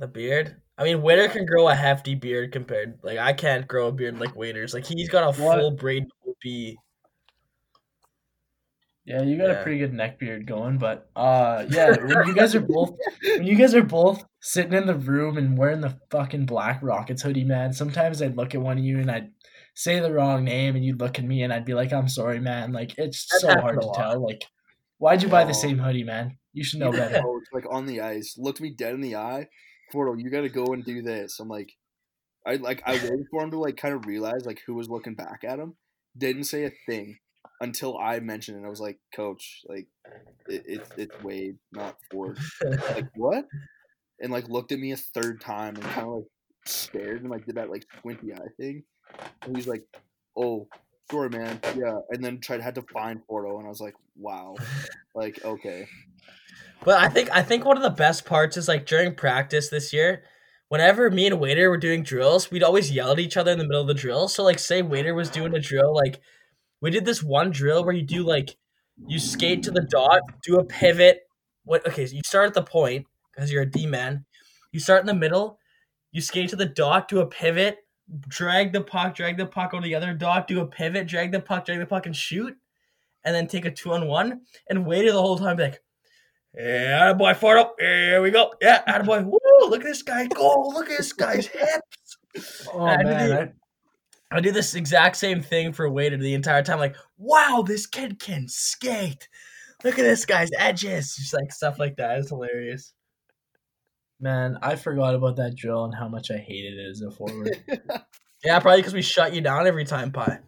The 0.00 0.06
beard. 0.08 0.56
I 0.76 0.84
mean, 0.84 1.02
Waiter 1.02 1.28
can 1.28 1.44
grow 1.46 1.68
a 1.68 1.74
hefty 1.74 2.14
beard 2.14 2.52
compared. 2.52 2.98
Like 3.02 3.18
I 3.18 3.32
can't 3.32 3.66
grow 3.66 3.88
a 3.88 3.92
beard 3.92 4.18
like 4.20 4.36
Waiter's. 4.36 4.74
Like 4.74 4.84
he's 4.86 5.08
got 5.08 5.22
a 5.24 5.42
What? 5.42 5.58
full 5.58 5.70
braid 5.72 6.04
be. 6.42 6.78
Yeah, 9.04 9.22
you 9.22 9.38
got 9.38 9.46
Yeah. 9.48 9.60
a 9.60 9.62
pretty 9.62 9.78
good 9.78 9.94
neck 9.94 10.18
beard 10.18 10.46
going, 10.46 10.76
but 10.78 11.08
uh 11.16 11.64
yeah, 11.70 11.90
when 11.96 12.26
you 12.28 12.34
guys 12.34 12.54
are 12.54 12.60
both 12.68 12.90
when 13.22 13.44
you 13.46 13.56
guys 13.56 13.74
are 13.74 13.82
both 13.82 14.22
sitting 14.40 14.74
in 14.74 14.86
the 14.86 14.94
room 14.94 15.38
and 15.38 15.56
wearing 15.56 15.80
the 15.80 15.98
fucking 16.10 16.44
black 16.46 16.80
rockets 16.82 17.22
hoodie, 17.22 17.44
man, 17.44 17.72
sometimes 17.72 18.20
I'd 18.20 18.36
look 18.36 18.54
at 18.54 18.60
one 18.60 18.76
of 18.78 18.84
you 18.84 18.98
and 18.98 19.10
I'd 19.10 19.30
say 19.78 20.00
the 20.00 20.12
wrong 20.12 20.42
name 20.42 20.74
and 20.74 20.84
you'd 20.84 20.98
look 20.98 21.20
at 21.20 21.24
me 21.24 21.44
and 21.44 21.52
I'd 21.52 21.64
be 21.64 21.72
like, 21.72 21.92
I'm 21.92 22.08
sorry, 22.08 22.40
man. 22.40 22.72
Like 22.72 22.98
it's 22.98 23.28
That's 23.30 23.42
so 23.42 23.60
hard 23.60 23.80
to 23.80 23.92
tell. 23.94 24.20
Like 24.20 24.42
why'd 24.98 25.22
you 25.22 25.28
buy 25.28 25.44
the 25.44 25.54
same 25.54 25.78
hoodie, 25.78 26.02
man? 26.02 26.36
You 26.52 26.64
should 26.64 26.80
know 26.80 26.90
better. 26.90 27.22
Like 27.52 27.64
on 27.70 27.86
the 27.86 28.00
ice, 28.00 28.34
looked 28.36 28.60
me 28.60 28.70
dead 28.70 28.94
in 28.94 29.00
the 29.00 29.14
eye. 29.14 29.46
Fordo, 29.94 30.20
you 30.20 30.30
gotta 30.30 30.48
go 30.48 30.72
and 30.72 30.84
do 30.84 31.00
this. 31.00 31.38
I'm 31.38 31.48
like, 31.48 31.70
I 32.44 32.56
like 32.56 32.82
I 32.86 32.94
waited 32.94 33.26
for 33.30 33.44
him 33.44 33.52
to 33.52 33.58
like 33.58 33.76
kind 33.76 33.94
of 33.94 34.04
realize 34.04 34.44
like 34.44 34.60
who 34.66 34.74
was 34.74 34.90
looking 34.90 35.14
back 35.14 35.44
at 35.46 35.60
him. 35.60 35.76
Didn't 36.16 36.44
say 36.44 36.64
a 36.64 36.72
thing 36.86 37.18
until 37.60 37.96
I 37.96 38.18
mentioned 38.18 38.58
it. 38.58 38.66
I 38.66 38.70
was 38.70 38.80
like, 38.80 38.98
Coach, 39.14 39.60
like 39.68 39.86
it, 40.48 40.64
it's 40.66 40.90
it's 40.96 41.22
Wade, 41.22 41.56
not 41.70 41.96
Ford. 42.10 42.36
like 42.90 43.06
what? 43.14 43.44
And 44.20 44.32
like 44.32 44.48
looked 44.48 44.72
at 44.72 44.80
me 44.80 44.90
a 44.90 44.96
third 44.96 45.40
time 45.40 45.76
and 45.76 45.84
kind 45.84 46.08
of 46.08 46.14
like 46.14 46.24
stared 46.66 47.22
and 47.22 47.30
like 47.30 47.46
did 47.46 47.54
that 47.54 47.70
like 47.70 47.84
squinty 47.98 48.34
eye 48.34 48.50
thing. 48.56 48.82
And 49.42 49.56
he's 49.56 49.66
like, 49.66 49.84
"Oh, 50.36 50.68
sorry, 51.10 51.30
man, 51.30 51.60
yeah." 51.76 51.98
And 52.10 52.24
then 52.24 52.40
tried 52.40 52.60
had 52.60 52.74
to 52.76 52.82
find 52.82 53.20
Fordo, 53.26 53.58
and 53.58 53.66
I 53.66 53.68
was 53.68 53.80
like, 53.80 53.94
"Wow, 54.16 54.56
like 55.14 55.44
okay." 55.44 55.86
But 56.84 57.00
I 57.00 57.08
think 57.08 57.30
I 57.32 57.42
think 57.42 57.64
one 57.64 57.76
of 57.76 57.82
the 57.82 57.90
best 57.90 58.24
parts 58.24 58.56
is 58.56 58.68
like 58.68 58.86
during 58.86 59.14
practice 59.14 59.68
this 59.68 59.92
year, 59.92 60.22
whenever 60.68 61.10
me 61.10 61.26
and 61.26 61.40
Waiter 61.40 61.68
were 61.70 61.76
doing 61.76 62.02
drills, 62.02 62.50
we'd 62.50 62.62
always 62.62 62.90
yell 62.90 63.12
at 63.12 63.18
each 63.18 63.36
other 63.36 63.50
in 63.50 63.58
the 63.58 63.66
middle 63.66 63.82
of 63.82 63.88
the 63.88 63.94
drill. 63.94 64.28
So 64.28 64.44
like 64.44 64.58
say 64.58 64.82
Waiter 64.82 65.14
was 65.14 65.30
doing 65.30 65.54
a 65.54 65.60
drill, 65.60 65.94
like 65.94 66.20
we 66.80 66.90
did 66.90 67.04
this 67.04 67.22
one 67.22 67.50
drill 67.50 67.84
where 67.84 67.94
you 67.94 68.02
do 68.02 68.22
like 68.22 68.56
you 69.06 69.18
skate 69.18 69.62
to 69.64 69.70
the 69.70 69.86
dot, 69.90 70.20
do 70.44 70.56
a 70.56 70.64
pivot. 70.64 71.22
What 71.64 71.86
okay, 71.86 72.06
so 72.06 72.14
you 72.14 72.22
start 72.24 72.46
at 72.46 72.54
the 72.54 72.62
point 72.62 73.06
because 73.34 73.50
you're 73.50 73.62
a 73.62 73.70
D 73.70 73.86
man. 73.86 74.24
You 74.72 74.80
start 74.80 75.00
in 75.00 75.06
the 75.06 75.14
middle, 75.14 75.58
you 76.12 76.20
skate 76.20 76.50
to 76.50 76.56
the 76.56 76.66
dot, 76.66 77.08
do 77.08 77.20
a 77.20 77.26
pivot, 77.26 77.78
drag 78.28 78.72
the 78.72 78.80
puck, 78.80 79.14
drag 79.14 79.36
the 79.36 79.46
puck 79.46 79.74
on 79.74 79.82
the 79.82 79.94
other 79.94 80.14
dot, 80.14 80.48
do 80.48 80.60
a 80.60 80.66
pivot, 80.66 81.06
drag 81.06 81.32
the 81.32 81.40
puck, 81.40 81.64
drag 81.64 81.78
the 81.78 81.86
puck, 81.86 82.06
and 82.06 82.16
shoot, 82.16 82.56
and 83.24 83.34
then 83.34 83.46
take 83.46 83.64
a 83.64 83.70
two 83.70 83.92
on 83.92 84.06
one. 84.06 84.42
And 84.68 84.86
waited 84.86 85.14
the 85.14 85.20
whole 85.20 85.38
time 85.38 85.56
like, 85.58 85.82
yeah, 86.54 87.12
boy, 87.12 87.32
Fordo. 87.34 87.70
Here 87.78 88.22
we 88.22 88.30
go. 88.30 88.52
Yeah, 88.60 89.02
boy. 89.02 89.22
Woo! 89.24 89.38
Look 89.68 89.80
at 89.80 89.86
this 89.86 90.02
guy 90.02 90.26
go. 90.26 90.68
Look 90.74 90.90
at 90.90 90.98
this 90.98 91.12
guy's 91.12 91.46
hips. 92.34 92.66
Oh 92.72 92.84
I 92.86 93.02
man, 93.02 93.28
did- 93.28 93.52
I, 94.32 94.36
I 94.36 94.40
do 94.40 94.52
this 94.52 94.74
exact 94.74 95.16
same 95.16 95.42
thing 95.42 95.72
for 95.72 95.88
Waiter 95.88 96.16
the 96.16 96.34
entire 96.34 96.62
time. 96.62 96.78
Like, 96.78 96.96
wow, 97.16 97.64
this 97.66 97.86
kid 97.86 98.18
can 98.18 98.46
skate. 98.48 99.28
Look 99.84 99.98
at 99.98 100.02
this 100.02 100.24
guy's 100.24 100.50
edges. 100.58 101.14
Just 101.16 101.34
like 101.34 101.52
stuff 101.52 101.78
like 101.78 101.96
that. 101.96 102.18
It's 102.18 102.30
hilarious. 102.30 102.92
Man, 104.20 104.58
I 104.62 104.76
forgot 104.76 105.14
about 105.14 105.36
that 105.36 105.54
drill 105.56 105.84
and 105.84 105.94
how 105.94 106.08
much 106.08 106.30
I 106.30 106.36
hated 106.38 106.78
it 106.78 106.90
as 106.90 107.00
a 107.02 107.10
forward. 107.10 107.56
Yeah, 108.44 108.60
probably 108.60 108.80
because 108.80 108.94
we 108.94 109.02
shut 109.02 109.34
you 109.34 109.40
down 109.40 109.66
every 109.66 109.84
time, 109.84 110.12
Pie. 110.12 110.38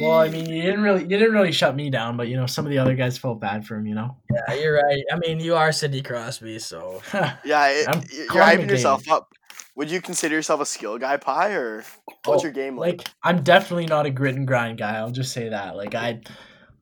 well, 0.00 0.18
I 0.18 0.30
mean, 0.30 0.46
you 0.48 0.62
didn't 0.62 0.82
really 0.82 1.02
you 1.02 1.08
didn't 1.08 1.32
really 1.32 1.52
shut 1.52 1.76
me 1.76 1.90
down, 1.90 2.16
but 2.16 2.28
you 2.28 2.36
know, 2.36 2.46
some 2.46 2.64
of 2.64 2.70
the 2.70 2.78
other 2.78 2.94
guys 2.94 3.18
felt 3.18 3.38
bad 3.40 3.66
for 3.66 3.76
him, 3.76 3.86
you 3.86 3.94
know. 3.94 4.16
Yeah, 4.34 4.54
you're 4.54 4.74
right. 4.82 5.04
I 5.12 5.18
mean, 5.18 5.40
you 5.40 5.54
are 5.54 5.70
Sidney 5.70 6.00
Crosby, 6.00 6.58
so 6.58 7.02
Yeah, 7.44 7.66
it, 7.68 7.88
I'm 7.88 8.02
you're 8.10 8.42
hyping 8.42 8.70
yourself 8.70 9.08
up. 9.10 9.28
Would 9.76 9.90
you 9.90 10.00
consider 10.00 10.36
yourself 10.36 10.60
a 10.60 10.66
skill 10.66 10.98
guy, 10.98 11.16
Pie, 11.18 11.52
or 11.52 11.84
what's 12.24 12.42
Oh, 12.42 12.42
your 12.44 12.52
game 12.52 12.78
like? 12.78 12.98
like 12.98 13.08
I'm 13.22 13.42
definitely 13.42 13.86
not 13.86 14.06
a 14.06 14.10
grit 14.10 14.36
and 14.36 14.46
grind 14.46 14.78
guy. 14.78 14.96
I'll 14.96 15.10
just 15.10 15.32
say 15.32 15.50
that. 15.50 15.76
Like 15.76 15.94
I, 15.94 16.20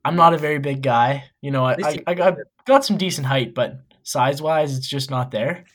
I'm 0.05 0.15
not 0.15 0.33
a 0.33 0.37
very 0.37 0.59
big 0.59 0.81
guy. 0.81 1.25
You 1.41 1.51
know, 1.51 1.65
I 1.65 1.75
I, 1.83 2.03
I 2.07 2.13
got 2.13 2.37
got 2.65 2.85
some 2.85 2.97
decent 2.97 3.27
height, 3.27 3.53
but 3.53 3.81
size 4.03 4.41
wise, 4.41 4.77
it's 4.77 4.87
just 4.87 5.11
not 5.11 5.31
there. 5.31 5.65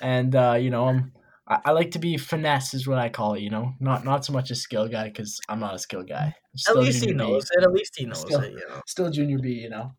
And 0.00 0.34
uh, 0.34 0.56
you 0.60 0.70
know, 0.70 0.88
I'm 0.88 1.12
I, 1.46 1.58
I 1.66 1.70
like 1.72 1.90
to 1.92 1.98
be 1.98 2.16
finesse, 2.16 2.74
is 2.74 2.86
what 2.86 2.98
I 2.98 3.08
call 3.08 3.34
it. 3.34 3.40
You 3.42 3.50
know, 3.50 3.72
not 3.80 4.04
not 4.04 4.24
so 4.24 4.32
much 4.32 4.50
a 4.50 4.54
skill 4.54 4.88
guy 4.88 5.08
because 5.08 5.38
I'm 5.48 5.60
not 5.60 5.74
a 5.74 5.78
skill 5.78 6.02
guy. 6.02 6.34
At 6.68 6.76
least 6.76 7.00
he 7.00 7.08
junior 7.08 7.24
B. 7.26 7.30
knows 7.32 7.48
it. 7.50 7.62
At 7.62 7.72
least 7.72 7.94
he 7.96 8.06
knows 8.06 8.20
Still- 8.20 8.40
it. 8.40 8.52
You 8.52 8.68
know. 8.68 8.82
Still 8.86 9.10
junior 9.10 9.38
B. 9.38 9.50
You 9.52 9.70
know. 9.70 9.92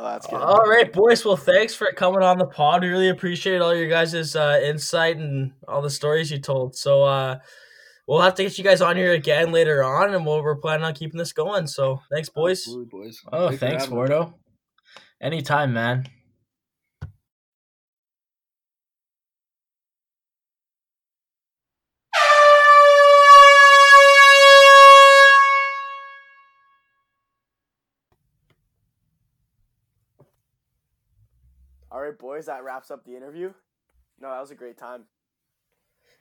Oh, 0.00 0.04
that's 0.04 0.26
good. 0.28 0.36
All 0.40 0.64
right, 0.64 0.92
boys. 0.92 1.24
Well, 1.24 1.36
thanks 1.36 1.74
for 1.74 1.88
coming 1.96 2.22
on 2.22 2.38
the 2.38 2.46
pod. 2.46 2.82
We 2.82 2.88
really 2.88 3.08
appreciate 3.08 3.60
all 3.60 3.74
your 3.74 3.88
guys' 3.88 4.36
uh, 4.36 4.60
insight 4.62 5.16
and 5.16 5.52
all 5.66 5.82
the 5.82 5.90
stories 5.90 6.30
you 6.30 6.38
told. 6.38 6.76
So 6.76 7.02
uh, 7.02 7.38
we'll 8.06 8.20
have 8.20 8.36
to 8.36 8.44
get 8.44 8.56
you 8.58 8.62
guys 8.62 8.80
on 8.80 8.94
here 8.96 9.12
again 9.12 9.50
later 9.50 9.82
on, 9.82 10.14
and 10.14 10.24
we'll, 10.24 10.40
we're 10.40 10.54
planning 10.54 10.84
on 10.84 10.94
keeping 10.94 11.18
this 11.18 11.32
going. 11.32 11.66
So 11.66 12.00
thanks, 12.12 12.28
boys. 12.28 12.60
Absolutely, 12.60 12.86
boys. 12.86 13.18
Oh, 13.32 13.50
for 13.50 13.56
thanks, 13.56 13.86
having. 13.86 13.98
Fordo. 13.98 14.34
Anytime, 15.20 15.72
man. 15.72 16.04
Right, 32.08 32.18
boys, 32.18 32.46
that 32.46 32.64
wraps 32.64 32.90
up 32.90 33.04
the 33.04 33.16
interview. 33.16 33.52
No, 34.20 34.30
that 34.30 34.40
was 34.40 34.50
a 34.50 34.56
great 34.56 34.78
time. 34.78 35.04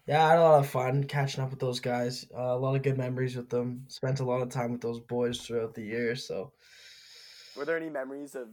Yeah, 0.07 0.25
I 0.25 0.29
had 0.29 0.39
a 0.39 0.41
lot 0.41 0.59
of 0.59 0.69
fun 0.69 1.03
catching 1.03 1.43
up 1.43 1.49
with 1.49 1.59
those 1.59 1.79
guys. 1.79 2.25
Uh, 2.33 2.41
a 2.41 2.57
lot 2.57 2.75
of 2.75 2.81
good 2.81 2.97
memories 2.97 3.35
with 3.35 3.49
them. 3.49 3.83
Spent 3.87 4.19
a 4.21 4.23
lot 4.25 4.41
of 4.41 4.49
time 4.49 4.71
with 4.71 4.81
those 4.81 4.99
boys 5.01 5.41
throughout 5.41 5.73
the 5.73 5.83
year. 5.83 6.15
So 6.15 6.53
Were 7.57 7.65
there 7.65 7.77
any 7.77 7.89
memories 7.89 8.35
of 8.35 8.47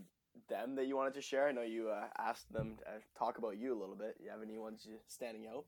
them 0.48 0.74
that 0.76 0.86
you 0.86 0.96
wanted 0.96 1.14
to 1.14 1.20
share? 1.20 1.46
I 1.46 1.52
know 1.52 1.62
you 1.62 1.90
uh, 1.90 2.06
asked 2.18 2.52
them 2.52 2.76
to 2.78 3.18
talk 3.18 3.38
about 3.38 3.56
you 3.56 3.72
a 3.72 3.78
little 3.78 3.94
bit. 3.94 4.16
You 4.20 4.30
have 4.30 4.42
any 4.42 4.58
ones 4.58 4.86
standing 5.06 5.46
out? 5.46 5.64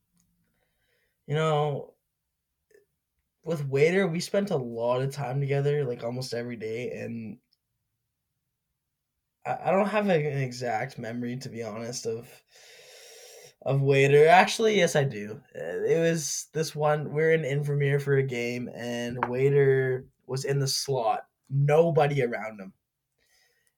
you 1.26 1.34
know, 1.34 1.94
with 3.44 3.66
Waiter, 3.68 4.06
we 4.06 4.20
spent 4.20 4.50
a 4.50 4.56
lot 4.56 5.02
of 5.02 5.12
time 5.12 5.40
together, 5.40 5.84
like 5.84 6.02
almost 6.02 6.34
every 6.34 6.56
day, 6.56 6.90
and 6.92 7.38
I, 9.46 9.70
don't 9.70 9.88
have 9.88 10.08
an 10.08 10.20
exact 10.20 10.98
memory 10.98 11.36
to 11.38 11.48
be 11.48 11.62
honest 11.62 12.06
of 12.06 12.28
of 13.62 13.82
Waiter. 13.82 14.28
Actually, 14.28 14.76
yes, 14.76 14.94
I 14.94 15.04
do. 15.04 15.40
Uh, 15.54 15.82
It 15.84 16.00
was 16.00 16.46
this 16.52 16.74
one. 16.74 17.12
We 17.12 17.22
are 17.24 17.32
in 17.32 17.42
Invermere 17.42 18.00
for 18.00 18.16
a 18.16 18.22
game, 18.22 18.70
and 18.74 19.24
Waiter 19.28 20.06
was 20.26 20.44
in 20.44 20.60
the 20.60 20.68
slot. 20.68 21.26
Nobody 21.50 22.22
around 22.22 22.60
him. 22.60 22.72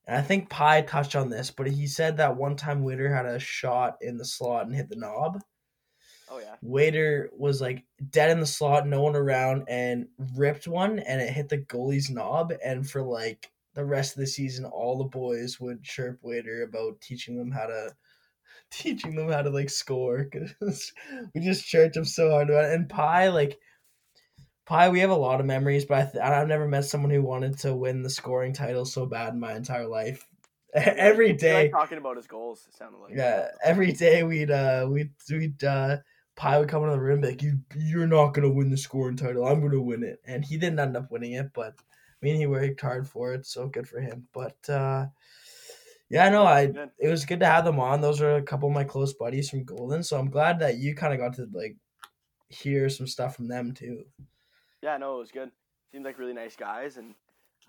And 0.05 0.17
I 0.17 0.21
think 0.21 0.49
Pi 0.49 0.81
touched 0.81 1.15
on 1.15 1.29
this, 1.29 1.51
but 1.51 1.67
he 1.67 1.87
said 1.87 2.17
that 2.17 2.37
one 2.37 2.55
time 2.55 2.83
Waiter 2.83 3.13
had 3.13 3.25
a 3.25 3.39
shot 3.39 3.97
in 4.01 4.17
the 4.17 4.25
slot 4.25 4.65
and 4.65 4.75
hit 4.75 4.89
the 4.89 4.95
knob. 4.95 5.41
Oh 6.31 6.39
yeah. 6.39 6.55
Waiter 6.61 7.29
was 7.35 7.61
like 7.61 7.83
dead 8.11 8.29
in 8.31 8.39
the 8.39 8.45
slot, 8.45 8.87
no 8.87 9.01
one 9.01 9.15
around, 9.15 9.65
and 9.67 10.07
ripped 10.35 10.67
one, 10.67 10.99
and 10.99 11.21
it 11.21 11.29
hit 11.29 11.49
the 11.49 11.57
goalie's 11.57 12.09
knob. 12.09 12.53
And 12.63 12.87
for 12.87 13.01
like 13.01 13.51
the 13.73 13.85
rest 13.85 14.15
of 14.15 14.19
the 14.19 14.27
season, 14.27 14.65
all 14.65 14.97
the 14.97 15.05
boys 15.05 15.59
would 15.59 15.83
chirp 15.83 16.19
Waiter 16.21 16.63
about 16.63 17.01
teaching 17.01 17.37
them 17.37 17.51
how 17.51 17.67
to, 17.67 17.95
teaching 18.71 19.15
them 19.15 19.29
how 19.29 19.41
to 19.41 19.49
like 19.49 19.69
score. 19.69 20.25
Cause 20.25 20.93
we 21.35 21.41
just 21.41 21.65
chirped 21.65 21.97
him 21.97 22.05
so 22.05 22.31
hard 22.31 22.49
about 22.49 22.65
it. 22.65 22.73
And 22.73 22.89
Pi, 22.89 23.29
like 23.29 23.57
Pi, 24.65 24.89
we 24.89 24.99
have 24.99 25.09
a 25.09 25.15
lot 25.15 25.39
of 25.39 25.45
memories, 25.45 25.85
but 25.85 25.97
I 25.97 26.11
th- 26.11 26.23
I've 26.23 26.47
never 26.47 26.67
met 26.67 26.85
someone 26.85 27.11
who 27.11 27.23
wanted 27.23 27.57
to 27.59 27.75
win 27.75 28.03
the 28.03 28.09
scoring 28.09 28.53
title 28.53 28.85
so 28.85 29.05
bad 29.05 29.33
in 29.33 29.39
my 29.39 29.55
entire 29.55 29.87
life. 29.87 30.25
every 30.73 31.33
day, 31.33 31.63
like 31.63 31.71
talking 31.71 31.97
about 31.97 32.15
his 32.15 32.27
goals. 32.27 32.65
It 32.67 32.75
sounded 32.75 32.99
like. 32.99 33.13
yeah, 33.15 33.47
every 33.63 33.91
day 33.91 34.21
we'd 34.21 34.51
uh 34.51 34.87
we'd 34.87 35.11
we'd 35.31 35.63
uh 35.63 35.97
Pi 36.35 36.59
would 36.59 36.69
come 36.69 36.83
into 36.83 36.95
the 36.95 37.01
room 37.01 37.15
and 37.15 37.21
be 37.23 37.27
like, 37.29 37.41
You 37.41 37.59
you're 37.75 38.07
not 38.07 38.33
gonna 38.35 38.49
win 38.49 38.69
the 38.69 38.77
scoring 38.77 39.17
title, 39.17 39.45
I'm 39.45 39.61
gonna 39.61 39.81
win 39.81 40.03
it. 40.03 40.19
And 40.25 40.45
he 40.45 40.57
didn't 40.57 40.79
end 40.79 40.95
up 40.95 41.09
winning 41.09 41.33
it, 41.33 41.51
but 41.53 41.73
I 42.21 42.25
mean 42.25 42.35
he 42.35 42.47
worked 42.47 42.81
hard 42.81 43.07
for 43.07 43.33
it, 43.33 43.45
so 43.45 43.67
good 43.67 43.87
for 43.87 43.99
him. 43.99 44.27
But 44.33 44.57
uh 44.69 45.07
yeah, 46.09 46.29
no, 46.29 46.43
I 46.43 46.71
it 46.97 47.07
was 47.07 47.25
good 47.25 47.39
to 47.41 47.45
have 47.45 47.65
them 47.65 47.79
on. 47.79 48.01
Those 48.01 48.21
are 48.21 48.37
a 48.37 48.41
couple 48.41 48.67
of 48.67 48.75
my 48.75 48.83
close 48.83 49.13
buddies 49.13 49.49
from 49.49 49.63
Golden, 49.63 50.03
so 50.03 50.17
I'm 50.17 50.29
glad 50.29 50.59
that 50.59 50.77
you 50.77 50.95
kind 50.95 51.13
of 51.13 51.19
got 51.19 51.35
to 51.35 51.47
like 51.53 51.77
hear 52.49 52.89
some 52.89 53.07
stuff 53.07 53.35
from 53.35 53.47
them 53.47 53.73
too. 53.73 54.05
Yeah, 54.81 54.97
no, 54.97 55.17
it 55.17 55.19
was 55.19 55.31
good. 55.31 55.51
Seemed 55.91 56.05
like 56.05 56.17
really 56.17 56.33
nice 56.33 56.55
guys, 56.55 56.97
and 56.97 57.13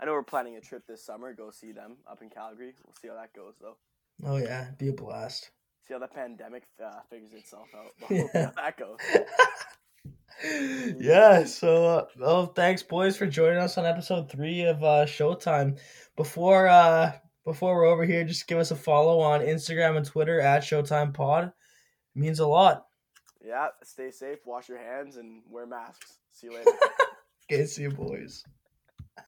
I 0.00 0.06
know 0.06 0.12
we're 0.12 0.22
planning 0.22 0.56
a 0.56 0.60
trip 0.60 0.86
this 0.86 1.04
summer. 1.04 1.34
Go 1.34 1.50
see 1.50 1.72
them 1.72 1.98
up 2.10 2.22
in 2.22 2.30
Calgary. 2.30 2.74
We'll 2.84 2.94
see 3.00 3.08
how 3.08 3.14
that 3.14 3.34
goes, 3.34 3.54
though. 3.60 3.76
Oh 4.24 4.36
yeah, 4.36 4.70
be 4.78 4.88
a 4.88 4.92
blast. 4.92 5.50
See 5.86 5.94
how 5.94 6.00
the 6.00 6.06
pandemic 6.06 6.64
uh, 6.82 7.00
figures 7.08 7.32
itself 7.32 7.68
out. 7.76 7.92
We'll 8.10 8.28
see 8.28 8.38
how 8.38 8.52
that 8.56 8.76
goes. 8.78 8.98
yeah 10.42 11.44
so 11.44 11.84
uh, 11.84 12.04
well 12.18 12.46
thanks 12.46 12.82
boys 12.82 13.16
for 13.16 13.26
joining 13.26 13.58
us 13.58 13.76
on 13.76 13.84
episode 13.84 14.30
three 14.30 14.62
of 14.62 14.82
uh 14.82 15.04
showtime. 15.04 15.78
Before 16.16 16.68
uh 16.68 17.12
before 17.44 17.76
we're 17.76 17.86
over 17.86 18.04
here 18.04 18.24
just 18.24 18.46
give 18.46 18.58
us 18.58 18.70
a 18.70 18.76
follow 18.76 19.20
on 19.20 19.40
instagram 19.40 19.96
and 19.96 20.06
twitter 20.06 20.40
at 20.40 20.62
showtime 20.62 21.12
pod 21.12 21.44
it 21.44 21.52
means 22.14 22.40
a 22.40 22.46
lot. 22.46 22.86
Yeah, 23.44 23.68
stay 23.82 24.10
safe, 24.10 24.38
wash 24.44 24.68
your 24.68 24.78
hands, 24.78 25.16
and 25.16 25.42
wear 25.48 25.66
masks. 25.66 26.18
See 26.32 26.48
you 26.48 26.54
later. 26.54 26.70
okay 27.50 27.66
see 27.66 27.82
you 27.82 27.90
boys 27.90 28.44